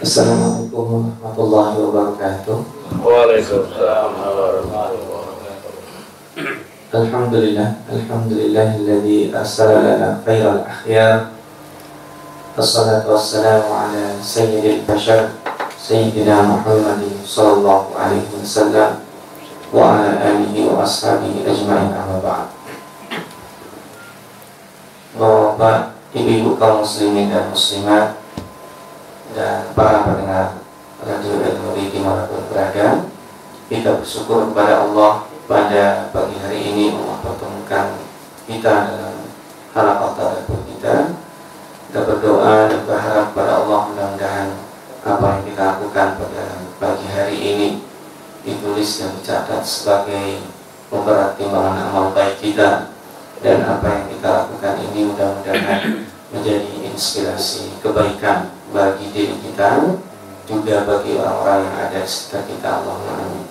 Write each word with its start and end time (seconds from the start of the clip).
Assalamualaikum 0.00 1.12
warahmatullahi 1.20 1.76
wabarakatuh. 1.76 2.56
Waalaikumsalam 3.04 4.16
warahmatullahi 4.16 4.96
wabarakatuh. 4.96 5.72
Alhamdulillah, 6.88 7.84
alhamdulillahilladzi 7.84 9.28
arsala 9.28 9.84
lana 9.84 10.16
khairal 10.24 10.64
akhyar. 10.64 11.36
Wassalatu 12.56 13.12
wassalamu 13.12 13.68
ala 13.68 14.16
sayyidil 14.24 14.88
bashar 14.88 15.36
Sayyidina 15.76 16.48
Muhammadin 16.48 17.20
sallallahu 17.20 17.92
alaihi 17.92 18.24
wasallam 18.40 19.04
wa 19.68 20.00
ala 20.00 20.16
alihi 20.16 20.64
wa 20.64 20.80
ashabihi 20.80 21.44
ajma'in 21.44 21.92
amma 21.92 22.24
ba'd. 22.24 22.48
Bapak, 25.20 25.92
ibu-ibu 26.16 26.56
kaum 26.56 26.88
muslimin 26.88 27.28
dan 27.28 27.52
muslimat 27.52 28.19
dan 29.34 29.70
para 29.78 30.06
pendengar 30.06 30.60
radio 31.00 31.32
ilmu 31.38 31.72
di 31.78 31.94
di 31.94 31.98
mana 32.02 32.26
pun 32.26 32.42
berada, 32.50 33.06
kita 33.70 34.02
bersyukur 34.02 34.50
kepada 34.50 34.84
Allah 34.84 35.30
pada 35.46 36.10
pagi 36.10 36.36
hari 36.42 36.60
ini 36.74 36.94
Allah 36.94 37.18
pertemukan 37.22 37.86
kita 38.46 38.74
dalam 38.90 39.16
harapan 39.74 40.10
tadabbur 40.18 40.60
kita. 40.66 40.94
Kita 41.90 42.06
berdoa 42.06 42.70
dan 42.70 42.86
berharap 42.86 43.34
pada 43.34 43.52
Allah 43.66 43.80
mudah-mudahan 43.90 44.48
apa 45.02 45.26
yang 45.26 45.42
kita 45.48 45.62
lakukan 45.74 46.08
pada 46.22 46.44
pagi 46.78 47.06
hari 47.10 47.38
ini 47.40 47.68
ditulis 48.46 49.00
dan 49.00 49.10
dicatat 49.18 49.62
sebagai 49.66 50.44
pemberat 50.86 51.34
timbangan 51.34 51.90
amal 51.90 52.06
baik 52.14 52.38
kita 52.38 52.94
dan 53.40 53.58
apa 53.64 53.86
yang 53.90 54.06
kita 54.12 54.28
lakukan 54.44 54.74
ini 54.90 55.00
mudah-mudahan 55.08 55.80
menjadi 56.30 56.72
inspirasi 56.86 57.74
kebaikan 57.82 58.59
bagi 58.70 59.06
diri 59.10 59.36
kita 59.42 59.98
juga 60.46 60.82
bagi 60.86 61.14
orang-orang 61.18 61.60
yang 61.66 61.76
ada 61.78 61.98
di 62.02 62.10
sekitar 62.10 62.42
kita 62.50 62.70
amin. 62.82 63.46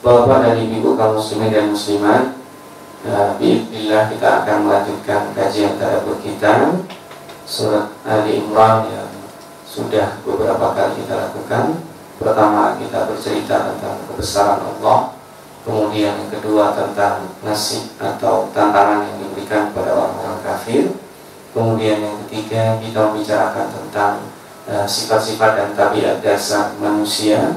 Bapak 0.00 0.38
dan 0.44 0.60
Ibu 0.60 0.94
kaum 0.94 1.18
muslimin 1.18 1.50
dan 1.50 1.72
muslimat 1.72 2.36
uh, 3.08 3.34
Bismillah 3.36 4.08
kita 4.12 4.28
akan 4.44 4.56
melanjutkan 4.68 5.34
kajian 5.34 5.76
tadabbur 5.80 6.20
kita 6.22 6.78
Surat 7.46 7.94
Ali 8.02 8.42
Imran 8.42 8.90
yang 8.90 9.06
sudah 9.70 10.18
beberapa 10.26 10.74
kali 10.74 10.98
kita 10.98 11.14
lakukan. 11.14 11.78
Pertama 12.18 12.74
kita 12.74 13.06
bercerita 13.06 13.70
tentang 13.70 14.02
kebesaran 14.10 14.66
Allah. 14.66 15.14
Kemudian 15.62 16.18
yang 16.18 16.30
kedua 16.30 16.74
tentang 16.74 17.22
nasib 17.46 17.86
atau 18.02 18.50
tantangan 18.50 19.06
yang 19.06 19.16
diberikan 19.22 19.70
pada 19.70 19.94
orang-orang 19.94 20.42
kafir 20.42 20.90
Kemudian 21.56 22.04
yang 22.04 22.20
ketiga 22.28 22.76
kita 22.84 23.00
membicarakan 23.08 23.72
tentang 23.72 24.28
uh, 24.68 24.84
sifat-sifat 24.84 25.56
uh, 25.56 25.56
dan 25.56 25.68
tabiat 25.72 26.20
dasar 26.20 26.76
manusia 26.76 27.56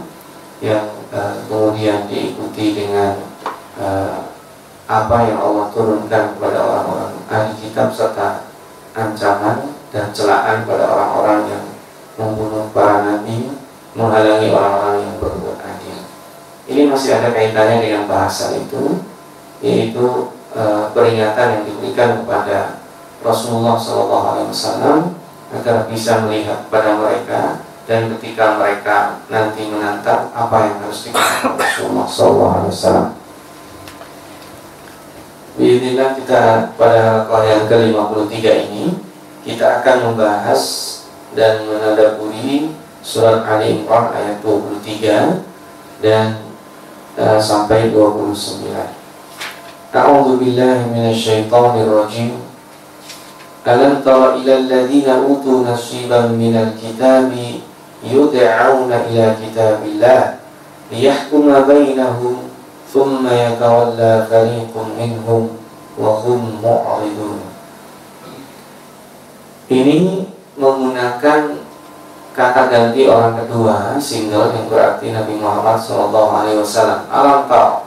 yang 0.64 0.88
uh, 1.12 1.36
kemudian 1.52 2.08
diikuti 2.08 2.80
dengan 2.80 3.20
uh, 3.76 4.24
apa 4.88 5.28
yang 5.28 5.44
Allah 5.44 5.68
turunkan 5.76 6.32
kepada 6.32 6.64
orang-orang 6.64 7.12
ahli 7.28 7.54
kitab 7.60 7.92
serta 7.92 8.48
ancaman 8.96 9.76
dan 9.92 10.16
celaan 10.16 10.64
pada 10.64 10.88
orang-orang 10.88 11.52
yang 11.52 11.66
membunuh 12.16 12.72
para 12.72 13.04
nabi, 13.04 13.52
menghalangi 14.00 14.48
orang-orang 14.48 14.98
yang 15.04 15.16
berbuat 15.20 15.60
adil. 15.60 16.00
Ini 16.72 16.82
masih 16.88 17.20
ada 17.20 17.36
kaitannya 17.36 17.84
dengan 17.84 18.04
bahasa 18.08 18.54
itu, 18.54 19.02
yaitu 19.64 20.30
e, 20.54 20.62
peringatan 20.94 21.48
yang 21.58 21.64
diberikan 21.66 22.22
kepada 22.22 22.79
Rasulullah 23.20 23.76
SAW 23.76 25.12
agar 25.50 25.78
bisa 25.90 26.24
melihat 26.24 26.70
pada 26.72 26.96
mereka 26.96 27.66
dan 27.90 28.06
ketika 28.16 28.62
mereka 28.62 29.18
nanti 29.34 29.66
menantang 29.66 30.30
apa 30.30 30.58
yang 30.70 30.76
harus 30.86 31.10
dikatakan 31.10 31.58
Rasulullah 31.58 32.08
SAW. 32.08 33.18
Bismillah 35.60 36.16
kita 36.16 36.72
pada 36.80 37.28
yang 37.44 37.68
ke-53 37.68 38.36
ini 38.72 38.96
kita 39.44 39.84
akan 39.84 40.14
membahas 40.14 40.62
dan 41.36 41.68
menadaburi 41.68 42.72
surat 43.04 43.44
Ali 43.44 43.84
Imran 43.84 44.14
ayat 44.16 44.40
23 44.40 46.00
dan 46.00 46.48
uh, 47.20 47.40
sampai 47.42 47.92
29. 47.92 48.70
A'udzu 49.90 50.34
billahi 50.38 50.88
minasyaitonir 50.94 51.90
rajim. 51.90 52.49
Alam 53.68 54.02
tara 54.02 54.40
ila 54.40 54.54
alladziina 54.66 55.20
utu 55.22 55.62
nasiban 55.62 56.34
minal 56.34 56.74
kitabi 56.80 57.62
yud'auna 58.02 59.06
ila 59.12 59.26
kitabillah 59.36 60.40
liyahkuma 60.90 61.68
bainahum 61.68 62.50
thumma 62.90 63.30
yatawalla 63.30 64.26
fariqun 64.26 64.96
minhum 64.98 65.54
wa 66.00 66.18
hum 66.24 66.58
mu'ridun. 66.64 67.46
Ini 69.70 70.26
menggunakan 70.58 71.42
kata 72.34 72.62
ganti 72.72 73.06
orang 73.06 73.38
kedua 73.44 74.00
single 74.00 74.56
yang 74.56 74.66
berarti 74.72 75.12
Nabi 75.12 75.36
Muhammad 75.38 75.76
SAW 75.76 76.48
alam 77.12 77.46
tahu 77.46 77.86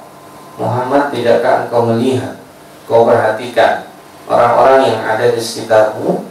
Muhammad 0.60 1.09
tidakkah 1.09 1.66
engkau 1.66 1.89
melihat 1.89 2.37
kau 2.84 3.09
perhatikan 3.09 3.91
orang-orang 4.27 4.83
yang 4.93 5.00
ada 5.03 5.27
di 5.33 5.43
sekitarmu 5.43 6.22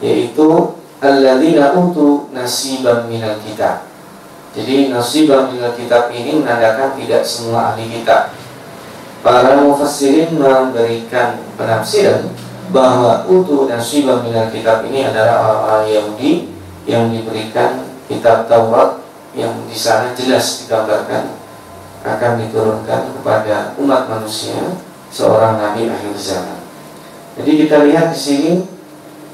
yaitu 0.00 0.76
alladzina 1.00 1.72
utu 1.76 2.28
nasiban 2.32 3.08
minal 3.08 3.36
kitab. 3.44 3.84
Jadi 4.56 4.88
nasiban 4.88 5.52
minal 5.52 5.76
kitab 5.76 6.08
ini 6.12 6.40
menandakan 6.40 6.96
tidak 6.96 7.22
semua 7.24 7.72
ahli 7.72 7.88
kitab. 7.92 8.32
Para 9.20 9.58
mufassirin 9.58 10.38
memberikan 10.38 11.40
penafsiran 11.58 12.30
bahwa 12.72 13.26
utu 13.28 13.68
nasiban 13.68 14.24
minal 14.24 14.48
kitab 14.48 14.86
ini 14.88 15.08
adalah 15.08 15.44
orang-orang 15.44 15.84
Yahudi 15.92 16.32
yang 16.86 17.10
diberikan 17.10 17.84
kitab 18.06 18.46
Taurat 18.46 19.02
yang 19.36 19.52
di 19.68 19.76
sana 19.76 20.16
jelas 20.16 20.64
digambarkan 20.64 21.36
akan 22.06 22.32
diturunkan 22.40 23.02
kepada 23.18 23.74
umat 23.76 24.06
manusia 24.06 24.56
seorang 25.10 25.58
nabi 25.58 25.90
akhir 25.90 26.14
zaman. 26.16 26.55
Jadi 27.36 27.50
kita 27.64 27.84
lihat 27.84 28.16
di 28.16 28.18
sini 28.18 28.52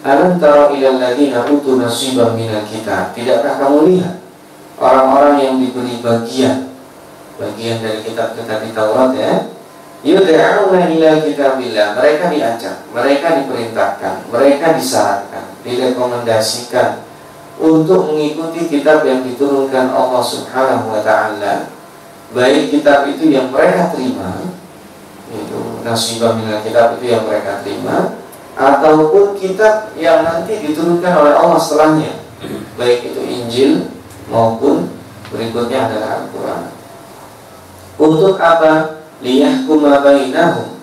Alam 0.02 0.42
tara 0.42 0.74
ilal 0.74 0.98
ladina 0.98 1.46
utu 1.46 1.78
nasiban 1.78 2.34
minal 2.34 2.66
kitab. 2.66 3.14
Tidakkah 3.14 3.62
kamu 3.62 3.78
lihat 3.94 4.18
Orang-orang 4.82 5.38
yang 5.38 5.54
diberi 5.62 6.02
bagian 6.02 6.74
Bagian 7.38 7.78
dari 7.78 8.02
kitab-kitab 8.02 8.58
di 8.66 8.70
Taurat 8.74 9.14
ya? 9.14 9.32
Yudha'una 10.02 10.90
ila 10.90 11.22
kitabillah. 11.22 11.94
Mereka 11.94 12.24
diajak 12.34 12.76
Mereka 12.90 13.26
diperintahkan 13.46 14.14
Mereka 14.34 14.66
disarankan 14.74 15.44
Direkomendasikan 15.62 17.06
Untuk 17.62 18.10
mengikuti 18.10 18.66
kitab 18.66 19.06
yang 19.06 19.22
diturunkan 19.22 19.94
Allah 19.94 20.24
subhanahu 20.24 20.98
wa 20.98 20.98
ta'ala. 21.04 21.70
Baik 22.32 22.72
kitab 22.72 23.06
itu 23.06 23.28
yang 23.28 23.52
mereka 23.52 23.92
terima 23.92 24.40
nasibah 25.82 26.38
minal 26.38 26.62
kitab 26.62 26.96
itu 26.98 27.10
yang 27.12 27.26
mereka 27.26 27.60
terima 27.60 28.22
ataupun 28.54 29.34
kitab 29.36 29.90
yang 29.98 30.22
nanti 30.22 30.62
diturunkan 30.62 31.12
oleh 31.12 31.34
Allah 31.34 31.58
setelahnya. 31.58 32.12
Baik 32.78 33.12
itu 33.12 33.20
Injil 33.22 33.72
maupun 34.30 34.88
berikutnya 35.30 35.90
adalah 35.90 36.08
Al-Quran. 36.22 36.62
Untuk 38.00 38.34
apa? 38.40 39.04
liyahkuma 39.22 40.02
bainahum. 40.02 40.74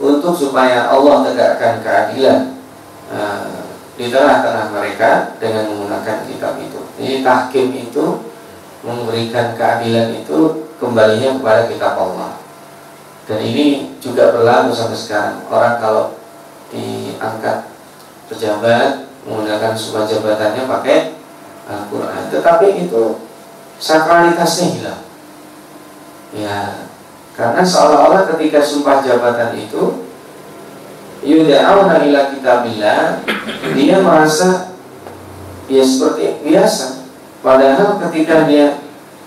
Untuk 0.00 0.32
supaya 0.34 0.90
Allah 0.90 1.22
tegakkan 1.22 1.84
keadilan 1.84 2.58
uh, 3.12 3.62
di 3.94 4.10
tengah-tengah 4.10 4.74
mereka 4.74 5.38
dengan 5.38 5.70
menggunakan 5.70 6.26
kitab 6.26 6.58
itu. 6.58 6.80
Jadi 6.98 7.22
tahkim 7.22 7.68
itu 7.70 8.04
memberikan 8.82 9.54
keadilan 9.54 10.18
itu 10.18 10.66
kembalinya 10.82 11.38
kepada 11.38 11.62
kitab 11.70 11.94
Allah 11.94 12.43
dan 13.24 13.40
ini 13.40 13.96
juga 14.04 14.36
berlaku 14.36 14.76
sampai 14.76 14.98
sekarang. 14.98 15.36
Orang 15.48 15.80
kalau 15.80 16.04
diangkat 16.68 17.72
pejabat 18.28 19.08
menggunakan 19.24 19.72
sumpah 19.72 20.04
jabatannya 20.04 20.68
pakai 20.68 21.16
Al-Quran 21.64 22.28
tetapi 22.28 22.66
itu 22.84 23.24
sakralitasnya 23.80 24.66
hilang. 24.76 25.02
Ya 26.34 26.58
karena 27.34 27.62
seolah-olah 27.64 28.28
ketika 28.36 28.60
sumpah 28.60 29.00
jabatan 29.00 29.56
itu 29.56 30.06
yudha'una 31.24 32.04
ila 32.04 32.20
kitabillah 32.36 33.24
dia 33.72 33.96
merasa 34.04 34.76
ya 35.72 35.80
seperti 35.80 36.44
biasa. 36.44 37.08
Padahal 37.40 38.00
ketika 38.08 38.44
dia 38.44 38.83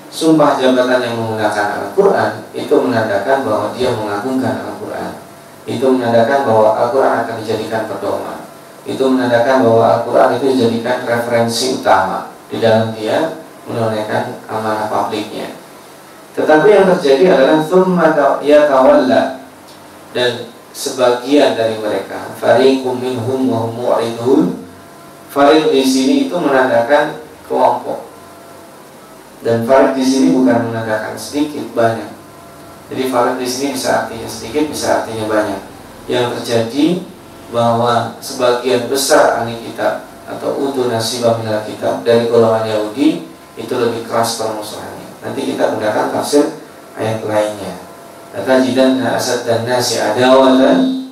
sumpah 0.08 0.56
jabatan 0.56 1.04
yang 1.04 1.16
menggunakan 1.20 1.68
Al-Quran 1.84 2.32
itu 2.56 2.74
menandakan 2.74 3.38
bahwa 3.44 3.68
dia 3.76 3.92
mengagungkan 3.92 4.56
Al-Quran. 4.64 5.12
Itu 5.68 5.86
menandakan 5.94 6.48
bahwa 6.48 6.70
Al-Quran 6.80 7.14
akan 7.28 7.36
dijadikan 7.44 7.92
pedoman. 7.92 8.40
Itu 8.88 9.04
menandakan 9.12 9.68
bahwa 9.68 9.84
Al-Quran 10.00 10.30
itu 10.40 10.46
dijadikan 10.56 11.04
referensi 11.04 11.76
utama 11.76 12.32
di 12.48 12.64
dalam 12.64 12.96
dia 12.96 13.44
menunaikan 13.68 14.40
amanah 14.48 14.88
publiknya. 14.88 15.60
Tetapi 16.32 16.68
yang 16.72 16.88
terjadi 16.96 17.36
adalah 17.36 17.60
thumma 17.68 18.16
yatawalla 18.40 19.44
dan 20.16 20.32
sebagian 20.72 21.58
dari 21.58 21.76
mereka 21.82 22.32
fariqum 22.40 23.02
minhum 23.02 23.52
wa 23.52 23.68
hum 23.68 23.72
mu'ridun. 23.76 24.64
Di 25.70 25.86
sini 25.86 26.26
itu 26.26 26.34
menandakan 26.34 27.22
kelompok 27.46 28.07
dan 29.46 29.68
fariq 29.70 29.94
di 29.94 30.06
sini 30.06 30.28
bukan 30.34 30.72
menandakan 30.72 31.14
sedikit 31.14 31.70
banyak. 31.78 32.10
Jadi 32.90 33.04
fariq 33.12 33.36
di 33.38 33.48
sini 33.48 33.68
bisa 33.78 34.06
artinya 34.06 34.28
sedikit 34.30 34.64
bisa 34.72 34.88
artinya 35.04 35.26
banyak. 35.30 35.62
Yang 36.08 36.26
terjadi 36.40 36.86
bahwa 37.52 38.18
sebagian 38.24 38.90
besar 38.90 39.44
ahli 39.44 39.60
kitab 39.62 40.08
atau 40.28 40.56
utu 40.60 40.92
nasibah 40.92 41.40
minal 41.40 41.64
kitab 41.64 42.04
dari 42.04 42.28
golongan 42.28 42.68
Yahudi 42.68 43.28
itu 43.56 43.74
lebih 43.74 44.04
keras 44.08 44.42
permusuhannya. 44.42 45.08
Nanti 45.24 45.40
kita 45.54 45.76
gunakan 45.76 46.12
tafsir 46.12 46.60
ayat 46.98 47.24
lainnya. 47.24 47.88
Tajidan 48.38 49.02
asad 49.02 49.50
dan 49.50 49.66
nasi 49.66 49.98
adawatan 49.98 51.10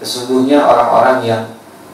Sesungguhnya 0.00 0.64
orang-orang 0.64 1.18
yang 1.20 1.42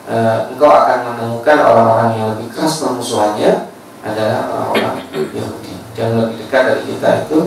e, 0.06 0.16
Engkau 0.54 0.70
akan 0.70 1.12
menemukan 1.12 1.58
orang-orang 1.58 2.10
yang 2.14 2.26
lebih 2.36 2.48
keras 2.54 2.78
permusuhannya 2.78 3.74
Adalah 4.06 4.40
orang-orang 4.48 5.02
Yahudi 5.34 5.67
Dan 5.98 6.14
lebih 6.14 6.46
dekat 6.46 6.62
dari 6.70 6.82
kita 6.86 7.08
itu 7.26 7.38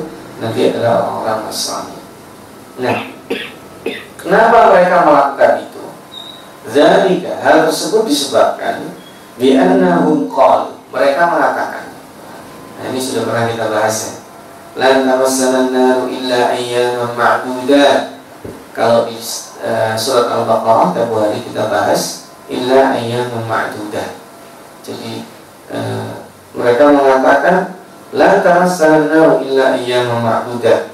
Nanti 0.42 0.74
adalah 0.74 1.06
orang-orang 1.06 1.48
Nasrani. 1.48 1.98
Nah 2.84 2.98
Kenapa 4.20 4.76
mereka 4.76 4.96
melakukan 5.08 5.52
itu? 5.66 5.84
Zalika 6.68 7.40
hal 7.42 7.72
tersebut 7.72 8.06
disebabkan 8.06 8.92
Bi'annahum 9.40 10.28
qal 10.28 10.76
Mereka 10.92 11.22
mengatakan 11.32 11.92
Nah 12.82 12.90
ini 12.90 12.98
sudah 12.98 13.30
pernah 13.30 13.46
kita 13.46 13.70
bahas 13.70 13.98
ya. 14.10 14.14
Lan 14.74 15.06
tamassana 15.06 15.70
naru 15.70 16.10
illa 16.10 16.56
ayyaman 16.56 17.14
ma'dudat. 17.14 18.24
Kalau 18.74 19.06
di 19.06 19.20
uh, 19.62 19.94
surat 20.00 20.32
Al-Baqarah 20.32 20.96
tempoh 20.96 21.28
hari 21.28 21.44
kita 21.46 21.68
bahas 21.70 22.34
illa 22.50 22.96
ayyaman 22.98 23.46
ma'dudat. 23.46 24.18
Jadi 24.82 25.28
uh, 25.70 26.26
mereka 26.58 26.90
mengatakan 26.90 27.81
la 28.12 28.44
tamassana 28.44 29.08
naru 29.08 29.44
illa 29.48 29.76
ayyaman 29.76 30.20
ma'dudat 30.20 30.92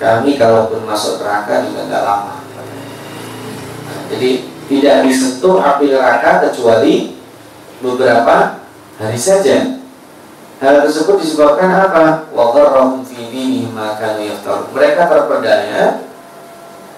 kami 0.00 0.36
kalaupun 0.40 0.84
masuk 0.88 1.20
neraka 1.20 1.64
juga 1.64 1.86
tidak 1.86 2.02
lama 2.02 2.34
nah, 3.84 4.00
jadi 4.08 4.30
tidak 4.64 4.96
disentuh 5.04 5.60
api 5.60 5.92
neraka 5.92 6.48
kecuali 6.48 7.20
beberapa 7.84 8.64
hari 8.96 9.20
saja 9.20 9.74
Hal 10.62 10.86
tersebut 10.86 11.20
disebabkan 11.20 11.66
apa? 11.66 12.30
Waqarrahum 12.30 13.04
fi 13.04 13.28
dinihim 13.28 13.74
kanu 13.74 14.32
Mereka 14.72 15.02
terpedaya. 15.10 16.08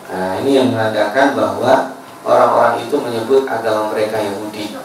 Nah, 0.06 0.38
ini 0.38 0.61
yang 0.61 0.70
menandakan 0.70 1.34
bahwa 1.34 1.99
orang-orang 2.22 2.87
itu 2.87 2.94
menyebut 2.94 3.43
agama 3.49 3.90
mereka 3.90 4.22
Yahudi. 4.22 4.76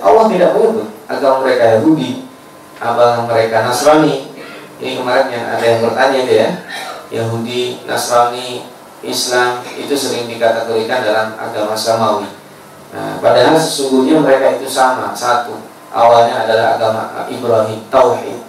Allah 0.00 0.24
tidak 0.32 0.50
menyebut 0.56 0.88
agama 1.04 1.36
mereka 1.44 1.64
Yahudi, 1.76 2.24
agama 2.82 3.30
mereka 3.30 3.62
Nasrani. 3.62 4.34
Ini 4.82 4.98
kemarin 4.98 5.30
yang 5.30 5.46
ada 5.46 5.62
yang 5.62 5.80
bertanya 5.86 6.20
dia, 6.26 6.34
ya. 6.34 6.50
Yahudi, 7.22 7.86
Nasrani, 7.86 8.66
Islam 9.06 9.62
itu 9.78 9.94
sering 9.94 10.26
dikategorikan 10.26 11.06
dalam 11.06 11.38
agama 11.38 11.78
samawi. 11.78 12.26
Nah, 12.90 13.22
padahal 13.22 13.54
sesungguhnya 13.54 14.18
mereka 14.18 14.58
itu 14.58 14.66
sama, 14.66 15.14
satu 15.14 15.72
awalnya 15.92 16.48
adalah 16.48 16.66
agama 16.80 17.02
Ibrahim 17.28 17.84
tauhid 17.92 18.40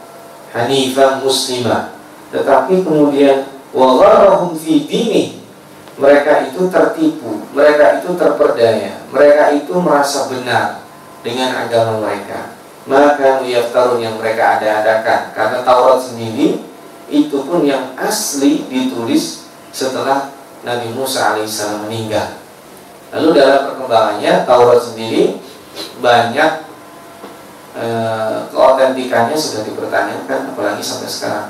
hanifah 0.55 1.19
muslimah 1.19 1.91
tetapi 2.31 2.81
kemudian 2.81 3.45
wagharahum 3.75 4.55
fi 4.55 4.87
dini 4.87 5.43
mereka 5.99 6.49
itu 6.49 6.71
tertipu 6.71 7.45
mereka 7.53 8.01
itu 8.01 8.15
terperdaya 8.15 9.03
mereka 9.11 9.53
itu 9.53 9.75
merasa 9.77 10.31
benar 10.31 10.81
dengan 11.21 11.67
agama 11.67 12.01
mereka 12.01 12.52
maka 12.83 13.43
yaftarun 13.45 14.03
yang 14.03 14.19
mereka 14.19 14.59
ada-adakan 14.59 15.31
karena 15.31 15.59
Taurat 15.63 15.99
sendiri 16.03 16.59
itu 17.07 17.37
pun 17.45 17.63
yang 17.63 17.95
asli 17.95 18.67
ditulis 18.67 19.47
setelah 19.71 20.31
Nabi 20.63 20.91
Musa 20.91 21.35
alaihissalam 21.35 21.87
meninggal 21.87 22.39
lalu 23.15 23.39
dalam 23.39 23.71
perkembangannya 23.71 24.43
Taurat 24.43 24.81
sendiri 24.83 25.39
banyak 26.03 26.51
e, 27.77 27.85
sudah 29.37 29.63
dipertanyakan 29.65 30.53
apalagi 30.53 30.83
sampai 30.83 31.09
sekarang 31.09 31.49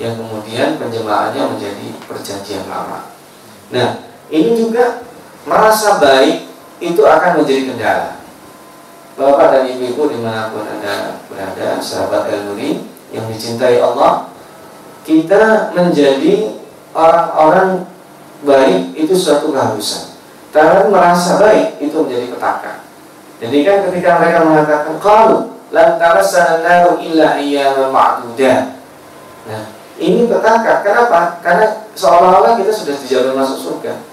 yang 0.00 0.16
kemudian 0.16 0.80
penjemahannya 0.80 1.52
menjadi 1.52 1.86
perjanjian 2.08 2.64
lama. 2.66 3.12
Nah, 3.70 4.02
ini 4.32 4.56
juga 4.56 5.04
merasa 5.44 6.00
baik 6.00 6.48
itu 6.80 7.02
akan 7.04 7.42
menjadi 7.42 7.62
kendala. 7.72 8.21
Bapak 9.12 9.46
dan 9.52 9.64
ibu-ibu 9.68 10.08
di 10.08 10.18
mana 10.24 10.48
pun 10.48 10.64
anda 10.64 11.20
berada, 11.28 11.76
sahabat 11.84 12.32
El 12.32 12.48
Nuri 12.48 12.80
yang 13.12 13.28
dicintai 13.28 13.76
Allah, 13.76 14.32
kita 15.04 15.74
menjadi 15.76 16.56
orang-orang 16.96 17.84
baik 18.40 18.96
itu 18.96 19.12
suatu 19.12 19.52
keharusan. 19.52 20.16
Tapi 20.52 20.88
merasa 20.88 21.36
baik 21.36 21.80
itu 21.80 21.96
menjadi 21.96 22.26
petaka. 22.32 22.72
Jadi 23.42 23.56
kan 23.64 23.76
ketika 23.90 24.10
mereka 24.20 24.38
mengatakan 24.48 24.94
kalau 25.00 25.56
lan 25.72 25.96
tamassana 25.96 26.60
naru 26.60 27.00
illa 27.00 27.36
ayyaman 27.40 27.88
ma'dudat. 27.88 28.80
Nah, 29.48 29.64
ini 29.96 30.28
petaka. 30.28 30.84
Kenapa? 30.84 31.40
Karena 31.40 31.66
seolah-olah 31.96 32.60
kita 32.60 32.72
sudah 32.72 32.94
dijamin 33.00 33.34
masuk 33.36 33.58
surga. 33.60 34.11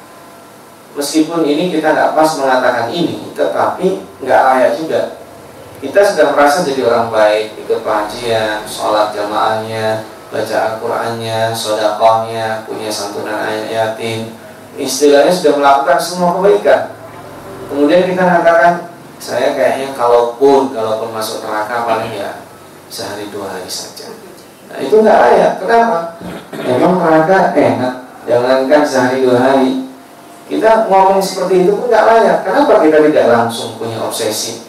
Meskipun 0.97 1.45
ini 1.45 1.69
kita 1.69 1.93
nggak 1.93 2.11
pas 2.17 2.29
mengatakan 2.41 2.87
ini, 2.89 3.29
tetapi 3.37 4.01
nggak 4.25 4.41
layak 4.41 4.71
juga. 4.77 5.01
Kita 5.79 6.03
sudah 6.03 6.35
merasa 6.35 6.67
jadi 6.67 6.81
orang 6.91 7.07
baik, 7.07 7.55
ikut 7.63 7.79
pengajian, 7.87 8.67
sholat 8.67 9.15
jamaahnya, 9.15 10.03
baca 10.27 10.55
Al-Qur'annya, 10.75 11.55
sodakohnya, 11.55 12.67
punya 12.67 12.91
santunan 12.91 13.47
ayat 13.47 13.65
yatim. 13.71 14.35
Istilahnya 14.75 15.31
sudah 15.31 15.53
melakukan 15.55 15.99
semua 15.99 16.35
kebaikan. 16.39 16.99
Kemudian 17.69 18.11
kita 18.11 18.21
mengatakan 18.25 18.91
saya 19.19 19.51
kayaknya 19.53 19.93
kalaupun 19.93 20.71
kalaupun 20.71 21.11
masuk 21.11 21.43
neraka 21.43 21.83
paling 21.83 22.15
ya 22.15 22.39
sehari 22.87 23.27
dua 23.29 23.51
hari 23.51 23.67
saja. 23.67 24.09
Nah 24.71 24.79
itu 24.79 24.95
nggak 24.99 25.17
layak. 25.19 25.53
Kenapa? 25.59 25.97
Memang 26.55 26.93
neraka 27.03 27.51
enak. 27.53 27.95
Jangankan 28.25 28.81
sehari 28.87 29.17
dua 29.27 29.37
hari. 29.37 29.88
Kita 30.49 30.89
ngomong 30.89 31.21
seperti 31.21 31.69
itu 31.69 31.77
pun 31.77 31.93
nggak 31.93 32.05
layak. 32.09 32.37
Kenapa 32.41 32.81
kita 32.81 33.05
tidak 33.05 33.25
langsung 33.29 33.77
punya 33.77 34.01
obsesi? 34.01 34.65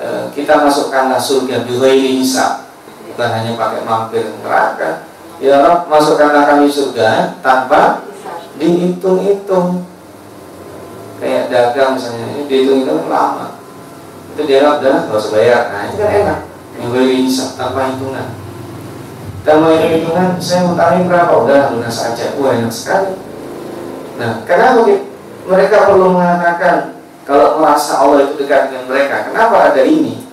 E, 0.00 0.32
kita 0.32 0.64
masukkanlah 0.64 1.20
surga 1.20 1.68
ini 1.68 2.24
hisab. 2.24 2.64
Bukan 3.12 3.28
hanya 3.28 3.52
pakai 3.52 3.84
mampir 3.84 4.24
neraka. 4.40 5.04
Ya 5.38 5.60
Rob, 5.60 5.92
masukkanlah 5.92 6.48
kami 6.48 6.72
surga 6.72 7.36
tanpa 7.44 8.08
dihitung-hitung 8.58 9.86
kayak 11.18 11.50
dagang 11.50 11.98
misalnya 11.98 12.26
ini 12.34 12.42
dihitung 12.46 12.86
itu 12.86 12.94
lama 13.10 13.58
itu 14.34 14.42
dia 14.46 14.62
udah 14.62 15.10
nggak 15.10 15.18
usah 15.18 15.32
bayar 15.34 15.62
nah 15.74 15.82
itu 15.90 15.98
kan 15.98 16.10
enak 16.14 16.40
yang 16.78 16.88
beli 16.94 17.26
tanpa 17.58 17.90
hitungan 17.90 18.28
tanpa 19.42 19.66
hitungan 19.82 20.28
saya 20.38 20.70
utangin 20.70 21.10
berapa 21.10 21.32
udah 21.42 21.74
lunas 21.74 21.94
saja 21.94 22.38
wah 22.38 22.54
enak 22.54 22.70
sekali 22.70 23.18
nah 24.18 24.42
kenapa 24.44 24.84
mereka 25.48 25.76
perlu 25.88 26.12
mengatakan 26.12 26.98
kalau 27.22 27.62
merasa 27.62 28.02
Allah 28.02 28.26
itu 28.26 28.34
dekat 28.42 28.74
dengan 28.74 28.90
mereka 28.90 29.30
kenapa 29.30 29.72
ada 29.72 29.82
ini 29.86 30.26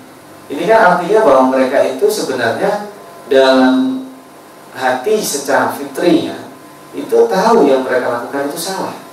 ini 0.49 0.63
kan 0.65 0.97
artinya 0.97 1.21
bahwa 1.23 1.43
mereka 1.53 1.85
itu 1.85 2.05
sebenarnya 2.09 2.89
dalam 3.29 4.05
hati 4.75 5.21
secara 5.21 5.71
fitrinya 5.71 6.35
itu 6.97 7.17
tahu 7.29 7.69
yang 7.69 7.85
mereka 7.85 8.09
lakukan 8.09 8.49
itu 8.49 8.59
salah 8.59 9.05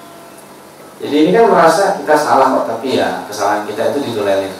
jadi 1.02 1.16
ini 1.26 1.30
kan 1.34 1.50
merasa 1.50 1.98
kita 1.98 2.14
salah 2.14 2.54
kok, 2.54 2.70
tapi 2.70 2.94
ya 2.94 3.26
kesalahan 3.26 3.66
kita 3.66 3.90
itu 3.90 3.98
ditolerir. 4.06 4.54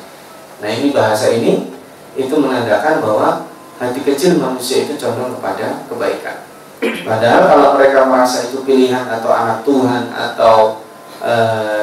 Nah 0.59 0.69
ini 0.75 0.90
bahasa 0.90 1.31
ini 1.31 1.71
itu 2.19 2.35
menandakan 2.35 2.99
bahwa 2.99 3.47
hati 3.78 4.02
kecil 4.02 4.42
manusia 4.42 4.83
itu 4.83 4.99
condong 4.99 5.38
kepada 5.38 5.87
kebaikan. 5.87 6.42
Padahal 6.83 7.43
kalau 7.47 7.69
mereka 7.79 8.11
merasa 8.11 8.51
itu 8.51 8.67
pilihan 8.67 9.07
atau 9.07 9.31
anak 9.31 9.62
Tuhan 9.62 10.11
atau 10.11 10.83
e, 11.23 11.35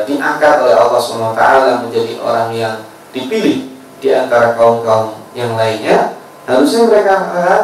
diangkat 0.03 0.55
oleh 0.67 0.75
Allah 0.75 0.99
SWT 0.99 1.43
menjadi 1.87 2.19
orang 2.19 2.51
yang 2.51 2.75
dipilih 3.15 3.71
di 4.03 4.09
antara 4.11 4.59
kaum-kaum 4.59 5.15
yang 5.31 5.55
lainnya, 5.55 6.19
harusnya 6.43 6.87
mereka 6.87 7.15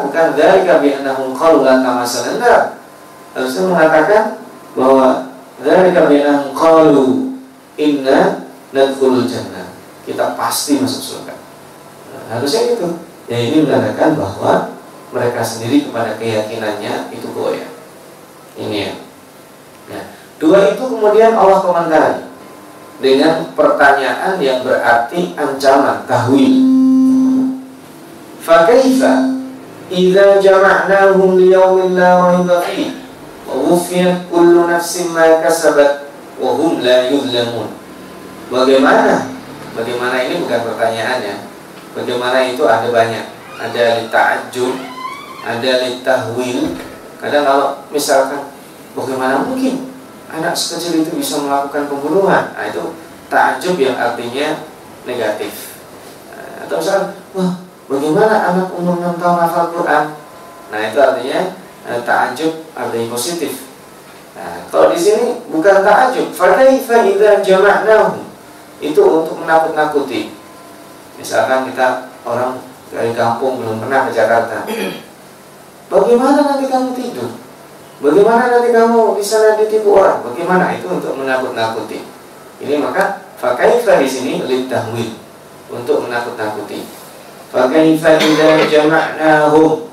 bukan 0.03 0.27
dari 0.35 0.63
kami 0.63 0.95
anahum 0.99 1.35
qalulan 1.35 1.83
tamasalan 1.83 2.39
Harusnya 3.35 3.63
mengatakan 3.67 4.23
bahwa 4.71 5.35
Dzalika 5.55 6.11
bi'annahum 6.11 6.51
qalu 6.51 7.07
inna 7.79 8.43
nadkhulul 8.75 9.23
jannah. 9.23 9.71
Kita 10.03 10.35
pasti 10.35 10.83
masuk 10.83 11.23
surga. 11.23 11.35
Nah, 12.11 12.23
harusnya 12.35 12.75
itu. 12.75 12.87
Ya 13.25 13.39
ini 13.39 13.63
menandakan 13.63 14.19
bahwa 14.19 14.74
mereka 15.15 15.39
sendiri 15.39 15.87
kepada 15.87 16.19
keyakinannya 16.19 17.15
itu 17.15 17.31
goyah. 17.31 17.71
Ini 18.59 18.77
ya. 18.83 18.91
Nah, 19.95 20.03
dua 20.43 20.75
itu 20.75 20.83
kemudian 20.83 21.31
Allah 21.31 21.59
komentari 21.63 22.19
dengan 22.99 23.47
pertanyaan 23.55 24.35
yang 24.43 24.59
berarti 24.67 25.31
ancaman 25.39 26.03
tahwil. 26.03 26.55
Fakaifa 28.43 29.39
idza 29.87 30.43
jama'nahum 30.43 31.39
liyaumin 31.39 31.95
la 31.95 32.19
raiba 32.19 32.59
fihi 32.67 32.93
wa 33.47 33.55
wufiyat 33.71 34.27
kullu 34.27 34.67
nafsin 34.67 35.15
ma 35.15 35.39
kasabat 35.39 36.11
wa 36.37 36.59
hum 36.59 36.83
la 36.83 37.07
yuzlamun. 37.07 37.71
Bagaimana? 38.51 39.31
Bagaimana 39.75 40.15
ini 40.27 40.43
bukan 40.43 40.59
pertanyaannya. 40.71 41.35
Bagaimana 41.95 42.37
itu 42.51 42.63
ada 42.67 42.87
banyak. 42.91 43.25
Ada 43.55 44.11
ta'ajjub, 44.11 44.94
ada 45.45 45.71
li 45.85 46.01
tahwil. 46.01 46.73
Kadang 47.21 47.43
kalau 47.45 47.67
misalkan 47.93 48.49
bagaimana 48.97 49.45
mungkin 49.45 49.93
anak 50.33 50.57
sekecil 50.57 51.05
itu 51.05 51.13
bisa 51.13 51.37
melakukan 51.45 51.85
pembunuhan? 51.85 52.51
Nah, 52.57 52.65
itu 52.65 52.97
ta'ajjub 53.29 53.77
yang 53.77 53.95
artinya 53.95 54.65
negatif. 55.05 55.77
Nah, 56.33 56.65
atau 56.65 56.81
misalkan, 56.81 57.09
wah, 57.37 57.51
bagaimana 57.85 58.35
anak 58.51 58.67
umur 58.73 58.97
6 58.97 59.21
tahun 59.21 59.37
hafal 59.45 59.65
Quran? 59.69 60.05
Nah, 60.73 60.79
itu 60.81 60.97
artinya 60.97 61.39
eh, 61.85 61.99
ta'ajjub 62.01 62.53
artinya 62.73 63.07
positif. 63.13 63.53
Nah, 64.35 64.65
kalau 64.67 64.91
di 64.91 64.99
sini 64.99 65.45
bukan 65.47 65.85
ta'ajub, 65.85 66.33
fakaifa 66.33 67.05
idza 67.05 67.45
jama'nahum. 67.45 68.25
Itu 68.83 69.23
untuk 69.23 69.39
menakut-nakuti. 69.39 70.35
Misalkan 71.15 71.71
kita 71.71 72.11
orang 72.27 72.59
dari 72.91 73.15
kampung 73.15 73.63
belum 73.63 73.79
pernah 73.79 74.09
ke 74.09 74.11
Jakarta. 74.11 74.67
Bagaimana 75.85 76.39
nanti 76.41 76.65
kamu 76.65 76.89
tidur? 76.97 77.29
Bagaimana 78.01 78.51
nanti 78.51 78.69
kamu 78.73 79.15
di 79.15 79.23
sana 79.23 79.55
ditipu 79.55 79.95
orang? 79.95 80.25
Bagaimana 80.25 80.73
itu 80.75 80.89
untuk 80.89 81.13
menakut-nakuti? 81.15 82.03
Ini 82.59 82.81
maka 82.81 83.23
fakaifa 83.37 84.01
di 84.01 84.07
sini 84.09 84.33
litahwil 84.43 85.15
untuk 85.69 86.03
menakut-nakuti. 86.07 86.83
Fakaifa 87.53 88.17
idza 88.19 88.49
jama'nahum. 88.67 89.87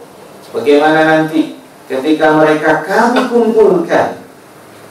Bagaimana 0.53 1.01
nanti 1.05 1.61
ketika 1.89 2.37
mereka 2.37 2.85
kami 2.85 3.29
kumpulkan 3.29 4.21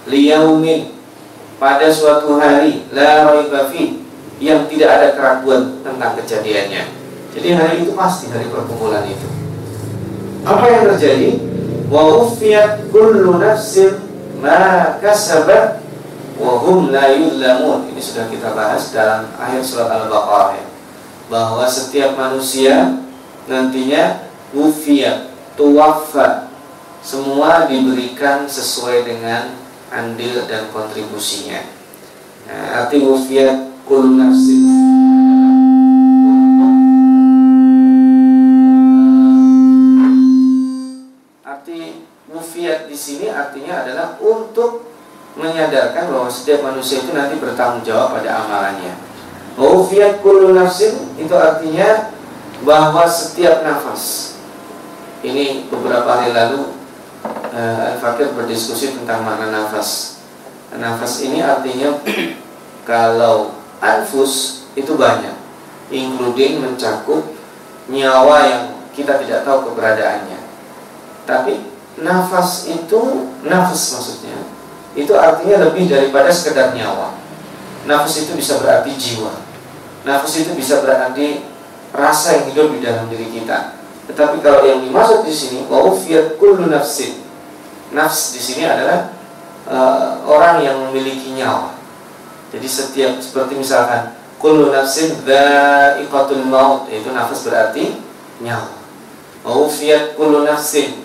liyaumin 0.05 0.93
pada 1.61 1.89
suatu 1.93 2.41
hari 2.41 2.85
la 2.93 3.29
raiba 3.29 3.69
yang 4.41 4.65
tidak 4.65 4.89
ada 4.89 5.07
keraguan 5.13 5.81
tentang 5.85 6.17
kejadiannya. 6.17 6.83
Jadi 7.37 7.47
hari 7.53 7.85
itu 7.85 7.93
pasti 7.93 8.33
hari 8.33 8.49
perkumpulan 8.49 9.05
itu. 9.05 9.40
Apa 10.41 10.65
yang 10.65 10.83
terjadi? 10.93 11.37
Wa 11.91 12.25
ufiyat 12.25 12.89
kullu 12.89 13.37
nafsin 13.37 13.93
ma 14.41 14.97
kasabat 14.97 15.85
wa 16.41 16.51
hum 16.65 16.89
la 16.89 17.13
yuzlamun. 17.13 17.91
Ini 17.93 18.01
sudah 18.01 18.25
kita 18.31 18.57
bahas 18.57 18.89
dalam 18.89 19.29
akhir 19.37 19.61
surat 19.61 19.89
Al-Baqarah 19.91 20.57
ya. 20.57 20.65
Bahwa 21.29 21.63
setiap 21.69 22.17
manusia 22.17 22.97
nantinya 23.45 24.25
ufiyat 24.51 25.29
tuwaffa 25.53 26.49
semua 27.01 27.69
diberikan 27.69 28.49
sesuai 28.49 29.05
dengan 29.05 29.53
andil 29.93 30.45
dan 30.49 30.69
kontribusinya. 30.73 31.61
Nah, 32.49 32.81
arti 32.81 32.97
wufiyat 33.01 33.85
kul 33.85 34.17
nafsin 34.17 34.65
di 42.91 42.99
sini 42.99 43.31
artinya 43.31 43.87
adalah 43.87 44.19
untuk 44.19 44.83
menyadarkan 45.39 46.11
bahwa 46.11 46.27
setiap 46.27 46.59
manusia 46.59 46.99
itu 46.99 47.15
nanti 47.15 47.39
bertanggung 47.39 47.87
jawab 47.87 48.19
pada 48.19 48.43
amalannya. 48.43 48.99
Wufiyat 49.55 50.19
kul 50.19 50.51
nafsin 50.51 51.15
itu 51.15 51.31
artinya 51.31 52.11
bahwa 52.67 53.07
setiap 53.07 53.63
nafas 53.63 54.35
ini 55.23 55.71
beberapa 55.71 56.03
hari 56.03 56.35
lalu 56.35 56.75
uh, 57.55 57.95
Al-Fakir 57.95 58.35
berdiskusi 58.35 58.91
tentang 58.91 59.23
makna 59.23 59.47
nafas. 59.55 60.19
Nafas 60.75 61.23
ini 61.23 61.39
artinya 61.39 61.95
kalau 62.91 63.55
anfus 63.79 64.67
itu 64.75 64.99
banyak, 64.99 65.35
including 65.95 66.59
mencakup 66.59 67.23
nyawa 67.87 68.51
yang 68.51 68.63
kita 68.91 69.15
tidak 69.23 69.47
tahu 69.47 69.71
keberadaannya. 69.71 70.39
Tapi 71.23 71.70
nafas 72.01 72.67
itu, 72.67 73.31
nafas 73.45 73.81
maksudnya, 73.95 74.37
itu 74.97 75.13
artinya 75.15 75.69
lebih 75.69 75.87
daripada 75.87 76.33
sekedar 76.33 76.73
nyawa. 76.73 77.15
Nafas 77.85 78.25
itu 78.25 78.33
bisa 78.35 78.59
berarti 78.59 78.91
jiwa. 78.97 79.33
Nafas 80.03 80.33
itu 80.41 80.51
bisa 80.57 80.81
berarti 80.81 81.45
rasa 81.93 82.41
yang 82.41 82.45
hidup 82.51 82.67
di 82.73 82.79
dalam 82.81 83.05
diri 83.07 83.29
kita. 83.29 83.77
Tetapi 84.09 84.41
kalau 84.41 84.65
yang 84.65 84.81
dimaksud 84.81 85.23
di 85.23 85.33
sini, 85.33 85.63
wa'ufiyat 85.69 86.35
kullu 86.41 86.67
nafsin 86.67 87.21
nafs 87.91 88.33
di 88.35 88.41
sini 88.41 88.63
adalah 88.63 89.11
uh, 89.67 90.23
orang 90.25 90.63
yang 90.63 90.77
memiliki 90.89 91.35
nyawa. 91.35 91.75
Jadi 92.51 92.67
setiap 92.67 93.19
seperti 93.19 93.55
misalkan 93.55 94.15
kullu 94.39 94.71
nafsin 94.71 95.15
dha'iqatul 95.23 96.43
maut 96.47 96.87
itu 96.91 97.11
nafas 97.11 97.43
berarti 97.47 97.99
nyawa. 98.43 98.79
Maufiyat 99.43 100.15
kullu 100.15 100.43
nafsin 100.43 101.00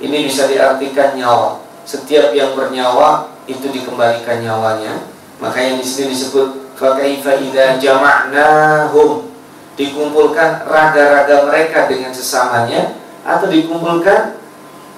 ini 0.00 0.26
bisa 0.26 0.48
diartikan 0.48 1.14
nyawa. 1.14 1.60
Setiap 1.84 2.32
yang 2.32 2.56
bernyawa 2.56 3.28
itu 3.44 3.68
dikembalikan 3.68 4.40
nyawanya. 4.40 5.04
Maka 5.40 5.60
yang 5.60 5.76
di 5.80 5.86
sini 5.86 6.12
disebut 6.12 6.76
fakaifa 6.76 7.36
idza 7.40 7.76
jama'nahum 7.76 9.28
dikumpulkan 9.76 10.68
raga-raga 10.68 11.48
mereka 11.48 11.88
dengan 11.88 12.12
sesamanya 12.12 12.96
atau 13.24 13.48
dikumpulkan 13.48 14.36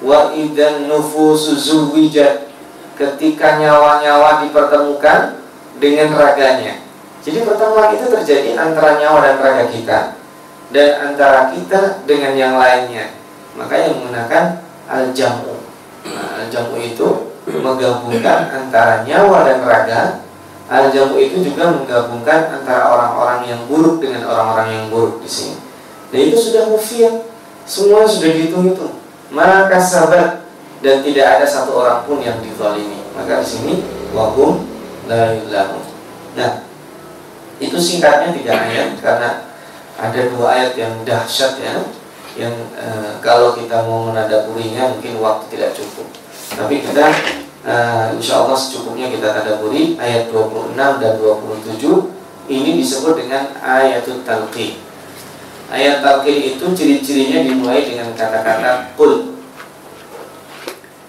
wa 0.02 0.34
idan 0.34 0.90
nufusu 0.90 1.54
zuwijat 1.54 2.50
ketika 2.98 3.58
nyawa-nyawa 3.62 4.46
dipertemukan 4.46 5.38
dengan 5.78 6.08
raganya. 6.14 6.82
Jadi 7.22 7.46
pertemuan 7.46 7.94
itu 7.94 8.10
terjadi 8.10 8.58
antara 8.58 8.98
nyawa 8.98 9.18
dan 9.22 9.36
raga 9.38 9.64
kita 9.70 9.98
dan 10.74 10.88
antara 11.10 11.54
kita 11.54 12.02
dengan 12.02 12.34
yang 12.34 12.54
lainnya. 12.58 13.14
Makanya 13.54 13.94
menggunakan 13.94 14.44
al-jamu. 14.92 15.64
Nah, 16.04 16.44
al-jamu 16.44 16.76
itu 16.76 17.32
menggabungkan 17.48 18.52
antara 18.52 19.00
nyawa 19.08 19.48
dan 19.48 19.58
raga. 19.64 20.02
Al-jamu 20.68 21.16
itu 21.16 21.40
juga 21.40 21.72
menggabungkan 21.72 22.60
antara 22.60 22.92
orang-orang 22.92 23.48
yang 23.48 23.60
buruk 23.64 24.04
dengan 24.04 24.28
orang-orang 24.28 24.68
yang 24.76 24.84
buruk 24.92 25.24
di 25.24 25.28
sini. 25.28 25.56
Dan 26.12 26.20
itu 26.28 26.36
sudah 26.36 26.68
mufiat. 26.68 27.32
Semua 27.64 28.04
sudah 28.04 28.30
dihitung-hitung 28.30 29.02
maka 29.32 29.80
sahabat 29.80 30.44
dan 30.84 31.00
tidak 31.00 31.26
ada 31.40 31.46
satu 31.48 31.80
orang 31.80 32.04
pun 32.04 32.20
yang 32.20 32.36
dizalimi. 32.44 33.00
Maka 33.16 33.40
di 33.40 33.48
sini 33.48 33.74
wahum 34.12 34.68
la 35.08 35.40
Nah, 36.32 36.64
itu 37.60 37.76
singkatnya 37.76 38.32
tiga 38.32 38.56
ayat 38.56 38.96
karena 39.00 39.52
ada 40.00 40.20
dua 40.32 40.46
ayat 40.56 40.72
yang 40.76 40.92
dahsyat 41.04 41.60
ya 41.60 41.76
yang 42.36 42.54
e, 42.72 43.18
kalau 43.20 43.52
kita 43.52 43.84
mau 43.84 44.08
menadaburinya 44.08 44.96
mungkin 44.96 45.20
waktu 45.20 45.44
tidak 45.52 45.70
cukup. 45.76 46.08
Tapi 46.56 46.80
kita 46.80 47.06
e, 47.64 47.74
insya 48.16 48.44
Allah 48.44 48.56
secukupnya 48.56 49.12
kita 49.12 49.36
tadaburi 49.36 50.00
ayat 50.00 50.32
26 50.32 50.76
dan 50.76 51.12
27 51.20 52.22
ini 52.48 52.80
disebut 52.80 53.14
dengan 53.20 53.52
ayatul 53.60 54.24
talqin. 54.24 54.80
Ayat 55.68 56.00
talqin 56.00 56.56
itu 56.56 56.64
ciri-cirinya 56.72 57.44
dimulai 57.44 57.84
dengan 57.84 58.12
kata-kata 58.16 58.96
kul. 58.96 59.36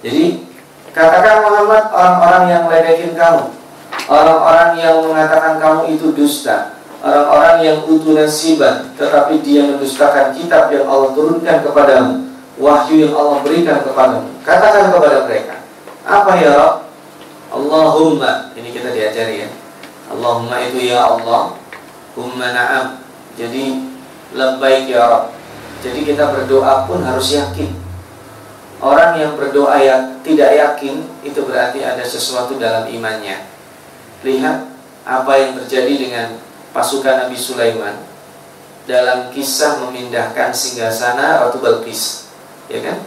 Jadi 0.04 0.44
katakan 0.92 1.48
Muhammad 1.48 1.88
orang-orang 1.96 2.44
yang 2.52 2.64
ledekin 2.68 3.16
kamu, 3.16 3.56
orang-orang 4.12 4.72
yang 4.76 5.00
mengatakan 5.00 5.58
kamu 5.58 5.96
itu 5.96 6.12
dusta, 6.12 6.73
orang-orang 7.04 7.58
yang 7.68 7.78
utuh 7.84 8.16
nasiban, 8.16 8.96
tetapi 8.96 9.44
dia 9.44 9.68
mendustakan 9.68 10.32
kitab 10.32 10.72
yang 10.72 10.88
Allah 10.88 11.12
turunkan 11.12 11.60
kepadamu, 11.68 12.14
wahyu 12.56 13.06
yang 13.06 13.14
Allah 13.14 13.44
berikan 13.44 13.84
kepadamu. 13.84 14.32
Katakan 14.48 14.90
kepada 14.96 15.28
mereka, 15.28 15.56
apa 16.08 16.32
ya 16.40 16.52
Rob? 16.56 16.76
Allahumma, 17.54 18.50
ini 18.58 18.72
kita 18.72 18.96
diajari 18.96 19.46
ya. 19.46 19.50
Allahumma 20.10 20.58
itu 20.64 20.90
ya 20.90 21.06
Allah, 21.06 21.60
Humma 22.14 22.54
na'am. 22.54 23.02
Jadi 23.34 23.94
Labbaik 24.34 24.90
ya 24.90 25.06
Rabb. 25.10 25.34
Jadi 25.86 26.00
kita 26.10 26.34
berdoa 26.34 26.90
pun 26.90 27.06
harus 27.06 27.38
yakin. 27.38 27.70
Orang 28.82 29.16
yang 29.16 29.38
berdoa 29.38 29.78
yang 29.78 30.20
tidak 30.26 30.58
yakin 30.58 31.06
itu 31.22 31.40
berarti 31.46 31.86
ada 31.86 32.02
sesuatu 32.02 32.58
dalam 32.58 32.90
imannya. 32.90 33.46
Lihat 34.26 34.58
apa 35.06 35.32
yang 35.38 35.52
terjadi 35.62 35.94
dengan 36.08 36.28
pasukan 36.74 37.30
Nabi 37.30 37.38
Sulaiman. 37.38 38.14
dalam 38.84 39.32
kisah 39.32 39.80
memindahkan 39.80 40.52
singgasana 40.52 41.40
Ratu 41.40 41.64
Balkis. 41.64 42.28
Ya 42.68 42.84
kan? 42.84 43.00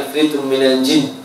Ifritum 0.00 0.48
minal 0.48 0.80
jin. 0.80 1.20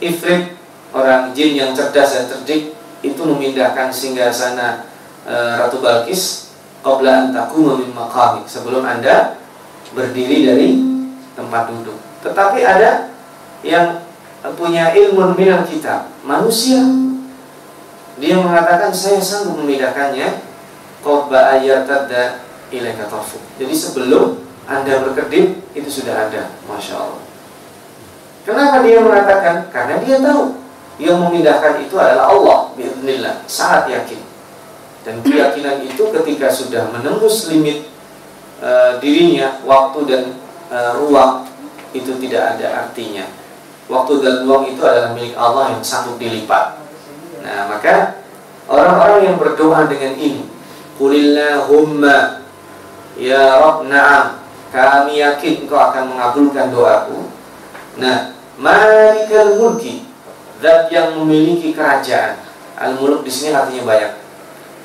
Ifrit 0.00 0.56
orang 0.96 1.36
jin 1.36 1.60
yang 1.60 1.70
cerdas 1.76 2.16
dan 2.16 2.24
cerdik 2.24 2.72
itu 3.04 3.20
memindahkan 3.20 3.92
singgasana 3.92 4.88
e, 5.28 5.34
Ratu 5.60 5.84
Balkis 5.84 6.52
qabla 6.80 7.28
an 7.28 7.36
taquma 7.36 7.76
min 7.76 7.92
maqami 7.92 8.48
sebelum 8.48 8.80
Anda 8.80 9.36
berdiri 9.92 10.48
dari 10.48 10.68
tempat 11.36 11.68
duduk. 11.68 12.00
Tetapi 12.24 12.64
ada 12.64 13.12
yang 13.60 14.00
punya 14.56 14.96
ilmu 14.96 15.36
minal 15.36 15.68
kitab 15.68 16.08
manusia. 16.24 16.80
Dia 18.16 18.40
mengatakan 18.40 18.88
saya 18.96 19.20
sanggup 19.20 19.60
memindahkannya 19.60 20.45
qabla 21.04 21.58
ayatada 21.58 22.46
ilaika. 22.70 23.06
Jadi 23.56 23.74
sebelum 23.74 24.42
Anda 24.66 25.02
berkedip 25.06 25.62
itu 25.76 25.88
sudah 25.90 26.28
ada, 26.30 26.50
Masya 26.66 26.94
Allah. 26.98 27.22
Kenapa 28.46 28.82
dia 28.86 29.02
mengatakan? 29.02 29.70
Karena 29.74 29.98
dia 30.02 30.22
tahu 30.22 30.54
yang 31.02 31.18
memindahkan 31.18 31.82
itu 31.82 31.98
adalah 31.98 32.30
Allah, 32.30 32.58
Bismillah, 32.78 33.42
sangat 33.50 33.90
yakin. 33.90 34.22
Dan 35.06 35.22
keyakinan 35.22 35.82
itu 35.86 36.10
ketika 36.10 36.50
sudah 36.50 36.90
menembus 36.90 37.46
limit 37.46 37.86
e, 38.58 38.70
dirinya, 38.98 39.62
waktu 39.62 39.98
dan 40.06 40.22
e, 40.66 40.78
ruang 40.98 41.46
itu 41.94 42.10
tidak 42.22 42.58
ada 42.58 42.86
artinya. 42.86 43.26
Waktu 43.86 44.18
dan 44.18 44.34
ruang 44.46 44.66
itu 44.66 44.82
adalah 44.82 45.14
milik 45.14 45.34
Allah 45.38 45.78
yang 45.78 45.82
sanggup 45.82 46.18
dilipat. 46.18 46.82
Nah, 47.46 47.70
maka 47.70 48.18
orang-orang 48.66 49.30
yang 49.30 49.36
berdoa 49.38 49.86
dengan 49.86 50.18
ini, 50.18 50.42
Qulillahumma 50.96 52.40
Ya 53.16 53.60
Rob, 53.60 53.88
na'am 53.88 54.40
Kami 54.72 55.20
yakin 55.20 55.64
engkau 55.64 55.78
akan 55.78 56.12
mengabulkan 56.12 56.68
doaku. 56.68 57.32
Nah, 57.96 58.36
Malikal 58.56 59.60
mulki 59.60 60.04
Zat 60.60 60.88
yang 60.88 61.20
memiliki 61.20 61.76
kerajaan. 61.76 62.40
Al-muluk 62.76 63.24
di 63.24 63.32
sini 63.32 63.52
artinya 63.52 63.84
banyak. 63.84 64.12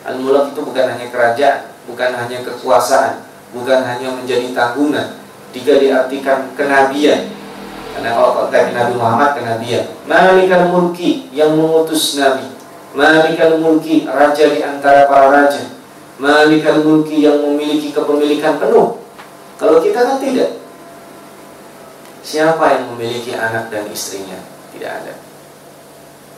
Al-muluk 0.04 0.52
itu 0.52 0.60
bukan 0.64 0.86
hanya 0.92 1.08
kerajaan 1.08 1.72
Bukan 1.88 2.12
hanya 2.16 2.44
kekuasaan 2.44 3.24
Bukan 3.56 3.80
hanya 3.84 4.12
menjadi 4.16 4.52
tanggungan 4.52 5.20
Jika 5.52 5.80
diartikan 5.80 6.52
kenabian. 6.56 7.32
Karena 7.92 8.16
kalau 8.16 8.48
kata 8.48 8.72
Nabi 8.72 8.94
Muhammad 8.96 9.32
kenabian. 9.36 9.84
Malikal 10.08 10.72
mulki 10.72 11.28
yang 11.36 11.60
mengutus 11.60 12.16
Nabi. 12.16 12.48
Malikal 12.96 13.60
mulki 13.60 14.08
raja 14.08 14.48
di 14.48 14.64
antara 14.64 15.08
para 15.12 15.28
raja 15.28 15.81
Malikal 16.22 16.86
mulki 16.86 17.26
yang 17.26 17.42
memiliki 17.42 17.90
kepemilikan 17.90 18.62
penuh. 18.62 19.02
Kalau 19.58 19.82
kita 19.82 20.06
kan 20.06 20.18
tidak. 20.22 20.62
Siapa 22.22 22.62
yang 22.78 22.94
memiliki 22.94 23.34
anak 23.34 23.74
dan 23.74 23.90
istrinya? 23.90 24.38
Tidak 24.70 24.92
ada. 25.02 25.14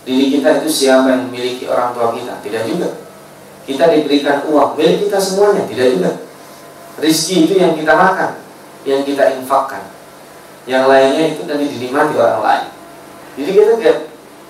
Diri 0.07 0.39
kita 0.39 0.63
itu 0.63 0.71
siapa 0.71 1.11
yang 1.11 1.27
memiliki 1.27 1.67
orang 1.67 1.91
tua 1.91 2.15
kita? 2.15 2.39
Tidak 2.39 2.63
juga. 2.71 2.89
Kita 3.67 3.91
diberikan 3.91 4.47
uang, 4.47 4.79
milik 4.79 5.07
kita 5.07 5.19
semuanya? 5.19 5.67
Tidak 5.67 5.87
juga. 5.99 6.11
Rizki 6.99 7.47
itu 7.47 7.59
yang 7.59 7.75
kita 7.75 7.95
makan, 7.95 8.39
yang 8.87 9.03
kita 9.03 9.35
infakkan. 9.39 9.83
Yang 10.63 10.83
lainnya 10.87 11.23
itu 11.35 11.41
nanti 11.43 11.65
dinikmati 11.67 12.15
orang 12.15 12.39
lain. 12.43 12.67
Jadi 13.35 13.51
kita 13.51 13.71
lihat, 13.79 13.99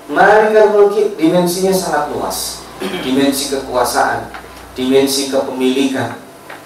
Malikal 0.03 0.75
mulki 0.75 1.15
dimensinya 1.15 1.71
sangat 1.71 2.11
luas. 2.11 2.59
Dimensi 2.83 3.55
kekuasaan, 3.55 4.27
dimensi 4.73 5.29
kepemilikan, 5.29 6.17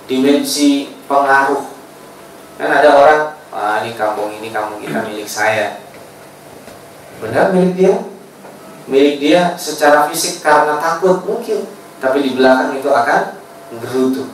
dimensi 0.07 0.91
pengaruh. 1.07 1.63
Kan 2.57 2.69
ada 2.71 2.89
orang, 2.95 3.21
ah 3.53 3.83
ini 3.83 3.93
kampung 3.93 4.33
ini 4.33 4.49
kampung 4.49 4.81
kita 4.81 5.05
milik 5.05 5.27
saya. 5.27 5.83
Benar 7.19 7.53
milik 7.53 7.73
dia? 7.75 7.95
Milik 8.87 9.15
dia 9.19 9.41
secara 9.59 10.07
fisik 10.07 10.39
karena 10.39 10.79
takut 10.79 11.21
mungkin, 11.27 11.67
tapi 11.99 12.23
di 12.23 12.31
belakang 12.39 12.79
itu 12.79 12.87
akan 12.87 13.35
gerutu. 13.83 14.31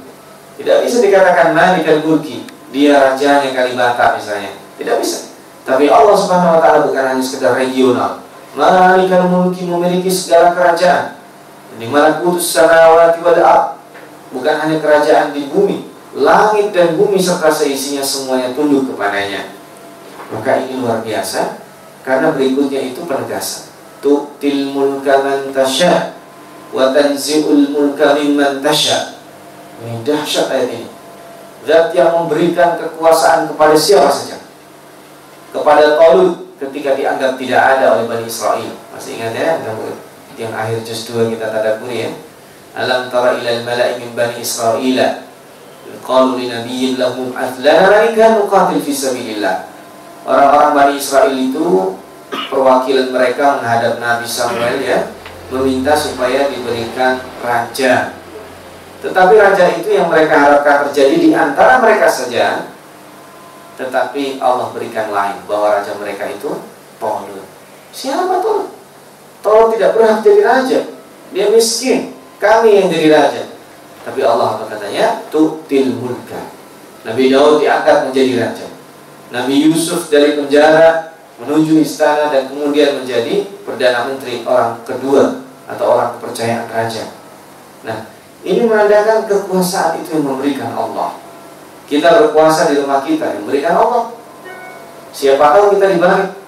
Tidak 0.61 0.85
bisa 0.85 1.01
dikatakan 1.01 1.57
Malikal 1.57 2.05
Mulki, 2.05 2.45
dia 2.69 3.01
rajanya 3.01 3.49
Kalibata 3.49 4.13
misalnya. 4.13 4.53
Tidak 4.77 5.01
bisa. 5.01 5.33
Tapi 5.65 5.89
Allah 5.89 6.13
Subhanahu 6.13 6.55
wa 6.57 6.61
taala 6.61 6.85
bukan 6.85 7.01
hanya 7.01 7.23
sekedar 7.25 7.57
regional. 7.57 8.21
Malikal 8.53 9.25
Mulki 9.33 9.65
memiliki 9.65 10.13
segala 10.13 10.53
kerajaan 10.53 11.22
di 11.77 11.87
mana 11.89 12.21
kudus 12.21 12.53
samawati 12.53 13.19
wal. 13.21 13.39
Bukan 14.33 14.55
hanya 14.65 14.81
kerajaan 14.81 15.29
di 15.29 15.45
bumi, 15.45 15.85
langit 16.17 16.73
dan 16.73 16.97
bumi 16.97 17.21
serta 17.21 17.53
seisinya 17.53 18.01
semuanya 18.01 18.49
tunduk 18.57 18.89
kepadanya. 18.89 19.53
Maka 20.33 20.65
ini 20.65 20.81
luar 20.81 21.05
biasa 21.05 21.61
karena 22.01 22.33
berikutnya 22.33 22.81
itu 22.81 23.05
penegasan. 23.05 23.69
Tu'til 24.01 24.73
mulka 24.73 25.21
man 25.21 25.53
tasya 25.53 26.17
wa 26.73 26.89
tanzi'ul 26.91 27.69
mulka 27.69 28.17
mimman 28.17 28.65
tasya. 28.65 29.21
Ini 29.85 30.01
dahsyat 30.01 30.49
ayat 30.49 30.69
ini. 30.73 30.89
Zat 31.63 31.95
yang 31.95 32.11
memberikan 32.11 32.75
kekuasaan 32.75 33.47
kepada 33.53 33.77
siapa 33.77 34.11
saja. 34.11 34.35
Kepada 35.53 35.95
Talut 35.95 36.43
ketika 36.59 36.97
dianggap 36.97 37.39
tidak 37.39 37.61
ada 37.61 37.95
oleh 37.95 38.05
Bani 38.09 38.27
Israel. 38.27 38.73
Masih 38.91 39.15
ingat 39.15 39.31
ya? 39.31 39.51
Yang 40.39 40.53
akhir 40.53 40.81
juz 40.85 41.09
2 41.09 41.33
kita 41.33 41.49
tadaburi 41.49 42.07
ya. 42.07 42.11
Alam 42.73 43.09
tara 43.13 43.37
ila 43.37 43.49
al-mala'i 43.53 44.01
min 44.01 44.17
bani 44.17 44.41
Israil 44.41 44.97
qalu 46.03 46.41
li 46.41 46.45
nabiyyin 46.51 46.99
lahum 46.99 47.31
athlana 47.31 47.89
malaika 47.89 48.35
nuqatil 48.37 48.81
fi 48.83 48.91
sabilillah. 48.91 49.71
Orang-orang 50.23 50.71
Bani 50.75 50.93
Israel 50.99 51.35
itu 51.35 51.99
perwakilan 52.47 53.11
mereka 53.11 53.59
menghadap 53.59 53.99
Nabi 53.99 54.23
Samuel 54.23 54.79
ya, 54.79 55.11
meminta 55.51 55.95
supaya 55.95 56.47
diberikan 56.47 57.19
raja. 57.43 58.15
Tetapi 59.03 59.33
raja 59.35 59.65
itu 59.75 59.91
yang 59.91 60.07
mereka 60.07 60.39
harapkan 60.39 60.87
terjadi 60.87 61.15
di 61.19 61.29
antara 61.35 61.83
mereka 61.83 62.07
saja. 62.07 62.71
Tetapi 63.75 64.39
Allah 64.39 64.71
berikan 64.71 65.11
lain 65.11 65.43
bahwa 65.43 65.75
raja 65.75 65.91
mereka 65.99 66.29
itu 66.31 66.55
Tolut. 67.01 67.43
Siapa 67.91 68.39
Tolut? 68.39 68.71
Tolong 69.43 69.75
tidak 69.75 69.99
berhak 69.99 70.23
jadi 70.23 70.41
raja. 70.41 70.79
Dia 71.35 71.51
miskin. 71.51 72.15
Kami 72.39 72.79
yang 72.79 72.87
jadi 72.87 73.07
raja. 73.11 73.43
Tapi 74.07 74.19
Allah 74.23 74.55
apa 74.55 74.71
katanya? 74.71 75.19
Tu'til 75.27 75.99
mulka. 75.99 76.39
Nabi 77.03 77.27
Daud 77.27 77.59
diangkat 77.59 78.07
menjadi 78.07 78.33
raja. 78.39 78.67
Nabi 79.35 79.67
Yusuf 79.67 80.07
dari 80.07 80.39
penjara 80.39 81.11
menuju 81.43 81.83
istana 81.83 82.31
dan 82.31 82.47
kemudian 82.47 83.03
menjadi 83.03 83.43
perdana 83.67 84.07
menteri 84.07 84.45
orang 84.47 84.79
kedua 84.87 85.43
atau 85.67 85.85
orang 85.97 86.15
kepercayaan 86.19 86.69
raja. 86.71 87.11
Nah, 87.83 88.07
ini 88.47 88.63
menandakan 88.63 89.27
kekuasaan 89.27 89.99
itu 89.99 90.19
yang 90.19 90.27
memberikan 90.35 90.71
Allah. 90.71 91.19
Kita 91.87 92.07
berkuasa 92.23 92.71
di 92.71 92.79
rumah 92.79 93.03
kita 93.03 93.35
yang 93.35 93.43
memberikan 93.43 93.75
Allah. 93.75 94.15
Siapa 95.11 95.43
tahu 95.57 95.75
kita 95.75 95.91
dibalik 95.91 96.42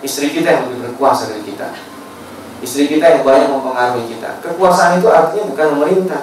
istri 0.00 0.32
kita 0.32 0.48
yang 0.48 0.62
lebih 0.68 0.92
berkuasa 0.92 1.32
dari 1.32 1.44
kita. 1.44 1.68
Istri 2.60 2.92
kita 2.92 3.04
yang 3.08 3.22
banyak 3.24 3.48
mempengaruhi 3.48 4.04
kita. 4.12 4.40
Kekuasaan 4.44 5.00
itu 5.00 5.08
artinya 5.08 5.44
bukan 5.48 5.66
memerintah. 5.76 6.22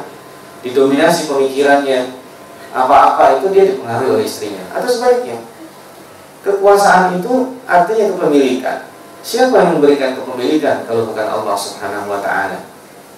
Didominasi 0.62 1.30
pemikirannya 1.30 2.13
apa-apa 2.74 3.42
itu 3.42 3.50
dia 3.54 3.63
dipengaruhi 3.74 4.22
oleh 4.22 4.26
istrinya. 4.26 4.62
Atau 4.74 4.90
sebaliknya 4.90 5.42
kekuasaan 6.46 7.18
itu 7.18 7.58
artinya 7.66 8.06
kepemilikan. 8.13 8.78
Siapa 9.26 9.60
yang 9.60 9.72
memberikan 9.78 10.16
kepemilikan 10.16 10.88
kalau 10.88 11.10
bukan 11.10 11.28
Allah 11.28 11.58
subhanahu 11.58 12.08
wa 12.08 12.22
ta'ala? 12.22 12.63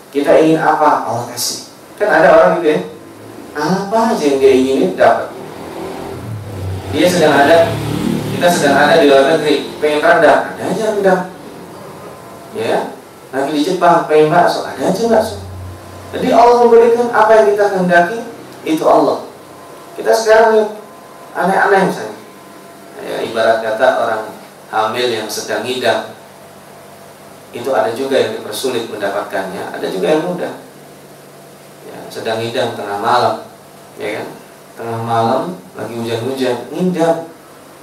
Kita 0.09 0.41
ingin 0.41 0.57
apa? 0.57 1.05
Allah 1.05 1.29
kasih. 1.29 1.69
Kan 2.01 2.09
ada 2.09 2.33
orang 2.33 2.51
gitu 2.59 2.67
ya. 2.73 2.79
Apa 3.53 4.15
aja 4.15 4.23
yang 4.23 4.37
dia 4.41 4.51
inginin 4.55 4.91
dapat. 4.97 5.29
Dia 6.89 7.05
sedang 7.05 7.35
ada 7.35 7.69
kita 8.39 8.47
sedang 8.47 8.79
ada 8.79 9.03
di 9.03 9.11
luar 9.11 9.35
negeri 9.35 9.67
pengen 9.83 9.99
rendang 9.99 10.41
ada 10.55 10.63
aja 10.63 10.83
rendang 10.95 11.23
ya 12.55 12.95
lagi 13.35 13.51
di 13.51 13.61
Jepang 13.67 14.07
pengen 14.07 14.31
bakso 14.31 14.63
ada 14.63 14.79
aja 14.79 15.03
bakso. 15.11 15.43
Jadi 16.09 16.33
Allah 16.33 16.65
memberikan 16.65 17.13
apa 17.13 17.31
yang 17.37 17.45
kita 17.53 17.65
kehendaki 17.69 18.19
itu 18.65 18.81
Allah. 18.81 19.29
Kita 19.93 20.09
sekarang 20.09 20.73
aneh-aneh 21.37 21.85
misalnya. 21.85 22.17
Ya, 22.99 23.15
ibarat 23.23 23.61
kata 23.61 23.87
orang 24.01 24.23
hamil 24.73 25.07
yang 25.07 25.29
sedang 25.29 25.61
ngidam. 25.61 26.09
Itu 27.53 27.69
ada 27.73 27.93
juga 27.93 28.17
yang 28.17 28.41
dipersulit 28.41 28.89
mendapatkannya 28.89 29.69
ada 29.69 29.85
juga 29.85 30.17
yang 30.17 30.25
mudah. 30.25 30.53
Ya, 31.85 31.97
sedang 32.09 32.41
ngidam 32.41 32.73
tengah 32.73 32.97
malam 32.97 33.45
ya 34.01 34.21
kan? 34.21 34.27
Tengah 34.79 34.99
malam 35.05 35.43
lagi 35.77 35.93
hujan-hujan 35.93 36.73
ngidam 36.73 37.29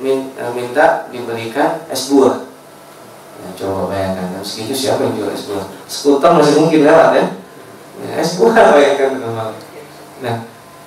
minta 0.01 1.09
diberikan 1.09 1.81
es 1.89 2.13
buah. 2.13 2.45
Ya, 3.37 3.49
coba 3.57 3.93
bayangkan, 3.93 4.41
kan 4.41 4.45
segitu 4.45 4.75
siapa 4.77 5.09
yang 5.09 5.15
jual 5.17 5.31
es 5.33 5.49
buah? 5.49 5.67
Skuter 5.89 6.31
masih 6.37 6.55
mungkin 6.61 6.81
lewat 6.85 7.11
ya. 7.17 7.25
ya 8.05 8.13
es 8.21 8.37
buah 8.37 8.55
bayangkan 8.77 9.13
Nah, 10.17 10.37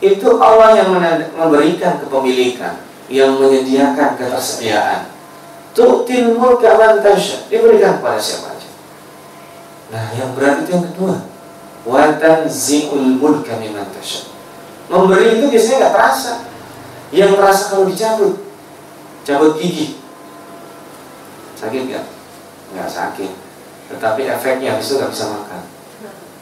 itu 0.01 0.29
Allah 0.41 0.69
yang 0.77 0.89
memberikan 1.37 2.01
kepemilikan, 2.01 2.81
yang 3.09 3.37
menyediakan 3.37 4.17
ketersediaan. 4.17 5.09
Tu'til 5.77 6.33
mulka 6.33 6.75
man 6.81 6.97
diberikan 7.45 8.01
kepada 8.01 8.17
siapa 8.17 8.57
saja. 8.57 8.69
Nah, 9.93 10.05
yang 10.17 10.33
berat 10.33 10.65
itu 10.65 10.73
yang 10.73 10.85
kedua. 10.89 11.15
Wa 11.85 12.17
tanzi'ul 12.17 13.21
mulka 13.21 13.57
tasha. 13.93 14.29
Memberi 14.89 15.37
itu 15.37 15.45
biasanya 15.53 15.77
nggak 15.77 15.93
terasa. 15.93 16.33
Yang 17.13 17.31
terasa 17.37 17.63
kalau 17.69 17.85
dicabut, 17.85 18.33
cabut 19.29 19.53
gigi. 19.61 20.01
Sakit 21.53 21.81
nggak? 21.85 22.05
Nggak 22.73 22.89
sakit. 22.89 23.31
Tetapi 23.93 24.21
efeknya 24.25 24.73
habis 24.73 24.89
itu 24.89 24.97
nggak 24.97 25.13
bisa 25.13 25.25
makan. 25.29 25.61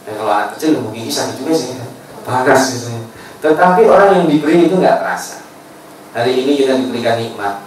Dan 0.07 0.13
kalau 0.15 0.31
anak 0.31 0.49
kecil 0.55 0.79
nunggu 0.79 0.95
gigi 0.95 1.11
sakit 1.11 1.35
juga 1.43 1.51
sih. 1.51 1.75
Panas 2.23 2.61
biasanya. 2.71 3.03
Tetapi 3.43 3.81
orang 3.91 4.09
yang 4.23 4.25
diberi 4.31 4.71
itu 4.71 4.75
nggak 4.79 5.03
terasa. 5.03 5.43
Hari 6.15 6.31
ini 6.33 6.57
kita 6.57 6.79
diberikan 6.79 7.19
nikmat, 7.19 7.61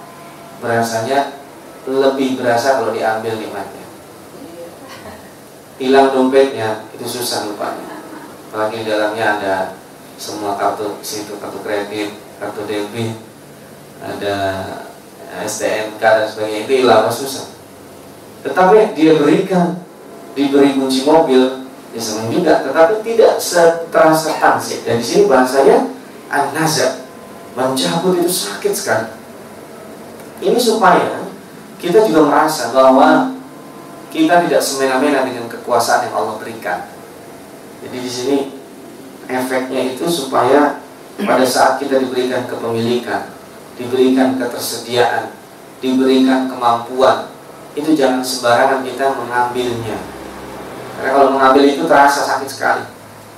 berasanya 0.59 1.37
lebih 1.85 2.41
berasa 2.41 2.81
kalau 2.81 2.91
diambil 2.91 3.37
nikmatnya. 3.37 3.85
Hilang 5.81 6.13
dompetnya 6.13 6.89
itu 6.97 7.07
susah 7.07 7.47
lupanya. 7.49 8.01
Apalagi 8.51 8.83
di 8.83 8.87
dalamnya 8.91 9.27
ada 9.39 9.55
semua 10.21 10.59
kartu 10.59 10.99
situ 11.01 11.39
kartu 11.39 11.63
kredit, 11.63 12.19
kartu 12.43 12.67
debit, 12.67 13.17
ada 14.03 14.37
STNK 15.31 16.03
dan 16.03 16.27
sebagainya 16.27 16.61
itu 16.67 16.73
hilang 16.85 17.07
susah. 17.11 17.47
Tetapi 18.43 18.97
dia 18.99 19.15
berikan 19.21 19.79
diberi 20.35 20.75
kunci 20.75 21.07
mobil 21.07 21.67
ya 21.95 22.01
senang 22.01 22.35
juga. 22.35 22.65
Tetapi 22.67 23.05
tidak 23.07 23.39
terasa 23.91 24.31
tansik 24.41 24.83
dan 24.83 24.99
di 24.99 25.07
sini 25.07 25.23
bahasanya 25.31 25.91
an 26.31 26.51
mencabut 27.55 28.23
itu 28.23 28.31
sakit 28.31 28.73
sekali. 28.75 29.09
Ini 30.41 30.57
supaya 30.57 31.27
kita 31.77 32.07
juga 32.07 32.31
merasa 32.31 32.71
bahwa 32.73 33.35
kita 34.11 34.47
tidak 34.47 34.63
semena-mena 34.63 35.27
dengan 35.27 35.47
kekuasaan 35.47 36.09
yang 36.09 36.15
Allah 36.17 36.35
berikan. 36.41 36.89
Jadi 37.85 37.97
di 37.99 38.11
sini 38.11 38.39
efeknya 39.31 39.95
itu 39.95 40.07
supaya 40.09 40.81
pada 41.21 41.45
saat 41.45 41.79
kita 41.79 42.01
diberikan 42.01 42.49
kepemilikan 42.49 43.40
diberikan 43.81 44.37
ketersediaan 44.37 45.33
diberikan 45.81 46.53
kemampuan 46.53 47.33
itu 47.73 47.97
jangan 47.97 48.21
sembarangan 48.21 48.85
kita 48.85 49.17
mengambilnya 49.17 49.97
karena 51.01 51.17
kalau 51.17 51.33
mengambil 51.33 51.65
itu 51.65 51.89
terasa 51.89 52.21
sakit 52.29 52.45
sekali. 52.53 52.85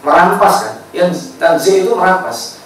Merampas 0.02 0.54
kan? 0.66 0.74
Yang 0.90 1.38
tanzih 1.38 1.86
itu 1.86 1.94
merampas. 1.94 2.58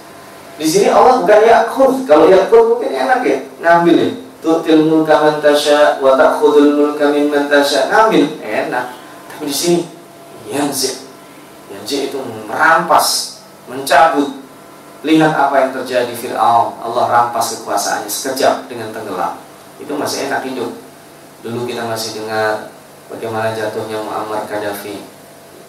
Di 0.56 0.64
sini 0.64 0.88
Allah 0.88 1.20
bukan 1.20 1.40
yakut. 1.44 1.92
Kalau 2.08 2.32
yakut 2.32 2.64
mungkin 2.64 2.96
enak 2.96 3.20
ya, 3.20 3.38
ngambil 3.60 3.96
ya. 4.00 4.10
Tu'til 4.40 4.88
mulka 4.88 5.20
man 5.20 5.44
tasya 5.44 6.00
wa 6.00 6.16
ta'khudul 6.16 6.80
mulka 6.80 7.12
mimman 7.12 7.44
tasya. 7.52 7.92
Ngambil, 7.92 8.40
enak. 8.40 8.96
Tapi 9.28 9.44
di 9.44 9.52
sini 9.52 9.80
yanzi. 10.48 11.04
Yanzi 11.68 12.08
itu 12.08 12.16
merampas, 12.48 13.36
mencabut. 13.68 14.45
Lihat 15.06 15.32
apa 15.38 15.54
yang 15.62 15.70
terjadi 15.70 16.10
Fir'aun. 16.10 16.82
Allah 16.82 17.04
rampas 17.06 17.62
kekuasaannya 17.62 18.10
sekejap 18.10 18.66
dengan 18.66 18.90
tenggelam. 18.90 19.38
Itu 19.78 19.94
masih 19.94 20.26
enak 20.26 20.42
hidup. 20.42 20.74
Dulu 21.46 21.62
kita 21.62 21.86
masih 21.86 22.18
dengar 22.18 22.74
bagaimana 23.06 23.54
jatuhnya 23.54 24.02
Muammar 24.02 24.50
Gaddafi. 24.50 25.06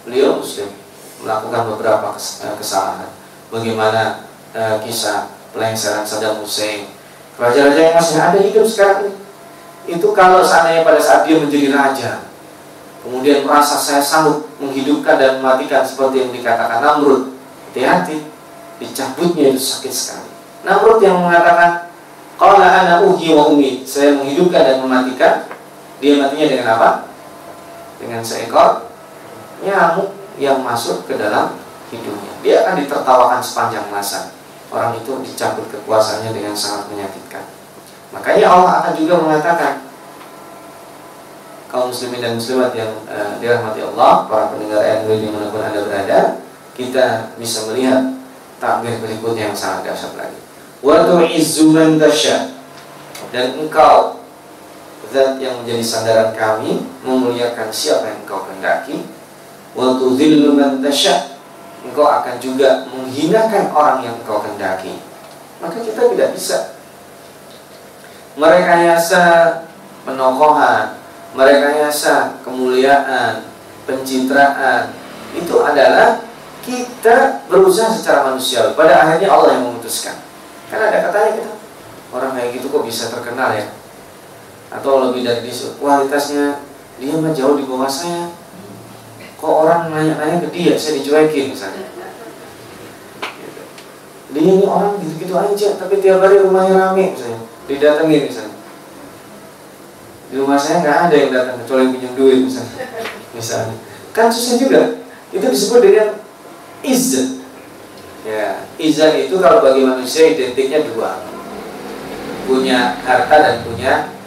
Beliau 0.10 0.42
muslim 0.42 0.74
melakukan 1.22 1.70
beberapa 1.70 2.18
eh, 2.18 2.56
kesalahan. 2.58 3.14
Bagaimana 3.54 4.28
uh, 4.52 4.76
kisah 4.84 5.32
pelengseran 5.56 6.04
Saddam 6.04 6.44
Hussein. 6.44 6.90
Raja-raja 7.38 7.80
yang 7.80 7.96
masih 7.96 8.18
ada 8.20 8.40
hidup 8.42 8.66
sekarang 8.68 9.08
ini. 9.08 9.14
Itu 9.88 10.12
kalau 10.12 10.44
seandainya 10.44 10.84
pada 10.84 11.00
saat 11.00 11.24
dia 11.24 11.40
menjadi 11.40 11.72
raja, 11.72 12.28
kemudian 13.06 13.48
merasa 13.48 13.80
saya 13.80 14.04
sanggup 14.04 14.52
menghidupkan 14.60 15.16
dan 15.16 15.40
mematikan 15.40 15.88
seperti 15.88 16.28
yang 16.28 16.32
dikatakan 16.36 16.84
Namrud, 16.84 17.32
hati-hati, 17.72 18.28
dicabutnya 18.78 19.54
itu 19.54 19.62
sakit 19.62 19.94
sekali. 19.94 20.30
Namrud 20.66 21.00
yang 21.02 21.22
mengatakan, 21.22 21.92
kalau 22.38 22.62
ana 22.62 23.02
uhi 23.02 23.34
wa 23.34 23.50
umi, 23.50 23.82
saya 23.86 24.14
menghidupkan 24.18 24.62
dan 24.62 24.78
mematikan, 24.82 25.34
dia 25.98 26.22
matinya 26.22 26.48
dengan 26.48 26.68
apa? 26.78 27.08
dengan 27.98 28.22
seekor 28.22 28.94
nyamuk 29.66 30.14
yang 30.38 30.62
masuk 30.62 31.10
ke 31.10 31.18
dalam 31.18 31.58
hidungnya. 31.90 32.34
Dia 32.46 32.56
akan 32.66 32.86
ditertawakan 32.86 33.42
sepanjang 33.42 33.90
masa. 33.90 34.30
Orang 34.70 34.94
itu 35.00 35.18
dicabut 35.26 35.66
kekuasaannya 35.74 36.30
dengan 36.30 36.54
sangat 36.54 36.94
menyakitkan. 36.94 37.42
Makanya 38.14 38.48
Allah 38.54 38.74
akan 38.84 38.94
juga 38.94 39.16
mengatakan 39.18 39.74
kaum 41.68 41.90
muslimin 41.92 42.22
dan 42.22 42.34
muslimat 42.38 42.72
yang 42.78 42.92
uh, 43.10 43.36
dirahmati 43.42 43.82
Allah, 43.84 44.30
para 44.30 44.54
pendengar 44.54 44.80
di 45.04 45.26
di 45.26 45.28
mana 45.28 45.52
pun 45.52 45.60
anda 45.60 45.84
berada, 45.84 46.20
kita 46.78 47.36
bisa 47.36 47.68
melihat 47.72 48.17
takbir 48.58 48.98
berikutnya 49.02 49.54
yang 49.54 49.58
sangat 49.58 49.94
dahsyat 49.94 50.14
lagi. 50.18 50.40
Wa 50.82 51.06
tu'izzu 51.10 51.74
man 51.74 51.98
dan 53.32 53.60
engkau 53.60 54.24
Zat 55.08 55.40
yang 55.40 55.64
menjadi 55.64 55.84
sandaran 55.84 56.32
kami 56.36 56.84
Memuliakan 57.04 57.72
siapa 57.72 58.12
yang 58.12 58.20
engkau 58.28 58.44
kendaki 58.44 59.08
Waktu 59.76 60.04
tudhillu 60.04 60.56
man 60.56 60.84
Engkau 61.88 62.08
akan 62.08 62.36
juga 62.44 62.88
menghinakan 62.92 63.72
orang 63.72 64.04
yang 64.04 64.16
engkau 64.20 64.44
kendaki 64.44 65.00
Maka 65.58 65.82
kita 65.82 66.12
tidak 66.14 66.30
bisa. 66.38 66.78
Merekayasa 68.38 69.24
penokohan. 70.06 71.00
Merekayasa 71.34 72.44
kemuliaan 72.46 73.48
Pencitraan. 73.88 74.92
Itu 75.32 75.64
adalah 75.64 76.27
kita 76.68 77.48
berusaha 77.48 77.88
secara 77.96 78.28
manusiawi 78.28 78.76
Pada 78.76 79.08
akhirnya 79.08 79.32
Allah 79.32 79.56
yang 79.56 79.64
memutuskan. 79.72 80.20
Kan 80.68 80.84
ada 80.84 81.08
katanya 81.08 81.32
kita 81.40 81.52
Orang 82.12 82.36
kayak 82.36 82.56
gitu 82.56 82.72
kok 82.72 82.84
bisa 82.88 83.12
terkenal 83.12 83.52
ya? 83.56 83.68
Atau 84.72 85.12
lebih 85.12 85.28
dari 85.28 85.48
itu 85.48 85.76
kualitasnya 85.80 86.60
dia 87.00 87.16
mah 87.20 87.32
jauh 87.36 87.56
di 87.60 87.68
bawah 87.68 87.88
saya. 87.88 88.32
Kok 89.38 89.54
orang 89.68 89.92
nanya-nanya 89.92 90.44
ke 90.44 90.50
dia 90.52 90.74
saya 90.80 91.00
dicuekin 91.00 91.52
misalnya. 91.52 91.88
Dia 94.28 94.44
ini 94.44 94.64
orang 94.68 95.00
gitu-gitu 95.00 95.36
aja 95.36 95.68
tapi 95.80 96.04
tiap 96.04 96.20
hari 96.24 96.40
rumahnya 96.40 96.76
rame 96.76 97.16
misalnya. 97.16 97.44
Didatengin 97.68 98.22
misalnya. 98.28 98.56
Di 100.28 100.36
rumah 100.36 100.60
saya 100.60 100.84
nggak 100.84 100.98
ada 101.08 101.16
yang 101.16 101.32
datang 101.32 101.56
kecuali 101.64 101.96
pinjam 101.96 102.12
duit 102.16 102.40
misalnya. 102.44 102.76
Misalnya. 103.36 103.76
Kan 104.16 104.28
susah 104.32 104.56
juga. 104.60 104.82
Itu 105.32 105.44
disebut 105.44 105.80
dengan 105.84 106.27
izah 106.84 107.42
ya 108.28 108.66
izah 108.78 109.12
itu 109.18 109.38
kalau 109.40 109.64
bagi 109.64 109.86
manusia 109.86 110.34
identiknya 110.36 110.84
dua 110.90 111.24
punya 112.48 113.00
harta 113.04 113.36
dan 113.40 113.56
punya 113.64 114.18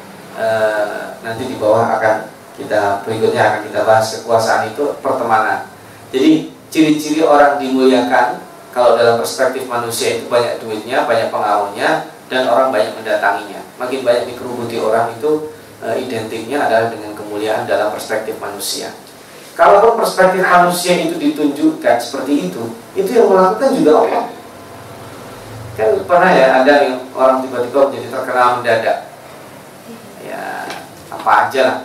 Eh, 0.40 1.04
nanti 1.20 1.44
di 1.44 1.60
bawah 1.60 2.00
akan 2.00 2.24
kita 2.56 3.04
berikutnya 3.04 3.44
akan 3.44 3.60
kita 3.68 3.84
bahas 3.84 4.08
kekuasaan 4.24 4.72
itu 4.72 4.96
pertemanan. 5.04 5.68
Jadi 6.08 6.48
ciri-ciri 6.72 7.20
orang 7.20 7.60
dimuliakan 7.60 8.40
kalau 8.72 8.96
dalam 8.96 9.20
perspektif 9.20 9.68
manusia 9.68 10.16
itu 10.16 10.32
banyak 10.32 10.56
duitnya, 10.64 11.04
banyak 11.04 11.28
pengaruhnya, 11.28 12.08
dan 12.32 12.48
orang 12.48 12.72
banyak 12.72 12.96
mendatanginya. 12.96 13.60
Makin 13.76 14.00
banyak 14.00 14.32
dikerubuti 14.32 14.80
orang 14.80 15.12
itu 15.12 15.52
e, 15.82 16.08
identiknya 16.08 16.64
adalah 16.64 16.88
dengan 16.88 17.12
kemuliaan 17.12 17.68
dalam 17.68 17.92
perspektif 17.92 18.40
manusia. 18.40 18.96
Kalau 19.58 19.98
perspektif 19.98 20.40
manusia 20.40 20.94
itu 20.96 21.20
ditunjukkan 21.20 21.96
seperti 22.00 22.48
itu, 22.48 22.64
itu 22.96 23.10
yang 23.12 23.28
melakukan 23.28 23.76
juga 23.76 23.92
Allah. 24.06 24.24
Kan 25.76 25.88
pernah 26.08 26.30
ya 26.32 26.64
ada 26.64 26.74
yang 26.86 26.96
orang 27.12 27.44
tiba-tiba 27.44 27.90
menjadi 27.90 28.08
terkenal 28.08 28.60
mendadak. 28.60 28.98
Ya 30.24 30.64
apa 31.12 31.30
aja 31.46 31.60
lah. 31.60 31.78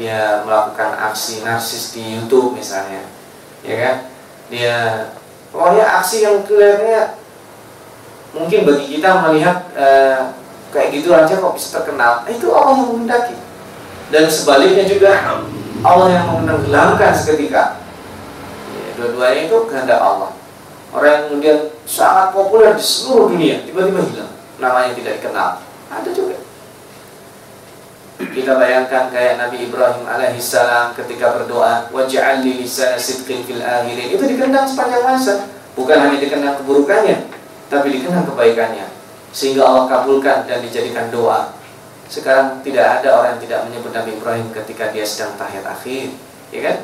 Dia 0.00 0.40
melakukan 0.48 0.96
aksi 1.12 1.44
narsis 1.44 1.92
di 1.92 2.16
YouTube 2.16 2.56
misalnya. 2.56 3.04
Ya 3.60 3.74
kan? 3.76 3.96
Dia 4.48 4.76
pokoknya 5.52 5.84
aksi 6.00 6.24
yang 6.24 6.48
kelihatannya 6.48 7.02
mungkin 8.32 8.60
bagi 8.64 8.86
kita 8.96 9.10
melihat 9.28 9.68
eh, 9.76 10.32
kayak 10.72 10.88
gitu 10.96 11.12
aja 11.12 11.36
kok 11.36 11.54
bisa 11.54 11.68
terkenal. 11.76 12.24
Nah, 12.24 12.32
itu 12.32 12.48
Allah 12.48 12.80
yang 12.80 12.88
menghendaki. 12.88 13.36
Dan 14.08 14.28
sebaliknya 14.28 14.84
juga 14.88 15.12
Allah 15.82 16.08
yang 16.14 16.26
menenggelamkan 16.38 17.12
seketika. 17.14 17.82
Ya, 18.70 18.90
dua-duanya 18.98 19.50
itu 19.50 19.58
kehendak 19.66 19.98
Allah. 19.98 20.30
Orang 20.94 21.10
yang 21.10 21.24
kemudian 21.28 21.58
sangat 21.88 22.30
populer 22.30 22.72
di 22.78 22.84
seluruh 22.84 23.34
dunia 23.34 23.66
tiba-tiba 23.66 24.00
hilang. 24.06 24.32
Namanya 24.62 24.92
tidak 24.94 25.18
dikenal. 25.18 25.50
Ada 25.90 26.10
juga. 26.14 26.38
Kita 28.22 28.54
bayangkan 28.54 29.10
kayak 29.10 29.34
Nabi 29.42 29.66
Ibrahim 29.66 30.06
alaihissalam 30.06 30.94
ketika 30.94 31.34
berdoa 31.34 31.90
waj'al 31.90 32.46
li 32.46 32.62
sidqin 32.64 33.42
fil 33.42 33.58
akhirin. 33.58 34.14
Itu 34.14 34.22
dikenang 34.22 34.68
sepanjang 34.68 35.02
masa. 35.02 35.50
Bukan 35.74 35.96
hanya 35.98 36.20
dikenang 36.20 36.60
keburukannya 36.62 37.42
tapi 37.72 37.88
dikenang 37.96 38.28
kebaikannya. 38.28 38.86
Sehingga 39.32 39.64
Allah 39.64 39.88
kabulkan 39.88 40.44
dan 40.44 40.60
dijadikan 40.60 41.08
doa. 41.08 41.56
Sekarang 42.12 42.60
tidak 42.60 43.00
ada 43.00 43.08
orang 43.16 43.40
yang 43.40 43.42
tidak 43.48 43.60
menyebut 43.72 43.88
Nabi 43.96 44.10
Ibrahim 44.20 44.52
ketika 44.52 44.92
dia 44.92 45.00
sedang 45.00 45.32
tahiyat 45.40 45.64
akhir, 45.64 46.12
ya 46.52 46.60
kan? 46.60 46.76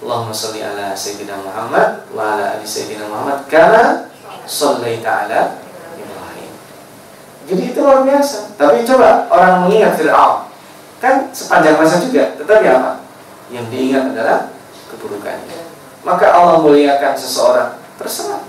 Allahumma 0.00 0.32
sholli 0.32 0.64
ala 0.64 0.96
sayyidina 0.96 1.36
Muhammad 1.44 2.08
wa 2.16 2.32
ala 2.32 2.56
ali 2.56 2.64
sayyidina 2.64 3.04
Muhammad 3.12 3.44
karena 3.44 4.08
shallaita 4.48 5.28
ala 5.28 5.60
Ibrahim. 6.00 6.52
Jadi 7.44 7.62
itu 7.76 7.78
luar 7.84 8.08
biasa. 8.08 8.56
Tapi 8.56 8.88
coba 8.88 9.28
orang 9.28 9.68
mengingat 9.68 10.00
Fir'aun 10.00 10.48
kan 11.04 11.28
sepanjang 11.36 11.76
masa 11.76 12.00
juga, 12.00 12.32
tetapi 12.40 12.64
apa? 12.64 13.04
Yang 13.52 13.68
diingat 13.68 14.16
adalah 14.16 14.48
keburukannya. 14.88 15.60
Maka 16.08 16.32
Allah 16.32 16.64
muliakan 16.64 17.12
seseorang 17.20 17.76
terserah 18.00 18.40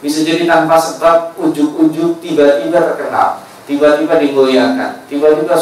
bisa 0.00 0.24
jadi 0.24 0.48
tanpa 0.48 0.80
sebab 0.80 1.36
ujuk-ujuk 1.36 2.24
tiba-tiba 2.24 2.76
terkenal, 2.92 3.43
tiba-tiba 3.64 4.20
dimuliakan, 4.20 5.04
tiba-tiba 5.08 5.56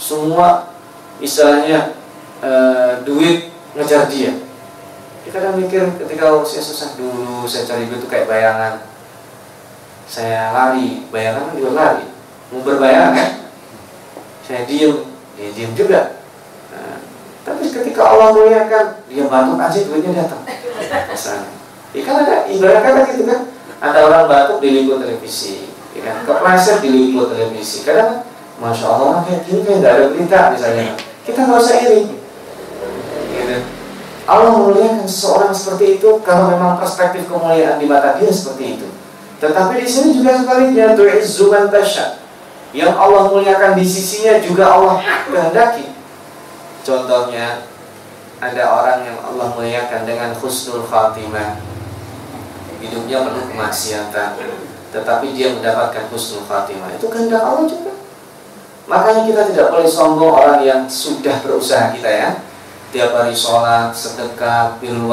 semua 0.00 0.72
istilahnya 1.20 1.96
e, 2.40 2.50
duit 3.04 3.52
ngejar 3.76 4.08
dia. 4.08 4.32
Kita 5.20 5.36
kadang 5.36 5.60
mikir 5.60 5.84
ketika 6.00 6.32
usia 6.40 6.64
susah 6.64 6.96
dulu 6.96 7.44
saya 7.44 7.68
cari 7.68 7.88
duit 7.88 8.00
itu 8.00 8.08
kayak 8.08 8.28
bayangan. 8.28 8.84
Saya 10.10 10.50
lari, 10.50 11.06
bayangan 11.12 11.52
kan 11.52 11.54
juga 11.54 11.70
lari. 11.76 12.06
Mau 12.50 12.66
berbayangan 12.66 13.12
kan? 13.14 13.30
Saya 14.42 14.66
diem, 14.66 15.06
dia 15.38 15.54
diem 15.54 15.70
juga. 15.78 16.18
Nah, 16.74 16.98
tapi 17.46 17.70
ketika 17.70 18.02
Allah 18.02 18.34
muliakan, 18.34 19.06
dia 19.06 19.24
batuk 19.30 19.60
aja 19.60 19.78
duitnya 19.86 20.26
datang. 20.26 20.42
Misalnya. 21.14 21.60
Ya 21.90 22.02
kan 22.06 22.14
ada 22.22 22.46
ibarat 22.46 22.80
kata 22.86 23.00
gitu 23.10 23.26
kan 23.26 23.40
ada 23.80 23.98
orang 24.06 24.24
batuk 24.30 24.62
diliput 24.62 25.02
televisi 25.02 25.69
ya 25.96 26.00
kan 26.06 26.16
kepleset 26.22 26.78
diliput 26.84 27.34
televisi? 27.34 27.82
Kadang 27.82 28.22
masya 28.62 28.86
Allah 28.86 29.24
kayak 29.26 29.40
gini 29.48 29.60
kayak 29.66 29.78
nggak 29.82 29.92
ada 29.94 30.04
berita 30.12 30.38
misalnya. 30.54 30.94
Kita 31.26 31.38
nggak 31.46 31.60
usah 31.60 31.76
iri. 31.82 32.00
Gitu. 33.30 33.56
Allah 34.30 34.50
memuliakan 34.54 35.10
seseorang 35.10 35.50
seperti 35.50 35.98
itu 35.98 36.22
kalau 36.22 36.54
memang 36.54 36.78
perspektif 36.78 37.26
kemuliaan 37.26 37.82
di 37.82 37.86
mata 37.90 38.14
dia 38.14 38.30
seperti 38.30 38.78
itu. 38.78 38.88
Tetapi 39.42 39.80
di 39.82 39.88
sini 39.88 40.20
juga 40.20 40.38
sebaliknya 40.38 40.94
tu'izzu 40.94 41.50
man 41.50 41.66
tasya 41.72 42.20
yang 42.70 42.94
Allah 42.94 43.26
muliakan 43.26 43.74
di 43.74 43.82
sisinya 43.82 44.38
juga 44.38 44.70
Allah 44.70 45.02
kehendaki. 45.26 45.90
Contohnya 46.86 47.66
ada 48.38 48.62
orang 48.70 48.98
yang 49.02 49.18
Allah 49.18 49.50
muliakan 49.58 50.06
dengan 50.06 50.30
khusnul 50.38 50.86
khatimah. 50.86 51.58
Hidupnya 52.80 53.26
penuh 53.26 53.44
kemaksiatan 53.50 54.28
tetapi 54.90 55.32
dia 55.34 55.54
mendapatkan 55.54 56.10
husnul 56.10 56.46
khatimah 56.46 56.94
itu 56.94 57.06
kehendak 57.06 57.42
Allah 57.42 57.64
juga 57.66 57.92
makanya 58.90 59.22
kita 59.26 59.42
tidak 59.54 59.66
boleh 59.70 59.88
sombong 59.88 60.34
orang 60.34 60.60
yang 60.66 60.82
sudah 60.90 61.38
berusaha 61.42 61.94
kita 61.94 62.10
ya 62.10 62.30
tiap 62.90 63.14
hari 63.14 63.30
sholat, 63.30 63.94
sedekah, 63.94 64.82
bil 64.82 65.06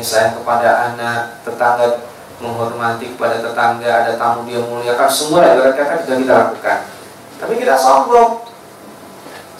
sayang 0.00 0.40
kepada 0.40 0.88
anak, 0.92 1.44
tetangga 1.44 2.08
menghormati 2.40 3.12
kepada 3.12 3.44
tetangga, 3.44 3.90
ada 4.04 4.12
tamu 4.16 4.48
dia 4.48 4.64
muliakan, 4.64 5.08
semua 5.12 5.44
ibarat 5.44 5.76
kata 5.76 6.08
sudah 6.08 6.16
kita 6.16 6.32
lakukan. 6.32 6.78
Tapi 7.36 7.52
kita 7.60 7.76
sombong. 7.76 8.48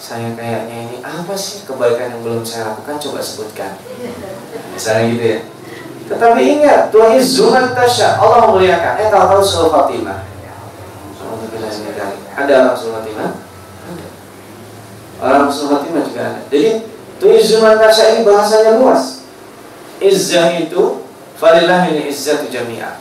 Saya 0.01 0.33
kayaknya 0.33 0.89
ini 0.89 0.97
apa 1.05 1.37
sih 1.37 1.61
kebaikan 1.61 2.17
yang 2.17 2.21
belum 2.25 2.41
saya 2.41 2.73
lakukan? 2.73 2.97
Coba 2.97 3.21
sebutkan. 3.21 3.77
Misalnya 4.73 5.13
gitu 5.13 5.25
ya. 5.29 5.39
Tetapi 6.11 6.41
ingat, 6.43 6.91
Tuhan 6.91 7.15
Zuman 7.23 7.71
Tasya, 7.71 8.19
Allah 8.19 8.51
memuliakan. 8.51 8.93
Eh, 8.99 9.07
tahu-tahu 9.07 9.39
surah 9.39 9.69
Fatimah. 9.71 10.19
Ada 12.35 12.53
orang 12.67 12.75
surah 12.75 12.93
Fatimah? 12.99 13.29
Orang 15.23 15.47
surah 15.47 15.79
Fatimah 15.79 16.03
juga 16.03 16.21
ada. 16.27 16.39
Jadi, 16.51 16.69
Tuhan 17.15 17.39
Zuman 17.39 17.75
Tasya 17.79 18.03
ini 18.11 18.21
bahasanya 18.27 18.71
luas. 18.75 19.23
Izzah 20.03 20.51
itu, 20.59 21.07
Falilah 21.39 21.87
ini 21.89 22.11
izzatu 22.11 22.51
jami'ah. 22.51 22.99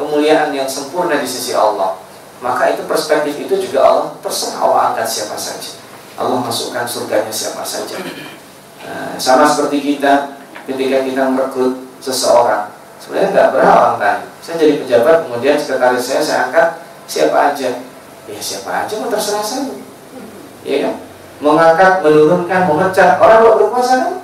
Kemuliaan 0.00 0.50
yang 0.56 0.66
sempurna 0.66 1.20
di 1.20 1.28
sisi 1.28 1.52
Allah. 1.52 2.00
Maka 2.42 2.74
itu 2.74 2.84
perspektif 2.84 3.32
itu 3.38 3.54
juga 3.68 3.80
Allah 3.80 4.08
terserah 4.20 4.60
Allah 4.60 4.80
angkat 4.92 5.08
siapa 5.08 5.36
saja. 5.38 5.78
Allah 6.18 6.42
masukkan 6.42 6.84
surganya 6.84 7.32
siapa 7.32 7.64
saja. 7.64 7.96
Nah, 8.84 9.16
sama 9.16 9.48
seperti 9.48 9.80
kita 9.80 10.36
ketika 10.68 11.06
kita 11.06 11.22
merekrut 11.32 11.85
seseorang. 12.00 12.72
Sebenarnya 13.00 13.28
nggak 13.32 13.48
berawal 13.54 13.92
kan? 14.00 14.18
Saya 14.42 14.56
jadi 14.58 14.82
pejabat 14.82 15.28
kemudian 15.28 15.54
sekretaris 15.54 16.02
saya 16.02 16.22
saya 16.22 16.38
angkat 16.48 16.68
siapa 17.06 17.52
aja? 17.52 17.70
Ya 18.26 18.40
siapa 18.42 18.70
aja 18.82 18.94
mau 18.98 19.10
terserah 19.12 19.44
saya. 19.44 19.78
Ya 20.66 20.76
kan? 20.88 20.94
Mengangkat 21.38 21.92
menurunkan 22.02 22.60
memecat. 22.66 23.20
Orang 23.22 23.38
kalau 23.44 23.54
berkuasa 23.60 23.94
kan? 24.02 24.14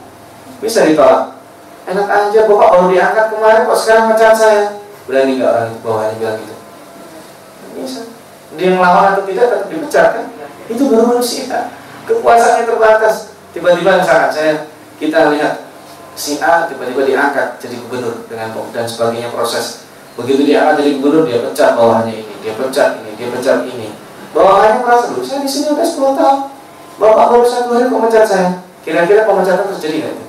Bisa 0.58 0.88
ditolak. 0.88 1.38
Enak 1.82 2.06
aja 2.06 2.46
bapak 2.46 2.68
baru 2.78 2.86
diangkat 2.94 3.26
kemarin 3.34 3.66
kok 3.66 3.78
sekarang 3.78 4.04
mecat 4.10 4.34
saya? 4.34 4.62
Berani 5.06 5.38
nggak 5.38 5.50
orang 5.50 5.70
bawahnya 5.82 6.14
bilang 6.18 6.36
gitu? 6.42 6.54
Bisa. 7.78 8.00
Dia 8.58 8.66
yang 8.74 8.80
lawan 8.82 9.14
atau 9.16 9.24
tidak 9.26 9.46
tetap 9.50 9.66
dipecat 9.70 10.06
kan? 10.14 10.26
Itu 10.70 10.82
baru 10.90 11.04
manusia. 11.14 11.70
Kekuasaannya 12.06 12.66
terbatas. 12.66 13.34
Tiba-tiba 13.54 14.00
misalkan 14.00 14.30
saya 14.32 14.52
kita 14.98 15.34
lihat 15.34 15.61
si 16.12 16.38
A 16.44 16.68
tiba-tiba 16.68 17.08
diangkat 17.08 17.56
jadi 17.60 17.76
gubernur 17.86 18.24
dengan 18.28 18.52
dan 18.72 18.84
sebagainya 18.84 19.32
proses. 19.32 19.88
Begitu 20.16 20.44
diangkat 20.52 20.84
jadi 20.84 20.90
gubernur 21.00 21.24
dia 21.24 21.40
pecat 21.40 21.70
bawahnya 21.76 22.12
ini 22.12 22.34
dia 22.44 22.52
pecat 22.56 23.00
ini 23.00 23.10
dia 23.16 23.28
pecat 23.32 23.64
ini. 23.64 23.88
Bawahnya 24.32 24.80
merasa 24.84 25.12
dulu 25.12 25.24
saya 25.24 25.40
di 25.44 25.50
sini 25.50 25.72
udah 25.76 25.86
10 25.86 26.18
tahun. 26.18 26.38
Bapak 27.00 27.26
baru 27.32 27.44
satu 27.48 27.68
hari 27.72 27.88
kok 27.88 28.02
mecat 28.04 28.24
saya? 28.28 28.48
Kira-kira 28.84 29.24
pemecatan 29.24 29.66
terjadi 29.76 29.96
nggak 30.02 30.12
itu? 30.12 30.24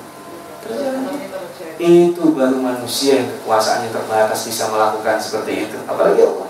Itu 1.84 2.24
baru 2.32 2.58
manusia 2.62 3.19
yang 3.19 3.28
kekuasaannya 3.28 3.91
terbatas 3.91 4.39
bisa 4.48 4.72
melakukan 4.72 5.19
seperti 5.19 5.67
itu. 5.67 5.78
Apalagi 5.89 6.24
Allah 6.24 6.50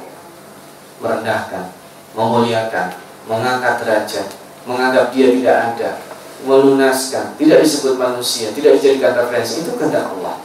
merendahkan 1.03 1.63
memuliakan 2.13 2.87
mengangkat 3.27 3.73
derajat 3.83 4.27
menganggap 4.63 5.11
dia 5.11 5.27
tidak 5.35 5.55
ada 5.75 5.89
melunaskan, 6.43 7.35
tidak 7.39 7.63
disebut 7.63 7.95
manusia, 7.95 8.51
tidak 8.51 8.79
dijadikan 8.79 9.15
referensi, 9.15 9.63
itu 9.63 9.71
kehendak 9.79 10.11
Allah. 10.19 10.39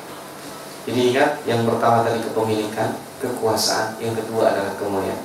Jadi 0.89 1.13
ingat, 1.13 1.31
yang 1.45 1.69
pertama 1.69 2.07
tadi 2.07 2.25
kepemilikan, 2.25 2.97
kekuasaan, 3.21 3.99
yang 4.01 4.15
kedua 4.17 4.55
adalah 4.55 4.73
kemuliaan. 4.79 5.21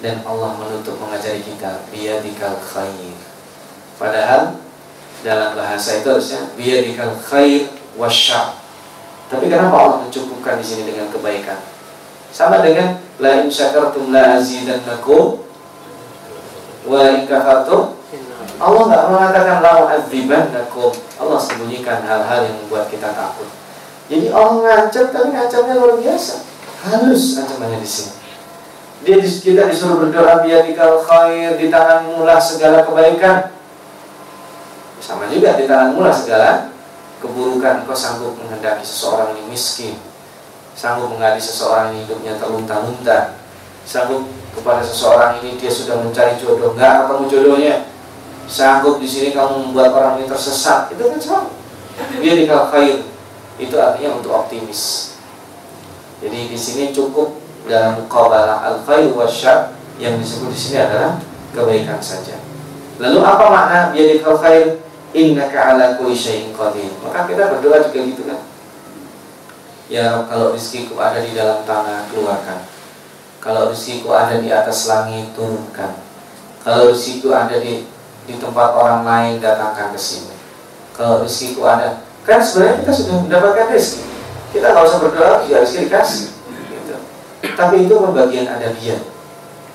Dan 0.00 0.24
Allah 0.24 0.56
menutup 0.56 0.96
mengajari 0.96 1.44
kita 1.44 1.84
biyadikal 1.92 2.56
khair. 2.58 3.14
Padahal 4.00 4.56
dalam 5.20 5.52
bahasa 5.52 6.00
itu 6.00 6.08
harusnya 6.08 6.48
biyadikal 6.56 7.12
khair 7.20 7.68
wasyar. 8.00 8.56
Tapi 9.28 9.46
kenapa 9.46 9.76
Allah 9.76 9.98
mencukupkan 10.08 10.58
di 10.58 10.64
sini 10.64 10.88
dengan 10.88 11.12
kebaikan? 11.12 11.60
Sama 12.32 12.64
dengan 12.64 12.98
la 13.20 13.44
syakartum 13.46 14.10
la 14.10 14.40
azidannakum 14.40 15.44
wa 16.88 17.02
Allah 18.60 18.82
nggak 18.92 19.04
mengatakan 19.08 19.56
lau 19.64 19.88
adzibannakum. 19.88 20.92
Allah 21.16 21.40
sembunyikan 21.40 22.04
hal-hal 22.04 22.44
yang 22.44 22.56
membuat 22.60 22.92
kita 22.92 23.08
takut. 23.16 23.48
Jadi 24.12 24.28
Allah 24.28 24.60
ngancam 24.60 25.08
tapi 25.08 25.28
ngancamnya 25.32 25.74
luar 25.80 25.96
biasa. 25.96 26.44
Halus 26.84 27.40
ancamannya 27.40 27.80
di 27.80 27.88
sini. 27.88 28.12
Dia 29.00 29.16
kita 29.16 29.64
disuruh 29.64 30.04
berdoa 30.04 30.44
biadikal 30.44 31.00
khair 31.08 31.56
di 31.56 31.72
tangan 31.72 32.04
mula 32.04 32.36
segala 32.36 32.84
kebaikan. 32.84 33.48
Sama 35.00 35.24
juga 35.32 35.56
di 35.56 35.64
tangan 35.64 35.96
mula 35.96 36.12
segala 36.12 36.68
keburukan. 37.24 37.88
Kau 37.88 37.96
sanggup 37.96 38.36
menghendaki 38.36 38.84
seseorang 38.84 39.40
ini 39.40 39.48
miskin. 39.48 39.96
Sanggup 40.76 41.08
mengadi 41.16 41.40
seseorang 41.40 41.96
ini 41.96 42.04
hidupnya 42.04 42.36
terlunta-lunta. 42.36 43.40
Sanggup 43.88 44.28
kepada 44.52 44.84
seseorang 44.84 45.40
ini 45.40 45.56
dia 45.56 45.72
sudah 45.72 45.96
mencari 45.96 46.36
jodoh. 46.36 46.76
Enggak 46.76 47.08
ketemu 47.08 47.24
jodohnya 47.32 47.74
sanggup 48.50 48.98
di 48.98 49.06
sini 49.06 49.30
kamu 49.30 49.70
membuat 49.70 49.94
orang 49.94 50.18
ini 50.18 50.26
tersesat. 50.26 50.90
Itu 50.90 51.06
kan 51.06 51.22
sama. 51.22 51.42
Dia 52.18 52.34
di 52.34 52.44
khair 52.50 53.06
itu 53.62 53.74
artinya 53.78 54.18
untuk 54.18 54.34
optimis. 54.34 55.14
Jadi 56.18 56.50
di 56.50 56.58
sini 56.58 56.90
cukup 56.90 57.38
dalam 57.70 58.02
mukabalah 58.02 58.66
al 58.66 58.76
khair 58.82 59.14
wasyar 59.14 59.78
yang 60.02 60.18
disebut 60.18 60.50
di 60.50 60.58
sini 60.58 60.76
adalah 60.82 61.22
kebaikan 61.54 62.02
saja. 62.02 62.36
Lalu 62.98 63.22
apa 63.22 63.44
makna 63.46 63.80
dia 63.94 64.10
di 64.10 64.18
khair 64.18 64.82
innaka 65.14 65.76
ala 65.76 65.94
kulli 65.96 66.16
syai'in 66.16 66.50
qadir. 66.50 66.90
Maka 67.06 67.30
kita 67.30 67.54
berdoa 67.54 67.86
juga 67.86 68.00
gitu 68.02 68.22
kan. 68.26 68.40
Ya 69.90 70.22
kalau 70.26 70.54
rezekiku 70.54 70.98
ada 70.98 71.22
di 71.22 71.34
dalam 71.34 71.62
tanah 71.66 72.10
keluarkan. 72.10 72.66
Kalau 73.40 73.72
rezekiku 73.72 74.14
ada 74.14 74.38
di 74.38 74.48
atas 74.52 74.86
langit 74.86 75.32
turunkan. 75.34 75.98
Kalau 76.62 76.92
rezekiku 76.92 77.32
ada 77.32 77.56
di 77.58 77.88
di 78.30 78.38
tempat 78.38 78.78
orang 78.78 79.02
lain 79.02 79.42
datangkan 79.42 79.90
ke 79.90 79.98
sini. 79.98 80.30
Kalau 80.94 81.26
rezekiku 81.26 81.66
ada, 81.66 82.06
kan 82.22 82.38
sebenarnya 82.38 82.86
kita 82.86 82.92
sudah 82.94 83.14
mendapatkan 83.26 83.66
rezeki. 83.74 84.06
Kita 84.54 84.66
nggak 84.70 84.84
usah 84.86 84.98
berdoa, 85.02 85.34
ya 85.50 85.56
rezeki 85.66 85.90
dikasih. 85.90 86.26
Gitu. 86.70 86.94
tapi 87.58 87.90
itu 87.90 87.94
pembagian 87.98 88.46
adabiat. 88.46 89.02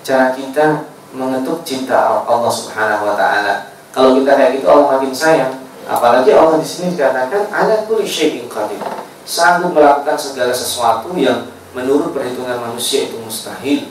Cara 0.06 0.32
kita 0.32 0.88
mengetuk 1.12 1.68
cinta 1.68 2.24
Allah 2.24 2.52
Subhanahu 2.52 3.12
wa 3.12 3.15
taala. 3.20 3.76
Kalau 3.91 4.15
kita 4.15 4.32
kayak 4.39 4.52
gitu 4.60 4.68
Allah 4.72 4.96
makin 4.96 5.12
sayang. 5.12 5.54
Apalagi 5.86 6.32
Allah 6.34 6.58
di 6.58 6.68
sini 6.68 6.96
dikatakan 6.96 7.52
ada 7.52 7.84
kulli 7.86 8.08
syai'in 8.08 8.48
qadir. 8.48 8.80
Sanggup 9.26 9.74
melakukan 9.74 10.18
segala 10.18 10.54
sesuatu 10.54 11.13
yang 11.18 11.50
menurut 11.74 12.13
perhitungan 12.13 12.62
manusia 12.62 13.10
itu 13.10 13.18
mustahil. 13.20 13.89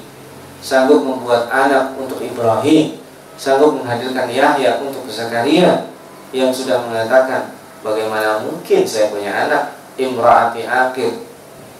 Sanggup 0.64 1.02
membuat 1.02 1.50
anak 1.52 1.98
untuk 1.98 2.22
Ibrahim, 2.22 3.03
sanggup 3.34 3.78
menghadirkan 3.78 4.30
Yahya 4.30 4.78
untuk 4.82 5.06
Zakaria 5.10 5.90
yang 6.34 6.50
sudah 6.50 6.82
mengatakan 6.86 7.54
bagaimana 7.82 8.42
mungkin 8.42 8.82
saya 8.86 9.10
punya 9.10 9.30
anak? 9.30 9.78
Imraati 9.94 10.66
akhir 10.66 11.22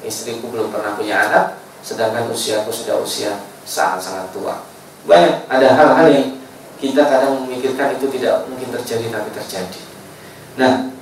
istriku 0.07 0.47
belum 0.47 0.71
pernah 0.71 0.95
punya 0.95 1.27
anak 1.27 1.59
sedangkan 1.83 2.31
usiaku 2.31 2.71
sudah 2.71 3.03
usia 3.03 3.43
sangat-sangat 3.67 4.31
tua. 4.31 4.63
Banyak 5.03 5.51
ada 5.51 5.69
hal-hal 5.75 6.07
yang 6.15 6.27
kita 6.79 7.03
kadang 7.11 7.43
memikirkan 7.43 7.99
itu 7.99 8.07
tidak 8.15 8.47
mungkin 8.47 8.71
terjadi 8.71 9.11
tapi 9.11 9.31
terjadi. 9.35 9.81
Nah 10.55 10.95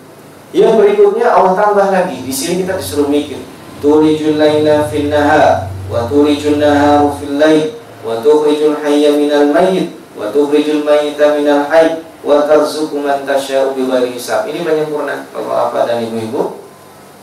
yang 0.57 0.81
berikutnya 0.81 1.29
Allah 1.29 1.53
tambah 1.53 1.89
lagi. 1.93 2.25
Di 2.25 2.33
sini 2.33 2.65
kita 2.65 2.81
disuruh 2.81 3.13
mikir 3.13 3.45
tulijul 3.85 4.41
laila 4.41 4.89
fil 4.89 5.13
nahar 5.13 5.69
wa 5.93 6.09
tulijul 6.09 6.57
naharu 6.57 7.13
fil 7.21 7.37
lail 7.37 7.77
wa 8.01 8.25
tukhrijul 8.25 8.81
hayya 8.81 9.13
minal 9.15 9.53
mayyit 9.53 10.02
wa 10.23 10.31
tukhrijul 10.31 10.87
mayyita 10.87 11.35
minal 11.35 11.67
hayy 11.67 12.07
wa 12.23 12.47
tarzuqu 12.47 12.95
man 13.03 13.27
tasya'u 13.27 13.75
bighairi 13.75 14.15
hisab. 14.15 14.47
Ini 14.47 14.63
penyempurna 14.63 15.27
Bapak-bapak 15.35 15.83
dan 15.91 15.99
ibu-ibu, 16.07 16.63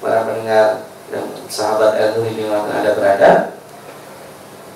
para 0.03 0.27
pendengar 0.27 0.83
dan 1.07 1.23
sahabat 1.47 1.95
ilmu 1.95 2.27
di 2.35 2.43
mana 2.43 2.83
ada 2.83 2.91
berada. 2.99 3.31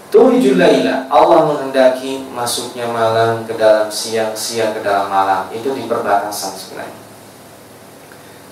Tulijul 0.08 0.62
laila, 0.62 1.10
Allah 1.10 1.42
menghendaki 1.52 2.30
masuknya 2.32 2.86
malam 2.88 3.44
ke 3.50 3.58
dalam 3.58 3.90
siang, 3.90 4.32
siang 4.38 4.72
ke 4.72 4.86
dalam 4.86 5.10
malam. 5.10 5.50
Itu 5.50 5.74
di 5.74 5.90
perbatasan 5.90 6.54
sebenarnya. 6.54 7.02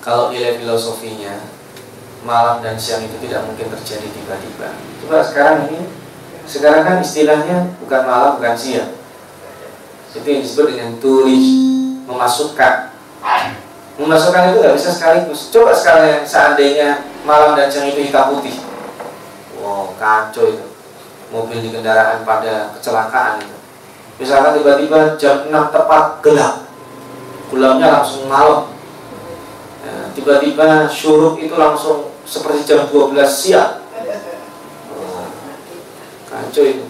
Kalau 0.02 0.34
nilai 0.34 0.58
filosofinya, 0.58 1.38
malam 2.26 2.66
dan 2.66 2.82
siang 2.82 3.06
itu 3.06 3.14
tidak 3.22 3.46
mungkin 3.46 3.70
terjadi 3.78 4.10
tiba-tiba. 4.10 4.74
Coba 5.06 5.22
sekarang 5.22 5.70
ini, 5.70 5.86
sekarang 6.50 6.82
kan 6.82 6.98
istilahnya 6.98 7.78
bukan 7.78 8.02
malam, 8.10 8.42
bukan 8.42 8.58
siang 8.58 9.01
itu 10.12 10.28
yang 10.28 10.42
disebut 10.44 10.66
dengan 10.76 10.92
tulis. 11.00 11.46
Memasukkan. 12.08 12.92
Memasukkan 13.96 14.42
itu 14.52 14.58
nggak 14.60 14.76
bisa 14.76 14.90
sekaligus. 14.92 15.48
Coba 15.54 15.72
sekalian 15.72 16.28
seandainya 16.28 17.08
malam 17.24 17.56
dan 17.56 17.72
siang 17.72 17.88
itu 17.88 18.04
hitam 18.04 18.36
putih. 18.36 18.60
Wow 19.62 19.96
kacau 19.96 20.52
itu. 20.52 20.66
Mobil 21.32 21.64
di 21.64 21.70
kendaraan 21.72 22.28
pada 22.28 22.76
kecelakaan 22.76 23.40
itu. 23.40 23.56
Misalkan 24.20 24.60
tiba-tiba 24.60 25.16
jam 25.16 25.48
6 25.48 25.72
tepat 25.72 26.20
gelap. 26.20 26.68
Gelapnya 27.48 27.88
langsung 28.02 28.28
malam. 28.28 28.68
Ya, 29.82 30.12
tiba-tiba 30.12 30.92
syuruk 30.92 31.40
itu 31.40 31.56
langsung 31.56 32.12
seperti 32.28 32.68
jam 32.68 32.92
12 32.92 33.16
siang. 33.32 33.80
Wow, 34.92 35.32
kacau 36.28 36.64
itu. 36.68 36.86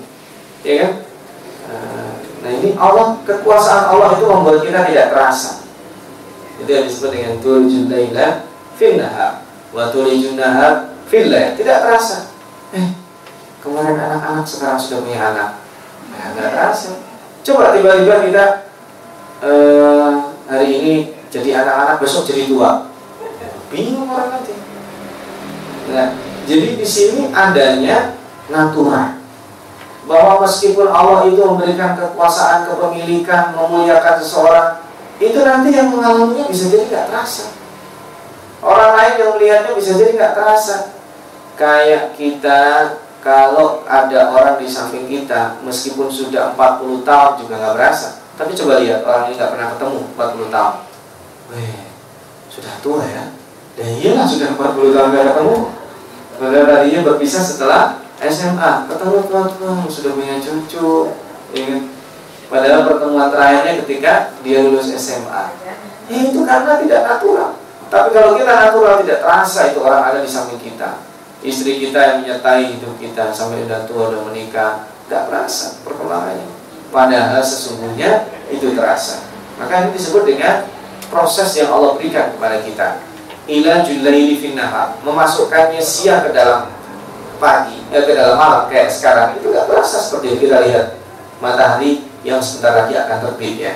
Ya 0.65 0.73
kan 0.85 0.91
Nah 2.41 2.51
ini 2.57 2.73
Allah, 2.73 3.21
kekuasaan 3.21 3.93
Allah 3.93 4.17
itu 4.17 4.25
membuat 4.25 4.65
kita 4.65 4.81
tidak 4.89 5.07
terasa. 5.13 5.61
Itu 6.57 6.69
yang 6.69 6.85
disebut 6.89 7.09
dengan 7.13 7.33
tulijun 7.37 7.85
laila 7.89 8.49
fil 8.77 8.97
nahar 8.97 9.45
wa 9.69 9.93
tulijun 9.93 10.37
nahar 10.37 10.97
fil 11.05 11.29
Tidak 11.29 11.77
terasa. 11.85 12.33
Eh, 12.73 12.97
kemarin 13.61 13.93
anak-anak 13.93 14.45
sekarang 14.45 14.81
sudah 14.81 15.05
punya 15.05 15.21
anak. 15.21 15.49
Nah, 16.09 16.33
terasa. 16.33 16.97
Coba 17.41 17.73
tiba-tiba 17.77 18.25
kita 18.25 18.45
uh, 19.41 20.33
hari 20.49 20.69
ini 20.81 20.93
jadi 21.29 21.61
anak-anak, 21.61 22.01
besok 22.01 22.25
jadi 22.25 22.49
tua. 22.49 22.89
Bingung 23.69 24.09
orang 24.09 24.37
nanti. 24.37 24.53
Nah, 25.93 26.09
jadi 26.49 26.67
di 26.77 26.85
sini 26.85 27.29
adanya 27.33 28.17
natural 28.49 29.20
bahwa 30.09 30.41
meskipun 30.41 30.89
Allah 30.89 31.29
itu 31.29 31.37
memberikan 31.37 31.93
kekuasaan, 31.93 32.65
kepemilikan, 32.65 33.53
memuliakan 33.53 34.15
seseorang, 34.17 34.67
itu 35.21 35.37
nanti 35.45 35.69
yang 35.77 35.93
mengalaminya 35.93 36.49
bisa 36.49 36.73
jadi 36.73 36.89
nggak 36.89 37.05
terasa. 37.13 37.53
Orang 38.61 38.97
lain 38.97 39.13
yang 39.21 39.31
melihatnya 39.37 39.71
bisa 39.77 39.93
jadi 39.93 40.17
nggak 40.17 40.33
terasa. 40.33 40.97
Kayak 41.53 42.17
kita 42.17 42.61
kalau 43.21 43.85
ada 43.85 44.33
orang 44.33 44.57
di 44.57 44.65
samping 44.65 45.05
kita, 45.05 45.61
meskipun 45.61 46.09
sudah 46.09 46.57
40 46.57 47.05
tahun 47.05 47.31
juga 47.37 47.53
nggak 47.61 47.75
berasa. 47.77 48.25
Tapi 48.33 48.57
coba 48.57 48.81
lihat 48.81 49.05
orang 49.05 49.29
ini 49.29 49.37
nggak 49.37 49.51
pernah 49.53 49.67
ketemu 49.77 49.99
40 50.17 50.49
tahun. 50.49 50.75
Weh, 51.53 51.81
sudah 52.49 52.73
tua 52.81 53.05
ya. 53.05 53.23
Dan 53.77 53.87
iyalah 54.01 54.25
sudah 54.25 54.57
40 54.57 54.95
tahun 54.97 55.07
nggak 55.13 55.25
ketemu. 55.29 55.57
Padahal 56.41 56.65
tadinya 56.65 56.99
berpisah 57.05 57.43
setelah 57.45 58.00
SMA 58.21 58.71
ketemu 58.85 59.17
teman-teman 59.25 59.89
sudah 59.89 60.11
punya 60.13 60.37
cucu 60.37 61.09
ya 61.57 61.63
kan? 61.65 61.81
padahal 62.51 62.81
pertemuan 62.85 63.29
terakhirnya 63.33 63.73
ketika 63.81 64.13
dia 64.45 64.61
lulus 64.61 64.93
SMA 64.93 65.45
ya 66.11 66.19
itu 66.27 66.43
karena 66.43 66.75
tidak 66.83 67.01
natural. 67.07 67.51
Tapi 67.91 68.07
kalau 68.15 68.39
kita 68.39 68.51
natural 68.51 69.03
tidak 69.03 69.19
terasa 69.23 69.59
itu 69.71 69.79
orang 69.83 70.03
ada 70.11 70.19
di 70.23 70.29
samping 70.29 70.59
kita. 70.59 70.99
Istri 71.41 71.81
kita 71.89 71.99
yang 71.99 72.17
menyertai 72.23 72.77
hidup 72.77 72.93
kita 73.01 73.33
sampai 73.33 73.65
sudah 73.65 73.87
tua 73.89 74.11
sudah 74.11 74.23
menikah 74.29 74.71
tidak 75.07 75.23
terasa 75.31 75.79
perkembangannya. 75.87 76.47
Padahal 76.91 77.41
sesungguhnya 77.41 78.27
itu 78.51 78.75
terasa. 78.75 79.23
Maka 79.57 79.87
ini 79.87 79.95
disebut 79.95 80.27
dengan 80.27 80.67
proses 81.07 81.55
yang 81.55 81.71
Allah 81.71 81.95
berikan 81.95 82.35
kepada 82.35 82.59
kita. 82.63 82.87
Ila 83.49 83.83
julaili 83.83 84.37
finnahar 84.37 84.95
memasukkannya 85.01 85.81
siang 85.81 86.23
ke 86.23 86.31
dalam 86.31 86.69
pagi 87.41 87.81
ya 87.89 88.05
ke 88.05 88.13
dalam 88.13 88.37
malam 88.37 88.69
kayak 88.69 88.93
sekarang. 88.93 89.41
Itu 89.41 89.49
nggak 89.49 89.65
terasa 89.65 89.97
seperti 89.97 90.37
yang 90.37 90.39
kita 90.39 90.57
lihat. 90.69 90.87
Matahari 91.41 92.05
yang 92.21 92.37
sebentar 92.37 92.85
lagi 92.85 92.93
akan 92.93 93.17
terbit 93.25 93.55
ya. 93.57 93.73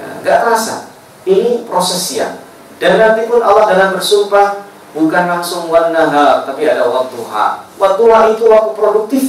Nah, 0.00 0.24
nggak 0.24 0.36
terasa. 0.40 0.88
Ini 1.28 1.68
proses 1.68 2.00
siang. 2.00 2.40
Dan 2.80 2.96
nanti 2.96 3.28
pun 3.28 3.44
Allah 3.44 3.68
dalam 3.68 3.92
bersumpah 4.00 4.64
bukan 4.96 5.24
langsung 5.28 5.68
wanahar 5.68 6.48
tapi 6.48 6.64
ada 6.64 6.88
waktu 6.88 7.20
ha 7.28 7.68
waktu 7.76 8.02
ha 8.08 8.18
itu 8.32 8.44
waktu 8.48 8.72
produktif. 8.72 9.24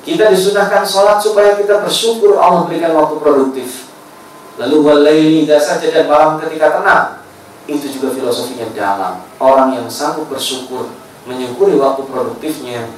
Kita 0.00 0.32
disunahkan 0.32 0.82
sholat 0.82 1.22
supaya 1.22 1.54
kita 1.54 1.84
bersyukur 1.84 2.40
Allah 2.40 2.66
berikan 2.66 2.96
waktu 2.96 3.20
produktif. 3.20 3.86
Lalu 4.58 4.76
walaili 4.82 5.40
saja 5.46 5.86
dan 5.86 6.08
malam 6.10 6.40
ketika 6.42 6.80
tenang. 6.80 7.06
Itu 7.68 7.86
juga 7.86 8.10
filosofinya 8.10 8.66
dalam. 8.74 9.22
Orang 9.38 9.76
yang 9.76 9.86
sanggup 9.86 10.26
bersyukur 10.26 10.90
menyukuri 11.28 11.76
waktu 11.76 12.02
produktifnya 12.08 12.88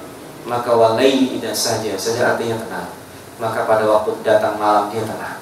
maka 0.42 0.74
walaili 0.74 1.38
tidak 1.38 1.54
saja 1.54 1.94
saja 1.94 2.34
artinya 2.34 2.58
tenang. 2.58 2.90
Maka 3.38 3.66
pada 3.66 3.86
waktu 3.86 4.10
datang 4.22 4.58
malam 4.58 4.90
dia 4.90 5.02
tenang. 5.02 5.38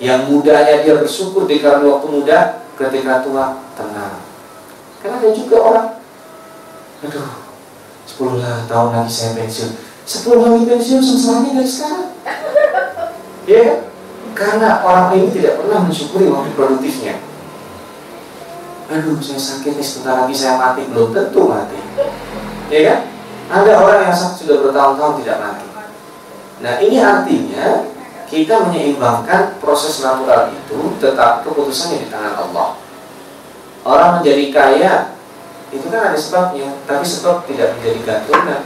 Yang 0.00 0.20
mudanya 0.28 0.84
dia 0.84 0.94
bersyukur 0.96 1.48
dikarenakan 1.48 1.88
waktu 1.88 2.08
muda 2.08 2.38
ketika 2.76 3.24
tua 3.24 3.60
tenang. 3.76 4.20
Karena 5.00 5.16
ada 5.20 5.30
juga 5.32 5.56
orang 5.60 5.88
aduh 7.04 7.28
10 8.08 8.68
tahun 8.68 8.88
lagi 8.96 9.12
saya 9.12 9.30
pensiun. 9.36 9.70
10 10.04 10.40
tahun 10.40 10.64
pensiun 10.68 11.00
sengsaranya 11.00 11.50
dari 11.60 11.68
sekarang. 11.68 12.08
Ya 13.44 13.60
yeah. 13.60 13.76
karena 14.32 14.80
orang 14.80 15.20
ini 15.20 15.28
tidak 15.28 15.60
pernah 15.60 15.84
mensyukuri 15.84 16.32
waktu 16.32 16.56
produktifnya 16.56 17.20
aduh 18.94 19.18
saya 19.18 19.40
sakit 19.42 19.74
nih 19.74 19.82
sebentar 19.82 20.22
lagi 20.22 20.34
saya 20.38 20.54
mati. 20.54 20.86
Belum 20.86 21.10
tentu 21.10 21.50
mati. 21.50 21.78
Ya 22.70 22.80
kan? 22.86 23.00
Ada 23.50 23.72
orang 23.82 24.00
yang 24.08 24.14
sakit 24.14 24.46
sudah 24.46 24.56
bertahun-tahun 24.62 25.14
tidak 25.20 25.38
mati. 25.42 25.66
Nah 26.62 26.74
ini 26.78 26.96
artinya 27.02 27.66
kita 28.30 28.70
menyeimbangkan 28.70 29.58
proses 29.58 29.98
natural 30.00 30.54
itu 30.54 30.78
tetap 31.02 31.42
keputusannya 31.42 32.06
di 32.06 32.08
tangan 32.08 32.34
Allah. 32.38 32.78
Orang 33.84 34.10
menjadi 34.22 34.44
kaya 34.54 34.94
itu 35.74 35.90
kan 35.90 36.14
ada 36.14 36.18
sebabnya. 36.18 36.70
Tapi 36.86 37.02
sebab 37.02 37.44
tidak 37.50 37.74
menjadi 37.76 37.98
gantungan 38.06 38.62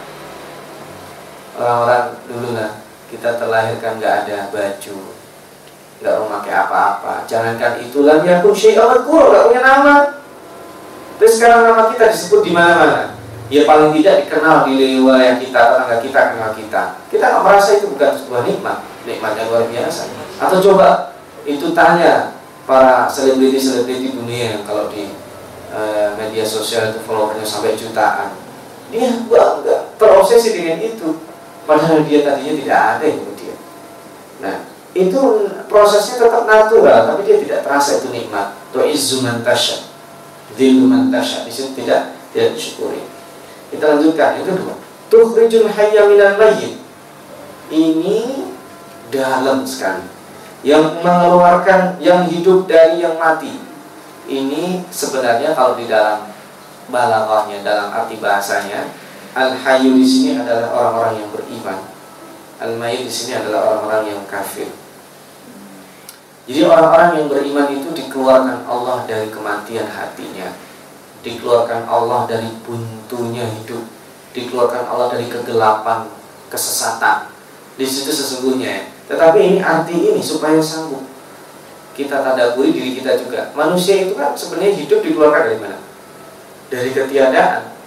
orang-orang 1.58 2.14
dulu 2.30 2.48
lah 2.54 2.70
kita 3.10 3.34
terlahirkan 3.34 3.98
nggak 3.98 4.14
ada 4.24 4.36
baju 4.54 5.17
nggak 5.98 6.16
memakai 6.22 6.54
apa-apa. 6.54 7.26
Jangankan 7.26 7.82
itu 7.82 8.06
aku 8.06 8.48
syai'un 8.54 9.02
kuro 9.04 9.30
nggak 9.30 9.44
punya 9.50 9.62
nama. 9.62 9.94
Terus 11.18 11.32
sekarang 11.38 11.70
nama 11.70 11.90
kita 11.90 12.14
disebut 12.14 12.40
di 12.46 12.52
mana-mana. 12.54 13.18
Ya 13.48 13.64
paling 13.64 13.96
tidak 13.96 14.28
dikenal 14.28 14.68
di 14.68 15.00
wilayah 15.00 15.40
kita, 15.40 15.56
tetangga 15.56 15.96
kita 16.04 16.20
kenal 16.36 16.50
kita. 16.54 16.82
Kita 17.08 17.24
nggak 17.26 17.42
merasa 17.42 17.70
itu 17.80 17.86
bukan 17.90 18.10
sebuah 18.14 18.42
nikmat, 18.44 18.78
nikmat 19.08 19.32
yang 19.34 19.48
luar 19.50 19.64
biasa. 19.66 20.02
Atau 20.38 20.58
coba 20.62 21.16
itu 21.48 21.72
tanya 21.72 22.38
para 22.68 23.08
selebriti-selebriti 23.08 24.14
dunia 24.14 24.62
kalau 24.68 24.92
di 24.92 25.16
uh, 25.72 26.12
media 26.20 26.44
sosial 26.44 26.92
itu 26.92 27.00
followernya 27.02 27.42
sampai 27.42 27.74
jutaan. 27.74 28.36
Dia 28.92 29.20
bangga 29.26 29.96
terobsesi 29.98 30.54
dengan 30.54 30.78
itu 30.80 31.28
padahal 31.68 32.00
dia 32.08 32.24
tadinya 32.24 32.54
tidak 32.56 32.80
ada 32.96 33.04
yang 33.04 33.20
dia 33.36 33.54
nah 34.40 34.56
itu 34.96 35.20
prosesnya 35.68 36.24
tetap 36.24 36.44
natural 36.48 37.12
tapi 37.12 37.20
dia 37.28 37.36
tidak 37.40 37.60
terasa 37.64 38.00
itu 38.00 38.08
nikmat. 38.12 38.56
To 38.72 38.84
izuman 38.84 39.40
tasya 39.40 39.84
diluman 40.56 41.12
tasya 41.12 41.44
di 41.44 41.52
sini 41.52 41.70
tidak 41.76 42.16
tidak 42.32 42.56
disyukuri. 42.56 43.02
Kita 43.68 43.96
lanjutkan. 43.96 44.40
Yang 44.40 44.46
kedua 44.56 44.74
tukhrijul 45.08 45.68
hayya 45.68 46.08
minal 46.08 46.36
mayyit. 46.36 46.80
Ini 47.68 48.48
dalam 49.12 49.64
sekali. 49.64 50.08
Yang 50.64 51.04
mengeluarkan 51.04 52.00
yang 52.02 52.26
hidup 52.26 52.66
dari 52.66 53.04
yang 53.04 53.16
mati. 53.16 53.54
Ini 54.28 54.84
sebenarnya 54.92 55.56
kalau 55.56 55.78
di 55.78 55.88
dalam 55.88 56.28
balaghahnya 56.88 57.64
dalam 57.64 57.88
arti 57.92 58.16
bahasanya 58.20 58.88
Al-hayyu 59.36 59.92
di 59.94 60.06
sini 60.08 60.40
adalah 60.40 60.72
orang-orang 60.72 61.20
yang 61.20 61.28
beriman. 61.30 61.78
Al-mayyit 62.58 63.06
di 63.06 63.12
sini 63.12 63.32
adalah 63.38 63.70
orang-orang 63.70 64.14
yang 64.14 64.22
kafir. 64.26 64.66
Jadi 66.48 66.60
orang-orang 66.64 67.10
yang 67.20 67.26
beriman 67.28 67.68
itu 67.70 67.88
dikeluarkan 67.92 68.64
Allah 68.64 69.04
dari 69.04 69.28
kematian 69.28 69.86
hatinya, 69.86 70.48
dikeluarkan 71.22 71.86
Allah 71.86 72.24
dari 72.24 72.50
buntunya 72.64 73.44
hidup, 73.46 73.84
dikeluarkan 74.32 74.88
Allah 74.88 75.12
dari 75.12 75.28
kegelapan, 75.28 76.08
kesesatan. 76.48 77.30
Di 77.78 77.86
situ 77.86 78.10
sesungguhnya. 78.10 78.90
Tetapi 79.06 79.38
ini 79.38 79.58
arti 79.62 79.94
ini 79.94 80.20
supaya 80.20 80.58
sanggup 80.58 81.04
kita 81.94 82.22
tadaburi 82.22 82.70
diri 82.70 82.94
kita 82.98 83.18
juga. 83.18 83.50
Manusia 83.54 84.06
itu 84.06 84.14
kan 84.14 84.34
sebenarnya 84.34 84.78
hidup 84.78 85.02
dikeluarkan 85.02 85.42
dari 85.50 85.58
mana? 85.58 85.78
Dari 86.68 86.90
ketiadaan 86.92 87.78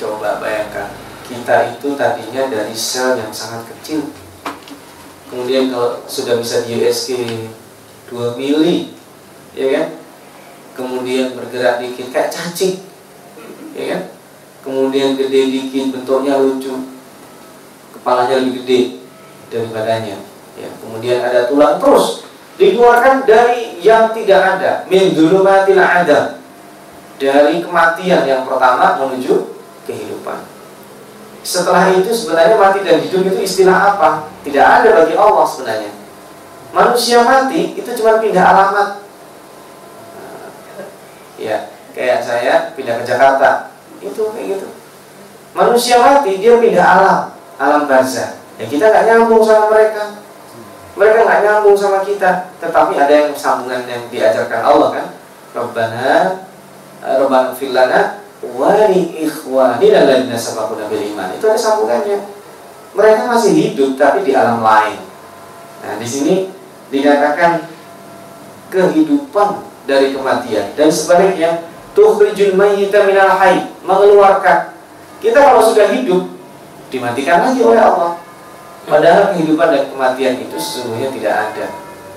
Coba 0.00 0.40
bayangkan, 0.40 0.88
kita 1.30 1.78
itu 1.78 1.94
tadinya 1.94 2.50
dari 2.50 2.74
sel 2.74 3.14
yang 3.14 3.30
sangat 3.30 3.70
kecil. 3.70 4.10
Kemudian 5.30 5.70
kalau 5.70 6.02
sudah 6.10 6.42
bisa 6.42 6.66
di 6.66 6.82
USG 6.82 7.22
2 8.10 8.34
mili, 8.34 8.98
ya 9.54 9.78
kan? 9.78 9.86
Kemudian 10.74 11.38
bergerak 11.38 11.78
dikit 11.78 12.10
kayak 12.10 12.34
cacing, 12.34 12.82
ya 13.78 13.94
kan? 13.94 14.02
Kemudian 14.66 15.14
gede 15.14 15.40
dikit, 15.54 15.94
bentuknya 15.94 16.34
lucu, 16.34 16.74
kepalanya 17.94 18.42
lebih 18.42 18.66
gede 18.66 18.80
dari 19.54 19.70
badannya. 19.70 20.18
Ya, 20.58 20.68
kemudian 20.82 21.22
ada 21.22 21.46
tulang 21.46 21.78
terus 21.78 22.26
dikeluarkan 22.58 23.24
dari 23.24 23.78
yang 23.80 24.10
tidak 24.12 24.58
ada, 24.58 24.84
min 24.90 25.14
dulumatil 25.14 25.78
ada. 25.78 26.42
Dari 27.20 27.60
kematian 27.62 28.24
yang 28.26 28.42
pertama 28.48 28.98
menuju 28.98 29.54
kehidupan. 29.86 30.59
Setelah 31.40 31.88
itu 31.96 32.12
sebenarnya 32.12 32.56
mati 32.60 32.84
dan 32.84 33.00
hidup 33.00 33.24
itu 33.32 33.40
istilah 33.40 33.96
apa? 33.96 34.28
Tidak 34.44 34.60
ada 34.60 34.88
bagi 35.04 35.16
Allah 35.16 35.44
sebenarnya. 35.48 35.92
Manusia 36.70 37.24
mati 37.24 37.74
itu 37.74 37.90
cuma 37.96 38.20
pindah 38.20 38.44
alamat. 38.44 38.88
Ya, 41.40 41.72
kayak 41.96 42.20
saya 42.20 42.54
pindah 42.76 43.00
ke 43.00 43.04
Jakarta. 43.08 43.72
Itu 44.04 44.30
kayak 44.36 44.46
gitu. 44.60 44.68
Manusia 45.56 45.96
mati 45.98 46.38
dia 46.38 46.60
pindah 46.60 46.86
alam, 46.86 47.20
alam 47.56 47.88
barzah. 47.88 48.36
Ya 48.60 48.68
kita 48.68 48.92
nggak 48.92 49.04
nyambung 49.08 49.40
sama 49.40 49.72
mereka. 49.72 50.20
Mereka 50.94 51.18
nggak 51.24 51.42
nyambung 51.48 51.76
sama 51.80 52.04
kita, 52.04 52.52
tetapi 52.60 53.00
ada 53.00 53.08
yang 53.08 53.32
sambungan 53.32 53.88
yang 53.88 54.04
diajarkan 54.12 54.60
Allah 54.60 54.88
kan. 54.92 55.06
Rabbana 55.50 56.46
Rabbana 57.00 57.50
filana 57.56 58.19
wali 58.40 59.20
ikhwani 59.28 59.86
dan 59.92 60.32
sabaquna 60.32 60.88
bil 60.88 61.04
iman. 61.12 61.28
Itu 61.36 61.44
ada 61.48 61.60
sambungannya. 61.60 62.18
Mereka 62.96 63.20
masih 63.28 63.52
hidup 63.54 63.94
tapi 64.00 64.26
di 64.26 64.32
alam 64.34 64.64
lain. 64.64 64.98
Nah, 65.80 65.94
di 66.00 66.08
sini 66.08 66.34
dikatakan 66.90 67.70
kehidupan 68.72 69.62
dari 69.86 70.12
kematian 70.12 70.74
dan 70.74 70.88
sebaliknya 70.90 71.64
tukhrijul 71.94 72.58
mayyita 72.58 73.06
minal 73.06 73.36
hayy, 73.38 73.70
mengeluarkan. 73.86 74.74
Kita 75.20 75.38
kalau 75.38 75.62
sudah 75.62 75.92
hidup 75.92 76.32
dimatikan 76.90 77.46
lagi 77.46 77.60
oleh 77.62 77.78
Allah. 77.78 78.18
Padahal 78.88 79.36
kehidupan 79.36 79.68
dan 79.70 79.84
kematian 79.92 80.34
itu 80.40 80.56
sesungguhnya 80.56 81.12
tidak 81.14 81.34
ada 81.52 81.66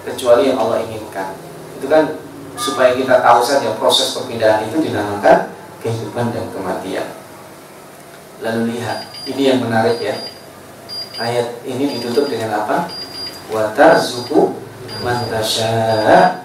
kecuali 0.07 0.49
yang 0.49 0.57
Allah 0.57 0.81
inginkan. 0.81 1.37
Itu 1.77 1.85
kan 1.91 2.17
supaya 2.57 2.97
kita 2.97 3.21
tahu 3.21 3.39
saja 3.45 3.75
proses 3.77 4.15
perpindahan 4.17 4.65
itu 4.65 4.81
dinamakan 4.81 5.52
kehidupan 5.83 6.31
dan 6.31 6.47
kematian. 6.55 7.07
Lalu 8.39 8.79
lihat, 8.79 9.11
ini 9.27 9.51
yang 9.53 9.59
menarik 9.61 9.99
ya. 9.99 10.15
Ayat 11.19 11.61
ini 11.67 11.99
ditutup 11.99 12.25
dengan 12.31 12.65
apa? 12.65 12.89
Watar 13.53 13.99
zuku 14.01 14.57
mantasya 15.03 16.41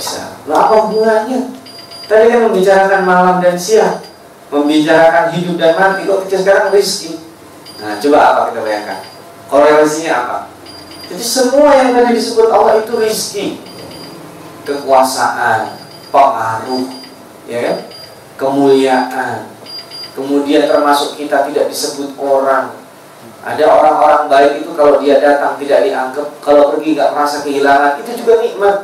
bisa. 0.00 0.40
Lalu 0.48 0.56
apa 0.56 0.74
hubungannya? 0.86 1.40
Tadi 2.08 2.24
kan 2.32 2.40
membicarakan 2.48 3.02
malam 3.06 3.36
dan 3.44 3.54
siang, 3.60 4.00
membicarakan 4.48 5.30
hidup 5.36 5.60
dan 5.60 5.76
mati. 5.76 6.08
Kok 6.08 6.26
kita 6.26 6.42
sekarang 6.42 6.72
rizki? 6.74 7.20
Nah, 7.78 8.00
coba 8.00 8.18
apa 8.18 8.40
kita 8.50 8.60
bayangkan? 8.64 9.00
Korelasinya 9.46 10.12
apa? 10.24 10.38
Jadi 11.10 11.24
semua 11.26 11.74
yang 11.74 11.90
tadi 11.94 12.14
disebut 12.14 12.48
Allah 12.50 12.82
itu 12.82 12.92
rizki, 12.98 13.46
kekuasaan, 14.62 15.74
pengaruh, 16.10 16.86
ya 17.50 17.58
kan? 17.66 17.76
Kemuliaan. 18.40 19.52
Kemudian 20.16 20.64
termasuk 20.64 21.20
kita 21.20 21.44
tidak 21.52 21.68
disebut 21.68 22.16
orang. 22.16 22.72
Ada 23.44 23.64
orang-orang 23.68 24.28
baik 24.28 24.52
itu 24.64 24.72
kalau 24.72 25.00
dia 25.00 25.20
datang 25.20 25.60
tidak 25.60 25.84
dianggap, 25.84 26.28
kalau 26.40 26.72
pergi 26.72 26.96
nggak 26.96 27.12
merasa 27.12 27.44
kehilangan, 27.44 28.00
itu 28.00 28.24
juga 28.24 28.40
nikmat. 28.40 28.76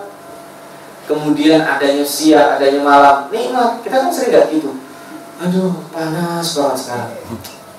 Kemudian 1.07 1.65
adanya 1.65 2.05
siang, 2.05 2.57
adanya 2.57 2.81
malam, 2.85 3.17
nikmat. 3.33 3.81
Kita 3.81 4.07
kan 4.07 4.11
sering 4.11 4.33
gak 4.33 4.51
gitu. 4.51 4.75
Aduh, 5.39 5.87
panas 5.95 6.49
banget 6.57 6.77
sekarang. 6.83 7.13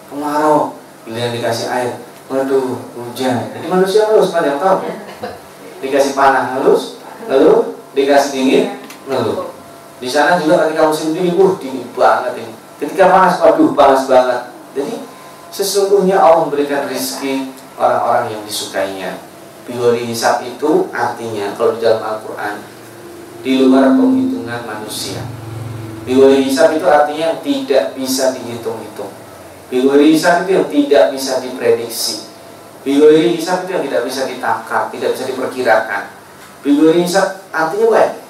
Kemarau, 0.07 0.79
pilihan 1.03 1.35
dikasih 1.35 1.67
air. 1.67 1.91
Waduh, 2.31 2.79
hujan. 2.95 3.51
Jadi 3.51 3.67
manusia 3.67 4.07
halus, 4.07 4.31
pada 4.31 4.55
yang 4.55 4.61
tahu. 4.61 4.87
Dikasih 5.83 6.13
panas 6.15 6.55
halus, 6.55 7.03
lalu 7.27 7.75
dikasih 7.97 8.29
dingin, 8.31 8.65
ngeluh. 9.09 9.56
Di 9.97 10.05
sana 10.05 10.37
juga 10.37 10.69
ketika 10.69 10.93
musim 10.93 11.17
dingin, 11.17 11.33
uh 11.33 11.53
dingin 11.57 11.89
banget 11.97 12.33
ini. 12.37 12.53
Ketika 12.77 13.09
panas, 13.09 13.41
waduh 13.41 13.73
panas 13.73 14.05
banget. 14.05 14.53
Jadi 14.77 14.93
sesungguhnya 15.49 16.21
Allah 16.21 16.45
memberikan 16.45 16.85
rezeki 16.85 17.49
orang-orang 17.81 18.37
yang 18.37 18.41
disukainya. 18.45 19.11
Biwari 19.65 20.05
hisab 20.05 20.45
itu 20.45 20.87
artinya 20.93 21.51
kalau 21.57 21.75
di 21.75 21.83
dalam 21.83 21.99
Al-Quran 21.99 22.55
di 23.41 23.51
luar 23.65 23.97
penghitungan 23.97 24.63
manusia. 24.63 25.25
Biwari 26.07 26.45
hisab 26.45 26.77
itu 26.77 26.87
artinya 26.87 27.35
tidak 27.41 27.97
bisa 27.97 28.31
dihitung-hitung. 28.37 29.11
Biwari 29.67 30.15
hisab 30.15 30.45
itu 30.45 30.55
yang 30.55 30.67
tidak 30.71 31.03
bisa 31.11 31.43
diprediksi. 31.43 32.31
Biwari 32.87 33.35
hisab 33.35 33.67
itu 33.67 33.75
yang 33.75 33.83
tidak 33.83 34.01
bisa 34.07 34.21
ditakar, 34.23 34.87
tidak 34.93 35.09
bisa 35.17 35.23
diperkirakan. 35.27 36.03
Biwari 36.63 37.03
hisab 37.03 37.43
artinya 37.51 37.87
apa? 37.91 38.26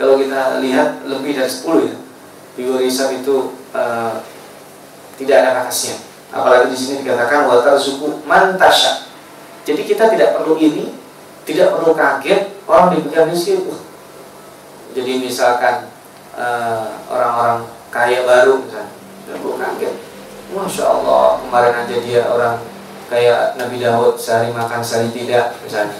Kalau 0.00 0.16
kita 0.16 0.64
lihat 0.64 1.04
lebih 1.04 1.36
dari 1.36 1.52
10 1.52 1.92
ya 1.92 1.96
figur 2.56 2.80
hisab 2.80 3.12
itu 3.12 3.52
uh, 3.76 4.16
tidak 5.20 5.44
ada 5.44 5.50
batasnya 5.60 6.00
apalagi 6.32 6.72
di 6.72 6.78
sini 6.80 6.94
dikatakan 7.04 7.44
watar 7.44 7.76
suku 7.76 8.24
mantasya 8.24 9.04
jadi 9.68 9.84
kita 9.84 10.08
tidak 10.08 10.40
perlu 10.40 10.56
ini 10.56 10.96
tidak 11.44 11.76
perlu 11.76 11.92
kaget 11.92 12.48
orang 12.64 12.96
diberikan 12.96 13.28
rezeki 13.28 13.68
uh. 13.68 13.80
jadi 14.96 15.12
misalkan 15.20 15.86
eh, 16.34 16.86
orang-orang 17.10 17.66
uh, 17.66 17.80
kaya 17.90 18.22
baru 18.22 18.62
misalnya 18.62 18.94
tidak 19.26 19.36
perlu 19.42 19.54
kaget. 19.58 19.94
Masya 20.50 20.84
Allah 20.86 21.38
kemarin 21.46 21.74
aja 21.86 21.96
dia 22.02 22.22
orang 22.26 22.56
kayak 23.06 23.54
Nabi 23.54 23.78
Daud 23.78 24.18
sehari 24.18 24.50
makan 24.50 24.82
sehari 24.82 25.10
tidak 25.14 25.54
misalnya. 25.62 25.98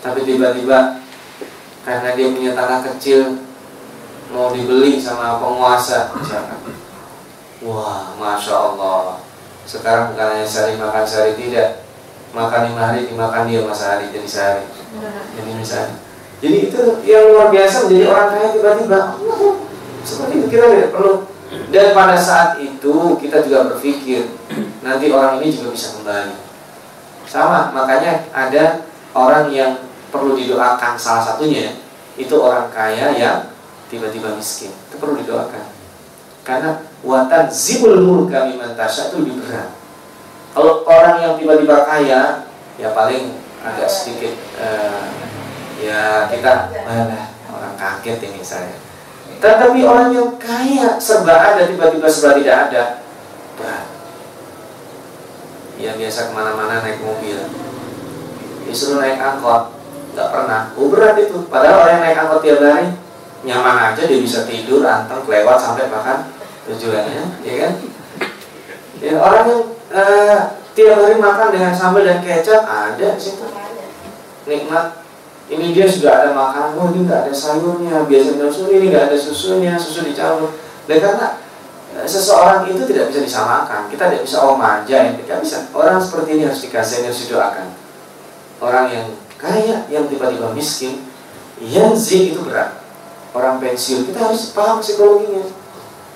Tapi 0.00 0.24
tiba-tiba 0.24 1.00
karena 1.90 2.14
dia 2.14 2.30
punya 2.30 2.54
tanah 2.54 2.86
kecil 2.86 3.42
mau 4.30 4.54
dibeli 4.54 5.02
sama 5.02 5.42
penguasa. 5.42 6.14
Misalkan 6.14 6.62
wah 7.66 8.14
masya 8.14 8.54
Allah. 8.54 9.18
Sekarang 9.66 10.14
bukan 10.14 10.38
hanya 10.38 10.46
sehari 10.46 10.78
makan 10.78 11.02
sehari 11.02 11.34
tidak. 11.34 11.82
Makan 12.30 12.70
lima 12.70 12.94
hari 12.94 13.10
dimakan 13.10 13.50
dia 13.50 13.66
masa 13.66 13.98
hari 13.98 14.14
jadi 14.14 14.28
sehari. 14.30 14.64
Jadi 15.34 15.50
misalnya 15.50 15.98
jadi 16.38 16.58
itu 16.70 16.80
yang 17.02 17.34
luar 17.34 17.50
biasa 17.50 17.90
menjadi 17.90 18.06
orang 18.06 18.28
kaya 18.30 18.48
tiba-tiba. 18.54 19.00
Seperti 20.06 20.32
itu 20.38 20.46
kita 20.46 20.64
tidak 20.70 20.90
perlu. 20.94 21.14
Dan 21.74 21.90
pada 21.90 22.14
saat 22.14 22.62
itu 22.62 23.18
kita 23.18 23.42
juga 23.42 23.74
berpikir 23.74 24.30
nanti 24.86 25.10
orang 25.10 25.42
ini 25.42 25.50
juga 25.50 25.74
bisa 25.74 25.98
kembali. 25.98 26.38
Sama 27.26 27.74
makanya 27.74 28.30
ada 28.30 28.86
orang 29.10 29.50
yang 29.50 29.89
perlu 30.10 30.36
didoakan. 30.36 30.98
Salah 30.98 31.22
satunya 31.24 31.78
itu 32.18 32.34
orang 32.36 32.68
kaya 32.70 33.16
yang 33.16 33.50
tiba-tiba 33.88 34.34
miskin. 34.36 34.74
Itu 34.90 34.98
perlu 35.00 35.18
didoakan. 35.22 35.66
Karena 36.44 36.82
watan 37.06 37.46
zibul 37.48 38.02
mulka 38.02 38.50
mimman 38.50 38.74
tasya 38.76 39.10
itu 39.14 39.24
lebih 39.24 39.42
berat. 39.46 39.70
Kalau 40.50 40.82
orang 40.84 41.16
yang 41.22 41.34
tiba-tiba 41.38 41.86
kaya 41.86 42.50
ya 42.74 42.88
paling 42.90 43.38
agak 43.60 43.86
sedikit 43.86 44.34
uh, 44.56 45.04
ya 45.78 46.26
kita 46.32 46.74
mana 46.82 47.28
orang 47.52 47.76
kaget 47.76 48.18
ini 48.24 48.40
saya 48.40 48.72
tetapi 49.40 49.80
orang 49.88 50.12
yang 50.12 50.36
kaya 50.36 51.00
serba 51.00 51.32
ada 51.32 51.64
tiba-tiba 51.64 52.04
serba 52.12 52.36
tidak 52.36 52.56
ada 52.68 52.82
berat. 53.56 53.86
Yang 55.80 55.96
biasa 55.96 56.20
ke 56.28 56.32
mana-mana 56.36 56.84
naik 56.84 57.00
mobil. 57.00 57.40
Disuruh 58.68 59.00
naik 59.00 59.16
angkot 59.16 59.79
nggak 60.14 60.28
pernah. 60.30 60.60
Oh 60.74 60.86
berat 60.90 61.16
itu. 61.18 61.46
Padahal 61.46 61.86
orang 61.86 61.92
yang 61.98 62.02
naik 62.02 62.20
angkot 62.22 62.40
tiap 62.42 62.58
hari 62.62 62.86
nyaman 63.40 63.76
aja 63.92 64.02
dia 64.04 64.20
bisa 64.20 64.44
tidur 64.44 64.84
anteng 64.84 65.24
kelewat 65.24 65.56
sampai 65.56 65.88
bahkan 65.88 66.28
tujuannya 66.68 67.40
ya 67.40 67.54
kan? 67.66 67.72
Ya 69.00 69.16
orang 69.16 69.44
yang 69.48 69.62
uh, 69.96 70.40
tiap 70.76 70.96
hari 71.00 71.16
makan 71.16 71.48
dengan 71.56 71.72
sambal 71.72 72.04
dan 72.04 72.20
kecap 72.20 72.62
ada 72.68 73.16
sih 73.16 73.40
nikmat. 74.44 75.00
Ini 75.50 75.74
dia 75.74 75.82
sudah 75.82 76.14
ada 76.14 76.30
makanan 76.30 76.78
oh 76.78 76.94
ini 76.94 77.10
nggak 77.10 77.26
ada 77.26 77.34
sayurnya 77.34 78.06
biasa 78.06 78.38
minum 78.38 78.54
susu 78.54 78.70
ini 78.70 78.86
nggak 78.94 79.10
ada 79.10 79.16
susunya 79.18 79.74
susu 79.74 80.06
dicampur. 80.06 80.54
Dan 80.86 81.02
karena 81.02 81.42
eh, 81.98 82.06
seseorang 82.06 82.70
itu 82.70 82.86
tidak 82.86 83.10
bisa 83.10 83.18
disamakan 83.26 83.90
kita 83.90 84.14
tidak 84.14 84.22
bisa 84.22 84.38
oh 84.46 84.54
manja 84.54 84.94
ya 84.94 85.10
tidak 85.16 85.42
bisa. 85.42 85.66
Orang 85.74 85.98
seperti 85.98 86.38
ini 86.38 86.42
harus 86.46 86.62
dikasih 86.62 87.02
harus 87.02 87.26
didoakan. 87.26 87.66
Orang 88.62 88.86
yang 88.94 89.10
kaya 89.40 89.88
yang 89.88 90.04
tiba-tiba 90.04 90.52
miskin 90.52 91.00
yang 91.64 91.96
zin 91.96 92.36
itu 92.36 92.44
berat. 92.44 92.76
Orang 93.32 93.56
pensiun 93.56 94.04
kita 94.10 94.28
harus 94.28 94.52
paham 94.52 94.84
psikologinya. 94.84 95.48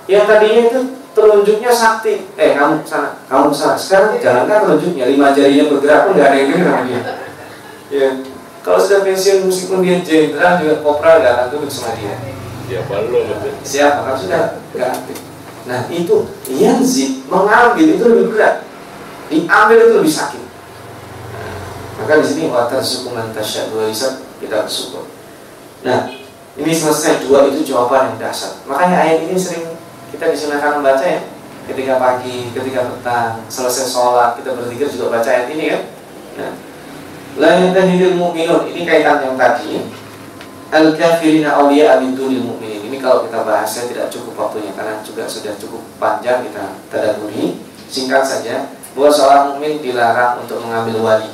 Yang 0.05 0.25
tadinya 0.29 0.63
itu 0.69 0.81
telunjuknya 1.17 1.73
sakti. 1.73 2.29
Eh 2.37 2.53
kamu 2.53 2.85
sana 2.85 3.17
kamu 3.25 3.49
sana 3.57 3.81
sekarang 3.81 4.21
jalankan 4.21 4.69
telunjuknya. 4.69 5.05
Lima 5.09 5.33
jarinya 5.33 5.65
bergerak 5.73 6.01
pun 6.05 6.13
nggak 6.21 6.29
ada 6.29 6.37
yang 6.37 6.49
dia. 6.53 7.01
Ya 7.89 8.07
kalau 8.61 8.81
sudah 8.81 9.01
pensiun 9.05 9.49
meskipun 9.49 9.81
dia 9.85 10.01
jenderal 10.05 10.61
juga 10.61 10.75
kopral 10.85 11.25
nggak 11.25 11.33
akan 11.33 11.47
duduk 11.57 11.71
sama 11.73 11.97
dia. 11.97 12.15
Ya 12.69 12.81
belum 12.85 13.25
siapa? 13.65 14.05
Kalau 14.05 14.19
sudah 14.21 14.61
nggak 14.77 14.89
aktif. 15.01 15.19
Nah 15.65 15.81
itu 15.89 16.29
yang 16.53 16.85
zin 16.85 17.25
mengambil 17.29 17.87
itu 17.89 18.05
lebih 18.05 18.27
berat. 18.37 18.69
Diambil 19.33 19.77
itu 19.81 19.95
lebih 20.05 20.13
sakit 20.13 20.44
maka 22.01 22.21
di 22.21 22.27
sini 22.27 22.45
water 22.51 22.81
suku 22.83 23.15
mantasya 23.15 23.71
dua 23.71 23.91
bisa 23.91 24.23
kita 24.43 24.67
bersyukur 24.67 25.07
nah 25.87 26.25
ini 26.55 26.71
selesai 26.71 27.27
dua 27.27 27.51
itu 27.51 27.67
jawaban 27.67 28.15
yang 28.15 28.31
dasar. 28.31 28.63
Makanya 28.71 28.97
ayat 29.03 29.27
ini 29.27 29.35
sering 29.35 29.75
kita 30.15 30.31
disunahkan 30.31 30.79
membaca 30.79 31.03
ya. 31.03 31.19
Ketika 31.65 31.99
pagi, 31.99 32.55
ketika 32.55 32.87
petang, 32.95 33.43
selesai 33.51 33.91
sholat 33.91 34.39
kita 34.39 34.55
berzikir 34.55 34.87
juga 34.87 35.19
baca 35.19 35.27
ayat 35.27 35.51
ini 35.51 35.75
kan. 35.75 35.83
Nah, 36.39 36.53
la 37.43 37.49
yantahidil 37.59 38.15
mu'minun. 38.15 38.71
Ini 38.71 38.81
kaitan 38.87 39.27
yang 39.27 39.35
tadi. 39.35 39.83
Al 40.71 40.95
kafirina 40.95 41.59
awliya 41.59 41.99
min 42.03 42.15
dunil 42.15 42.59
ini 42.63 42.99
kalau 42.99 43.27
kita 43.27 43.47
bahasnya 43.47 43.91
tidak 43.91 44.07
cukup 44.11 44.35
waktunya 44.35 44.75
karena 44.75 44.99
juga 45.03 45.27
sudah 45.27 45.55
cukup 45.59 45.83
panjang 45.99 46.47
kita 46.47 46.79
tadaburi. 46.91 47.59
Singkat 47.91 48.23
saja 48.23 48.71
bahwa 48.95 49.11
seorang 49.11 49.43
mukmin 49.55 49.83
dilarang 49.83 50.43
untuk 50.43 50.63
mengambil 50.63 51.03
wali 51.03 51.31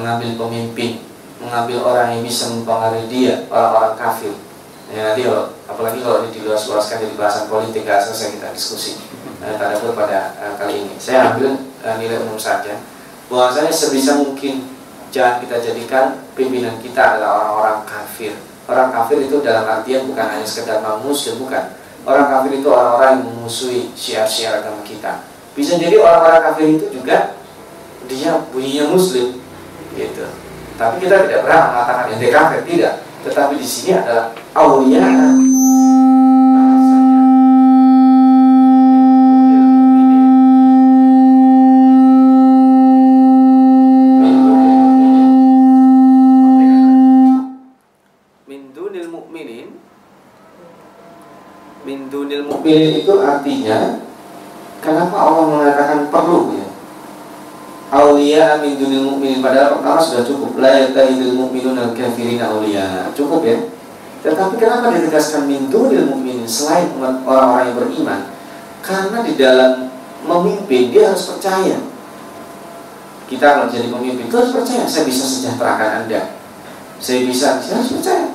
mengambil 0.00 0.30
pemimpin 0.36 1.00
mengambil 1.36 1.78
orang 1.84 2.16
yang 2.16 2.22
bisa 2.24 2.52
mempengaruhi 2.52 3.06
dia 3.08 3.44
orang-orang 3.48 3.96
kafir 3.96 4.34
Ya, 4.86 5.10
nanti 5.10 5.26
apalagi 5.66 5.98
kalau 5.98 6.22
ini 6.22 6.30
diluas-luaskan 6.30 7.02
jadi 7.02 7.14
bahasan 7.18 7.50
politik 7.50 7.82
gak 7.82 8.06
selesai 8.06 8.38
kita 8.38 8.54
diskusi 8.54 8.94
nah, 9.42 9.58
tanda 9.58 9.82
pada 9.82 10.30
uh, 10.38 10.54
kali 10.54 10.86
ini. 10.86 10.94
Saya 10.94 11.34
ambil 11.34 11.58
uh, 11.58 11.94
nilai 11.98 12.22
umum 12.22 12.38
saja 12.38 12.78
bahwasanya 13.26 13.74
sebisa 13.74 14.22
mungkin 14.22 14.62
jangan 15.10 15.42
kita 15.42 15.58
jadikan 15.58 16.22
pimpinan 16.38 16.78
kita 16.78 17.18
adalah 17.18 17.50
orang-orang 17.50 17.78
kafir. 17.82 18.38
Orang 18.70 18.94
kafir 18.94 19.26
itu 19.26 19.42
dalam 19.42 19.66
artian 19.66 20.06
bukan 20.06 20.22
hanya 20.22 20.46
sekedar 20.46 20.78
muslim 21.02 21.42
bukan. 21.42 21.74
Orang 22.06 22.30
kafir 22.30 22.62
itu 22.62 22.68
orang-orang 22.70 23.10
yang 23.18 23.22
memusuhi 23.26 23.90
syiar-syiar 23.98 24.62
agama 24.62 24.86
kita. 24.86 25.26
Bisa 25.58 25.74
jadi 25.82 25.98
orang-orang 25.98 26.42
kafir 26.46 26.66
itu 26.78 26.86
juga 26.94 27.34
dia 28.06 28.38
bunyinya 28.54 28.94
muslim 28.94 29.34
gitu. 29.96 30.28
Tapi 30.76 31.00
kita 31.00 31.24
tidak 31.24 31.40
pernah 31.48 31.72
mengatakan 31.72 32.04
yang 32.20 32.32
kafir 32.36 32.60
tidak. 32.68 32.94
Tetapi 33.24 33.54
di 33.56 33.66
sini 33.66 33.96
adalah 33.96 34.30
aulia. 34.52 35.08
Itu 52.66 53.22
artinya 53.22 54.02
kenapa 54.82 55.14
Allah 55.14 55.46
mengatakan 55.46 56.10
perlu 56.10 56.35
ya 58.20 58.56
Aulia 58.56 58.64
min 58.64 58.72
dunil 58.80 59.04
mu'minin. 59.12 59.40
Padahal 59.44 59.78
pertama 59.78 60.00
sudah 60.00 60.22
cukup. 60.24 60.56
La 60.58 60.88
mu'minun 61.36 61.76
al 61.76 61.92
kafirin 61.92 62.40
aulia 62.40 63.12
Cukup 63.12 63.44
ya? 63.44 63.58
Tetapi 64.24 64.54
kenapa 64.56 64.90
ditegaskan 64.96 65.46
min 65.46 65.68
dunil 65.70 66.08
mu'minin 66.08 66.48
Selain 66.48 66.90
orang-orang 67.00 67.70
yang 67.70 67.76
beriman? 67.76 68.20
Karena 68.80 69.18
di 69.22 69.34
dalam 69.38 69.92
memimpin 70.24 70.90
Dia 70.90 71.12
harus 71.12 71.36
percaya. 71.36 71.78
Kita 73.26 73.46
kalau 73.58 73.66
jadi 73.66 73.90
pemimpin 73.90 74.30
harus 74.30 74.54
percaya. 74.54 74.86
Saya 74.86 75.02
bisa 75.02 75.24
sejahterakan 75.26 76.06
anda. 76.06 76.38
Saya 77.02 77.26
bisa, 77.26 77.58
saya 77.58 77.82
harus 77.82 77.98
percaya. 77.98 78.26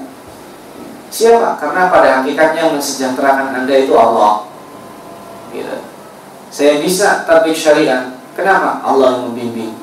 Siapa? 1.12 1.60
Karena 1.60 1.88
pada 1.88 2.24
hakikatnya 2.24 2.76
mensejahterakan 2.76 3.64
anda 3.64 3.76
itu 3.76 3.96
Allah. 3.96 4.52
Gitu. 5.56 5.78
Saya 6.52 6.84
bisa 6.84 7.24
tabik 7.24 7.56
syariah 7.56 8.11
Kenapa? 8.32 8.80
Allah 8.84 9.20
yang 9.20 9.24
membimbing. 9.32 9.76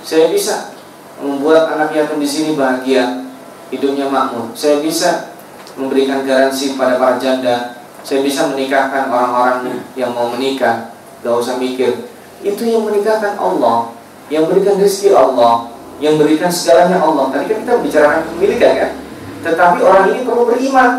Saya 0.00 0.32
bisa 0.32 0.72
membuat 1.20 1.68
anak 1.74 1.92
yatim 1.92 2.16
di 2.22 2.28
sini 2.28 2.50
bahagia, 2.56 3.28
hidupnya 3.68 4.08
makmur. 4.08 4.54
Saya 4.56 4.80
bisa 4.80 5.34
memberikan 5.76 6.24
garansi 6.24 6.78
pada 6.80 6.96
para 6.96 7.20
janda. 7.20 7.76
Saya 8.06 8.24
bisa 8.24 8.48
menikahkan 8.48 9.12
orang-orang 9.12 9.84
yang 9.98 10.16
mau 10.16 10.32
menikah. 10.32 10.94
Gak 11.20 11.34
usah 11.34 11.60
mikir. 11.60 12.08
Itu 12.40 12.62
yang 12.64 12.86
menikahkan 12.86 13.36
Allah, 13.36 13.92
yang 14.30 14.46
berikan 14.46 14.78
rezeki 14.78 15.12
Allah, 15.12 15.68
yang 15.98 16.16
berikan 16.16 16.48
segalanya 16.48 17.02
Allah. 17.02 17.28
Tadi 17.34 17.44
kan 17.50 17.58
kita 17.66 17.74
bicarakan 17.82 18.20
kepemilikan 18.30 18.72
kan? 18.78 18.92
Tetapi 19.44 19.78
orang 19.82 20.04
ini 20.14 20.20
perlu 20.24 20.46
beriman. 20.46 20.90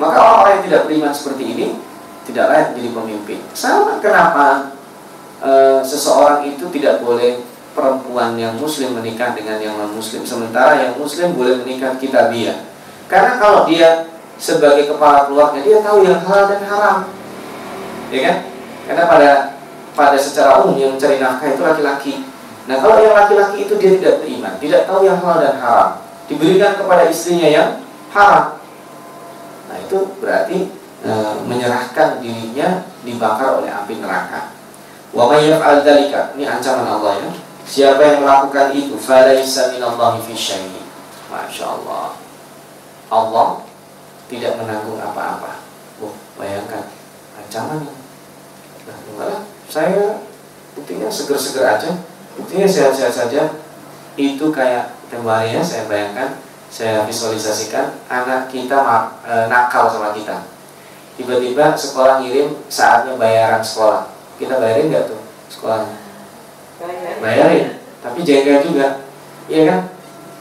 Maka 0.00 0.16
orang-orang 0.16 0.52
yang 0.56 0.64
tidak 0.70 0.82
beriman 0.88 1.12
seperti 1.12 1.44
ini 1.44 1.66
tidak 2.24 2.44
layak 2.48 2.68
jadi 2.78 2.90
pemimpin. 2.94 3.38
Sama 3.52 3.98
kenapa? 3.98 4.79
E, 5.40 5.52
seseorang 5.82 6.44
itu 6.46 6.68
tidak 6.70 7.00
boleh 7.00 7.40
perempuan 7.72 8.36
yang 8.36 8.54
muslim 8.60 8.94
menikah 8.98 9.32
dengan 9.32 9.56
yang 9.62 9.74
non 9.78 9.96
muslim 9.96 10.22
sementara 10.26 10.76
yang 10.76 10.92
muslim 11.00 11.32
boleh 11.32 11.64
menikah 11.64 11.96
kitabiah. 11.96 12.68
Karena 13.08 13.40
kalau 13.40 13.66
dia 13.66 14.06
sebagai 14.36 14.92
kepala 14.92 15.26
keluarga 15.26 15.58
dia 15.60 15.80
tahu 15.82 16.04
yang 16.04 16.20
halal 16.22 16.46
dan 16.52 16.62
haram. 16.68 16.98
Ya 18.10 18.20
kan? 18.26 18.36
Karena 18.86 19.04
pada 19.06 19.30
pada 19.94 20.18
secara 20.18 20.62
umum 20.62 20.78
yang 20.78 20.92
mencari 20.94 21.18
nafkah 21.18 21.48
itu 21.50 21.62
laki-laki. 21.62 22.14
Nah 22.68 22.76
kalau 22.78 23.02
yang 23.02 23.16
laki-laki 23.16 23.66
itu 23.66 23.74
dia 23.80 23.90
tidak 23.98 24.14
beriman 24.22 24.54
tidak 24.60 24.86
tahu 24.86 25.02
yang 25.08 25.18
halal 25.18 25.42
dan 25.42 25.56
haram 25.58 25.90
diberikan 26.30 26.78
kepada 26.78 27.02
istrinya 27.10 27.48
yang 27.48 27.68
haram. 28.14 28.60
Nah 29.66 29.76
itu 29.78 29.98
berarti 30.22 30.58
e, 31.02 31.12
menyerahkan 31.46 32.22
dirinya 32.22 32.86
dibakar 33.02 33.58
oleh 33.58 33.70
api 33.70 33.98
neraka 33.98 34.59
Wa 35.10 35.26
may 35.26 35.50
yaf'al 35.50 35.82
dzalika, 35.82 36.38
ini 36.38 36.46
ancaman 36.46 36.86
Allah 36.86 37.18
ya. 37.18 37.30
Siapa 37.66 38.02
yang 38.02 38.26
melakukan 38.26 38.74
itu 38.74 38.94
falaisa 38.98 39.74
minallahi 39.74 40.22
fi 40.22 40.34
syai'in. 40.34 40.86
Masya 41.30 41.66
Allah. 43.10 43.50
Tidak 44.30 44.52
menanggung 44.58 44.98
apa-apa. 45.02 45.62
Oh, 46.02 46.14
bayangkan 46.38 46.86
ancaman. 47.38 47.90
Nah, 48.86 48.98
enggak 49.06 49.42
Saya 49.70 50.22
buktinya 50.78 51.10
seger-seger 51.10 51.66
aja. 51.66 51.90
Buktinya 52.38 52.66
sehat-sehat 52.66 53.14
saja. 53.14 53.42
Itu 54.14 54.50
kayak 54.50 54.94
kemarin 55.10 55.58
ya 55.58 55.62
saya 55.62 55.86
bayangkan, 55.86 56.38
saya 56.70 57.06
visualisasikan 57.06 57.94
anak 58.10 58.50
kita 58.50 58.78
e, 59.22 59.34
nakal 59.46 59.86
sama 59.90 60.10
kita. 60.10 60.42
Tiba-tiba 61.14 61.74
sekolah 61.78 62.22
ngirim 62.22 62.58
saatnya 62.66 63.14
bayaran 63.14 63.62
sekolah 63.62 64.09
kita 64.40 64.56
bayarin 64.56 64.88
nggak 64.88 65.04
tuh 65.12 65.20
sekolahnya 65.52 65.96
bayarin. 67.20 67.76
Tapi 68.00 68.24
jengkel 68.24 68.64
juga. 68.64 69.04
Iya 69.44 69.62
kan? 69.68 69.80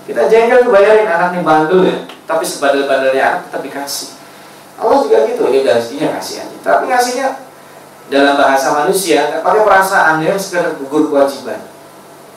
Kita 0.07 0.31
jengkel 0.31 0.63
tuh 0.63 0.71
bayarin 0.71 1.03
anak 1.03 1.35
nih 1.35 1.43
bandul 1.43 1.83
ya. 1.83 2.07
Tapi 2.23 2.47
sebadal-badalnya 2.47 3.19
anak 3.19 3.41
tetap 3.51 3.61
dikasih. 3.67 4.15
Allah 4.79 4.97
juga 5.03 5.27
gitu 5.27 5.43
ini 5.51 5.67
dari 5.67 5.83
sini 5.83 6.07
kasihan 6.07 6.47
tapi 6.63 6.87
ngasihnya 6.87 7.27
dalam 8.07 8.39
bahasa 8.39 8.73
manusia 8.73 9.27
nggak 9.27 9.43
pakai 9.43 9.61
perasaan 9.67 10.23
ya 10.23 10.33
sekedar 10.39 10.79
gugur 10.79 11.11
kewajiban. 11.11 11.59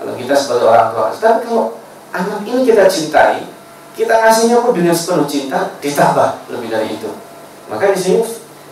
Kalau 0.02 0.12
kita 0.18 0.34
sebagai 0.34 0.66
orang 0.66 0.90
tua 0.90 1.14
tapi 1.14 1.46
kalau 1.46 1.78
anak 2.10 2.42
ini 2.42 2.66
kita 2.66 2.90
cintai 2.90 3.46
kita 3.94 4.10
ngasihnya 4.18 4.58
pun 4.58 4.74
dengan 4.74 4.96
sepenuh 4.96 5.30
cinta 5.30 5.70
ditambah 5.78 6.50
lebih 6.50 6.68
dari 6.68 6.98
itu. 6.98 7.10
Maka 7.70 7.94
di 7.94 8.00
sini 8.02 8.20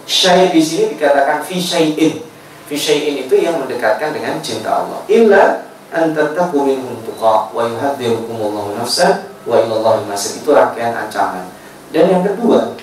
syai 0.04 0.50
di 0.50 0.58
sini 0.58 0.98
dikatakan 0.98 1.46
fi 1.46 1.56
syai'in 1.62 2.26
fi 2.70 2.78
syai'in 2.78 3.26
itu 3.26 3.34
yang 3.34 3.58
mendekatkan 3.58 4.14
dengan 4.14 4.38
cinta 4.38 4.86
Allah. 4.86 5.02
Illa 5.10 5.66
an 5.90 6.14
minhum 6.14 7.02
tuqa 7.02 7.50
wa 7.50 7.66
yuhadzirukumullahu 7.66 8.78
nafsa 8.78 9.26
wa 9.42 9.58
ilallahi 9.58 10.06
masir 10.06 10.38
itu 10.38 10.54
rangkaian 10.54 10.94
ancaman. 10.94 11.50
Dan 11.90 12.06
yang 12.06 12.22
kedua 12.22 12.78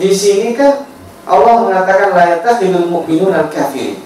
di 0.00 0.08
sini 0.08 0.56
kan 0.56 0.88
Allah 1.28 1.68
mengatakan 1.68 2.16
la 2.16 2.24
yattakhidul 2.40 2.88
mu'minuna 2.88 3.52
kafirin 3.52 4.00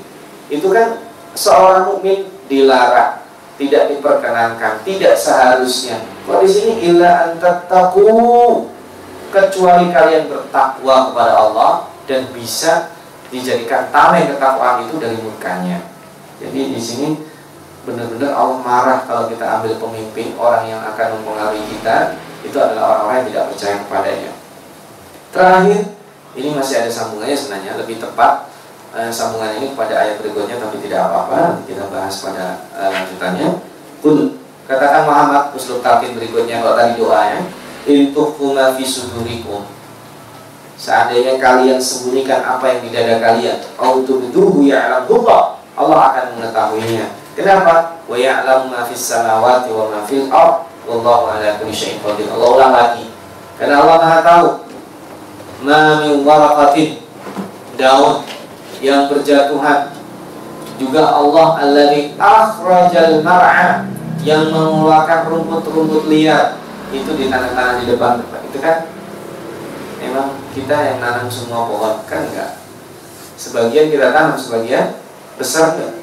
itu 0.50 0.66
kan 0.74 0.98
seorang 1.38 1.94
mukmin 1.94 2.26
dilarang 2.50 3.22
tidak 3.54 3.86
diperkenankan 3.94 4.82
tidak 4.82 5.14
seharusnya. 5.14 6.02
Kok 6.26 6.42
di 6.42 6.48
sini? 6.50 6.72
Illa 6.90 7.30
an 7.30 7.38
kecuali 9.30 9.94
kalian 9.94 10.26
bertakwa 10.26 11.14
kepada 11.14 11.32
Allah 11.38 11.72
dan 12.10 12.26
bisa 12.34 12.90
dijadikan 13.30 13.88
tameng 13.94 14.28
ketakwaan 14.30 14.84
itu 14.84 14.98
dari 14.98 15.16
murkanya 15.22 15.78
jadi 16.40 16.60
di 16.74 16.80
sini 16.80 17.08
benar-benar 17.84 18.32
Allah 18.36 18.58
marah 18.60 18.98
kalau 19.08 19.24
kita 19.28 19.44
ambil 19.60 19.76
pemimpin 19.80 20.36
orang 20.36 20.68
yang 20.68 20.80
akan 20.84 21.20
mempengaruhi 21.20 21.64
kita 21.68 22.20
itu 22.44 22.56
adalah 22.56 22.96
orang-orang 22.96 23.16
yang 23.20 23.28
tidak 23.32 23.44
percaya 23.52 23.74
kepadanya. 23.84 24.32
Terakhir, 25.30 25.80
ini 26.36 26.48
masih 26.56 26.74
ada 26.84 26.90
sambungannya 26.90 27.36
sebenarnya 27.36 27.72
lebih 27.76 27.96
tepat 28.00 28.48
eh, 28.96 29.12
sambungan 29.12 29.60
ini 29.60 29.72
pada 29.76 29.94
ayat 29.96 30.20
berikutnya 30.20 30.56
tapi 30.60 30.76
tidak 30.84 31.08
apa-apa 31.08 31.64
kita 31.64 31.84
bahas 31.88 32.14
pada 32.20 32.68
eh, 32.76 32.88
lanjutannya. 32.88 33.48
Kul 34.00 34.40
katakan 34.64 35.04
Muhammad 35.04 35.52
uslub 35.52 35.84
talqin 35.84 36.16
berikutnya 36.16 36.64
kalau 36.64 36.76
tadi 36.76 36.96
doanya 36.96 37.40
intukhuna 37.84 38.76
fi 38.76 38.84
sudurikum 38.84 39.64
Seandainya 40.80 41.36
kalian 41.36 41.76
sembunyikan 41.76 42.40
apa 42.40 42.64
yang 42.64 42.80
di 42.80 42.88
dada 42.88 43.20
kalian, 43.20 43.60
autubiduhu 43.76 44.64
ya'lamullah, 44.64 45.60
Allah 45.76 45.98
akan 46.08 46.40
mengetahuinya. 46.40 47.12
Kenapa? 47.36 48.00
Wa 48.08 48.16
ya'lamu 48.16 48.72
ma 48.72 48.88
fis 48.88 49.04
samawati 49.12 49.68
wa 49.76 49.92
ma 49.92 50.00
fil 50.08 50.32
ard 50.32 50.64
wallahu 50.88 51.36
ala 51.36 51.60
kulli 51.60 51.76
syai'in 51.76 52.00
qadir. 52.00 52.32
Allah 52.32 52.48
ulang 52.48 52.72
lagi. 52.72 53.12
Karena 53.60 53.84
Allah 53.84 53.96
Maha 54.00 54.18
tahu 54.24 54.46
ma 55.68 56.00
min 56.00 56.24
waraqatin 56.24 57.04
daun 57.76 58.24
yang 58.80 59.12
berjatuhan 59.12 59.92
juga 60.80 61.12
Allah 61.12 61.60
alladzi 61.60 62.16
akhrajal 62.16 63.20
mar'a 63.20 63.84
yang 64.24 64.48
mengeluarkan 64.48 65.28
rumput-rumput 65.28 66.08
liar 66.08 66.56
itu 66.88 67.12
di 67.20 67.28
tanah-tanah 67.28 67.84
di 67.84 67.92
depan 67.92 68.24
itu 68.48 68.58
kan 68.60 68.88
memang 70.00 70.40
kita 70.56 70.74
yang 70.74 70.98
nanam 70.98 71.28
semua 71.28 71.68
pohon 71.68 72.00
kan 72.08 72.24
enggak? 72.26 72.56
Sebagian 73.36 73.92
kita 73.92 74.10
tanam 74.10 74.36
sebagian 74.40 74.96
besar 75.36 75.76
enggak? 75.76 76.00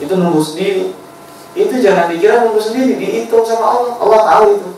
Itu 0.00 0.16
nunggu 0.16 0.40
sendiri. 0.40 0.96
Itu 1.52 1.74
jangan 1.78 2.08
dikira 2.08 2.48
nunggu 2.48 2.60
sendiri 2.60 2.96
dihitung 2.96 3.44
sama 3.44 3.66
Allah. 3.68 3.92
Allah 4.00 4.20
tahu 4.24 4.46
itu. 4.56 4.70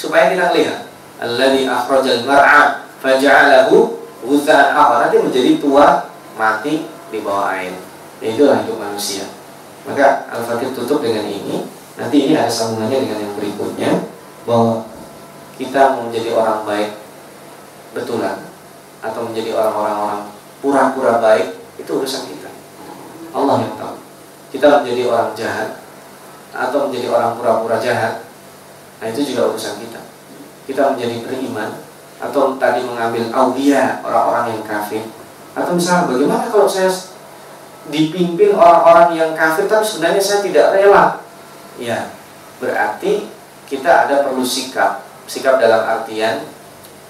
Supaya 0.00 0.32
kita 0.32 0.56
lihat. 0.56 0.80
Alladzi 1.20 1.68
akhrajal 1.68 2.24
mar'a 2.24 2.88
faja'alahu 3.04 4.00
ghuthan 4.24 4.72
apa 4.72 5.04
nanti 5.04 5.16
menjadi 5.20 5.60
tua 5.60 6.08
mati 6.40 6.88
di 7.12 7.18
bawah 7.20 7.52
air. 7.52 7.76
Itulah 8.24 8.64
hidup 8.64 8.80
manusia. 8.80 9.28
Maka 9.84 10.28
Al-Fatih 10.32 10.72
tutup 10.72 11.04
dengan 11.04 11.24
ini. 11.28 11.68
Nanti 12.00 12.16
ini 12.28 12.32
ada 12.36 12.48
sambungannya 12.48 13.04
dengan 13.04 13.18
yang 13.20 13.34
berikutnya. 13.36 13.90
Bahwa 14.48 14.88
kita 15.60 15.96
mau 15.96 16.08
menjadi 16.08 16.32
orang 16.32 16.64
baik 16.64 16.90
betulan 17.96 18.46
atau 19.00 19.20
menjadi 19.26 19.56
orang-orang 19.56 19.96
orang 19.96 20.22
pura-pura 20.60 21.18
baik 21.18 21.56
itu 21.80 21.90
urusan 21.90 22.28
kita 22.28 22.50
Allah 23.30 23.62
yang 23.62 23.74
tahu. 23.78 23.96
Kita 24.50 24.82
menjadi 24.82 25.02
orang 25.06 25.30
jahat 25.38 25.78
atau 26.50 26.90
menjadi 26.90 27.06
orang 27.14 27.38
pura-pura 27.38 27.78
jahat, 27.78 28.26
nah 28.98 29.06
itu 29.06 29.22
juga 29.22 29.54
urusan 29.54 29.78
kita. 29.78 30.02
Kita 30.66 30.94
menjadi 30.94 31.22
beriman 31.22 31.70
atau 32.20 32.58
tadi 32.58 32.84
mengambil 32.84 33.30
aulia 33.32 34.02
orang-orang 34.04 34.58
yang 34.58 34.64
kafir 34.66 35.02
atau 35.56 35.72
misalnya 35.72 36.04
bagaimana 36.12 36.44
kalau 36.52 36.68
saya 36.68 36.92
dipimpin 37.88 38.52
orang-orang 38.52 39.16
yang 39.16 39.30
kafir 39.32 39.64
tapi 39.64 39.82
sebenarnya 39.82 40.20
saya 40.20 40.44
tidak 40.44 40.76
rela 40.76 41.24
ya 41.80 42.12
berarti 42.60 43.24
kita 43.64 44.04
ada 44.04 44.28
perlu 44.28 44.44
sikap 44.44 45.00
sikap 45.24 45.56
dalam 45.56 45.80
artian 45.80 46.44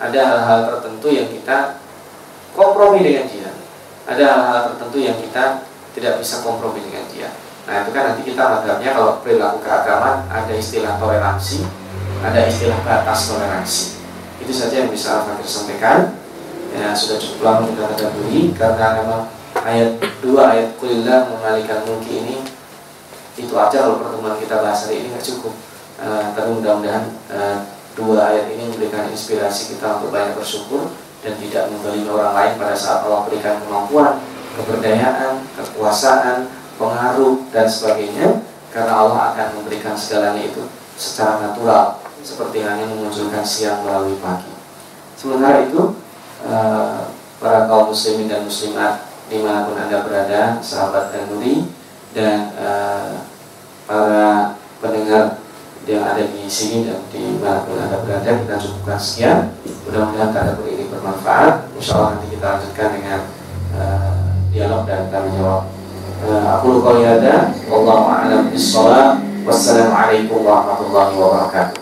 ada 0.00 0.20
hal-hal 0.24 0.60
tertentu 0.72 1.08
yang 1.12 1.28
kita 1.28 1.78
kompromi 2.56 3.04
dengan 3.04 3.28
dia 3.28 3.50
ada 4.10 4.24
hal-hal 4.26 4.60
tertentu 4.74 4.98
yang 4.98 5.16
kita 5.22 5.62
tidak 5.94 6.18
bisa 6.18 6.42
kompromi 6.42 6.82
dengan 6.82 7.06
dia. 7.14 7.30
Nah 7.70 7.86
itu 7.86 7.90
kan 7.94 8.02
nanti 8.10 8.22
kita 8.26 8.42
madhabnya 8.42 8.90
kalau 8.90 9.22
perilaku 9.22 9.62
keagamaan 9.62 10.26
ada 10.26 10.50
istilah 10.50 10.98
toleransi, 10.98 11.62
ada 12.18 12.40
istilah 12.50 12.78
batas 12.82 13.30
toleransi. 13.30 14.02
Itu 14.42 14.50
saja 14.50 14.82
yang 14.82 14.90
bisa 14.90 15.22
Al-Fakir 15.22 15.46
sampaikan. 15.46 15.98
Ya 16.70 16.94
sudah 16.94 17.18
cukup 17.18 17.38
lama 17.42 17.62
kita 17.66 17.82
terdahului 17.94 18.54
karena 18.54 18.86
memang 19.02 19.22
ayat 19.58 19.98
dua 20.22 20.54
ayat 20.54 20.78
kulillah 20.78 21.26
mengalihkan 21.26 21.82
mulki 21.82 22.22
ini 22.22 22.36
itu 23.34 23.50
aja 23.58 23.82
kalau 23.82 23.98
pertemuan 23.98 24.38
kita 24.38 24.62
bahas 24.62 24.86
hari 24.86 25.02
ini 25.02 25.14
nggak 25.14 25.26
cukup. 25.26 25.54
Uh, 26.00 26.32
tapi 26.32 26.48
mudah-mudahan 26.54 27.12
uh, 27.28 27.58
dua 27.98 28.34
ayat 28.34 28.52
ini 28.54 28.70
memberikan 28.70 29.10
inspirasi 29.10 29.74
kita 29.76 29.98
untuk 29.98 30.14
banyak 30.14 30.34
bersyukur 30.38 30.90
dan 31.20 31.34
tidak 31.36 31.68
membeli 31.68 32.06
orang 32.08 32.32
lain 32.32 32.52
pada 32.56 32.76
saat 32.76 33.04
Allah 33.04 33.26
berikan 33.28 33.60
kemampuan 33.64 34.22
keberdayaan, 34.56 35.46
kekuasaan, 35.54 36.50
pengaruh 36.80 37.44
dan 37.54 37.66
sebagainya 37.68 38.42
karena 38.70 38.92
Allah 38.94 39.34
akan 39.34 39.62
memberikan 39.62 39.94
segalanya 39.94 40.46
itu 40.46 40.64
secara 40.96 41.42
natural 41.42 42.00
seperti 42.20 42.60
hanya 42.64 42.84
memunculkan 42.88 43.44
siang 43.44 43.84
melalui 43.84 44.16
pagi. 44.20 44.52
Sementara 45.16 45.64
itu 45.64 45.96
eh, 46.44 47.00
para 47.40 47.68
kaum 47.68 47.92
muslimin 47.92 48.28
dan 48.28 48.44
muslimat 48.44 49.08
di 49.30 49.40
mana 49.40 49.64
pun 49.68 49.78
anda 49.78 50.04
berada, 50.04 50.58
sahabat 50.60 51.12
dan 51.12 51.28
nuri 51.32 51.68
dan 52.12 52.52
eh, 52.56 53.12
para 53.84 54.54
pendengar 54.80 55.40
yang 55.88 56.04
ada 56.04 56.22
di 56.22 56.44
sini 56.44 56.84
dan 56.84 57.00
di 57.08 57.40
mana 57.40 57.64
pun 57.64 57.80
anda 57.80 58.04
berada 58.04 58.30
kita 58.36 58.54
cukupkan 58.60 58.98
sekian. 59.00 59.38
Mudah-mudahan 59.88 60.30
kata 60.30 60.60
ini 60.68 60.84
bermanfaat. 60.92 61.72
Insya 61.80 61.92
Allah 61.96 62.08
nanti 62.16 62.26
kita 62.36 62.46
lanjutkan 62.46 62.88
dengan 63.00 63.20
uh, 63.74 64.12
dialog 64.52 64.82
dan 64.84 65.08
tanya 65.08 65.30
jawab. 65.40 65.62
Uh, 66.20 66.44
aku 66.58 66.66
lupa 66.78 66.90
ada. 67.00 67.36
Wallahu 67.64 68.04
a'lam 68.12 68.52
bishawab. 68.52 69.24
Wassalamualaikum 69.40 70.44
warahmatullahi 70.44 71.16
wabarakatuh. 71.16 71.79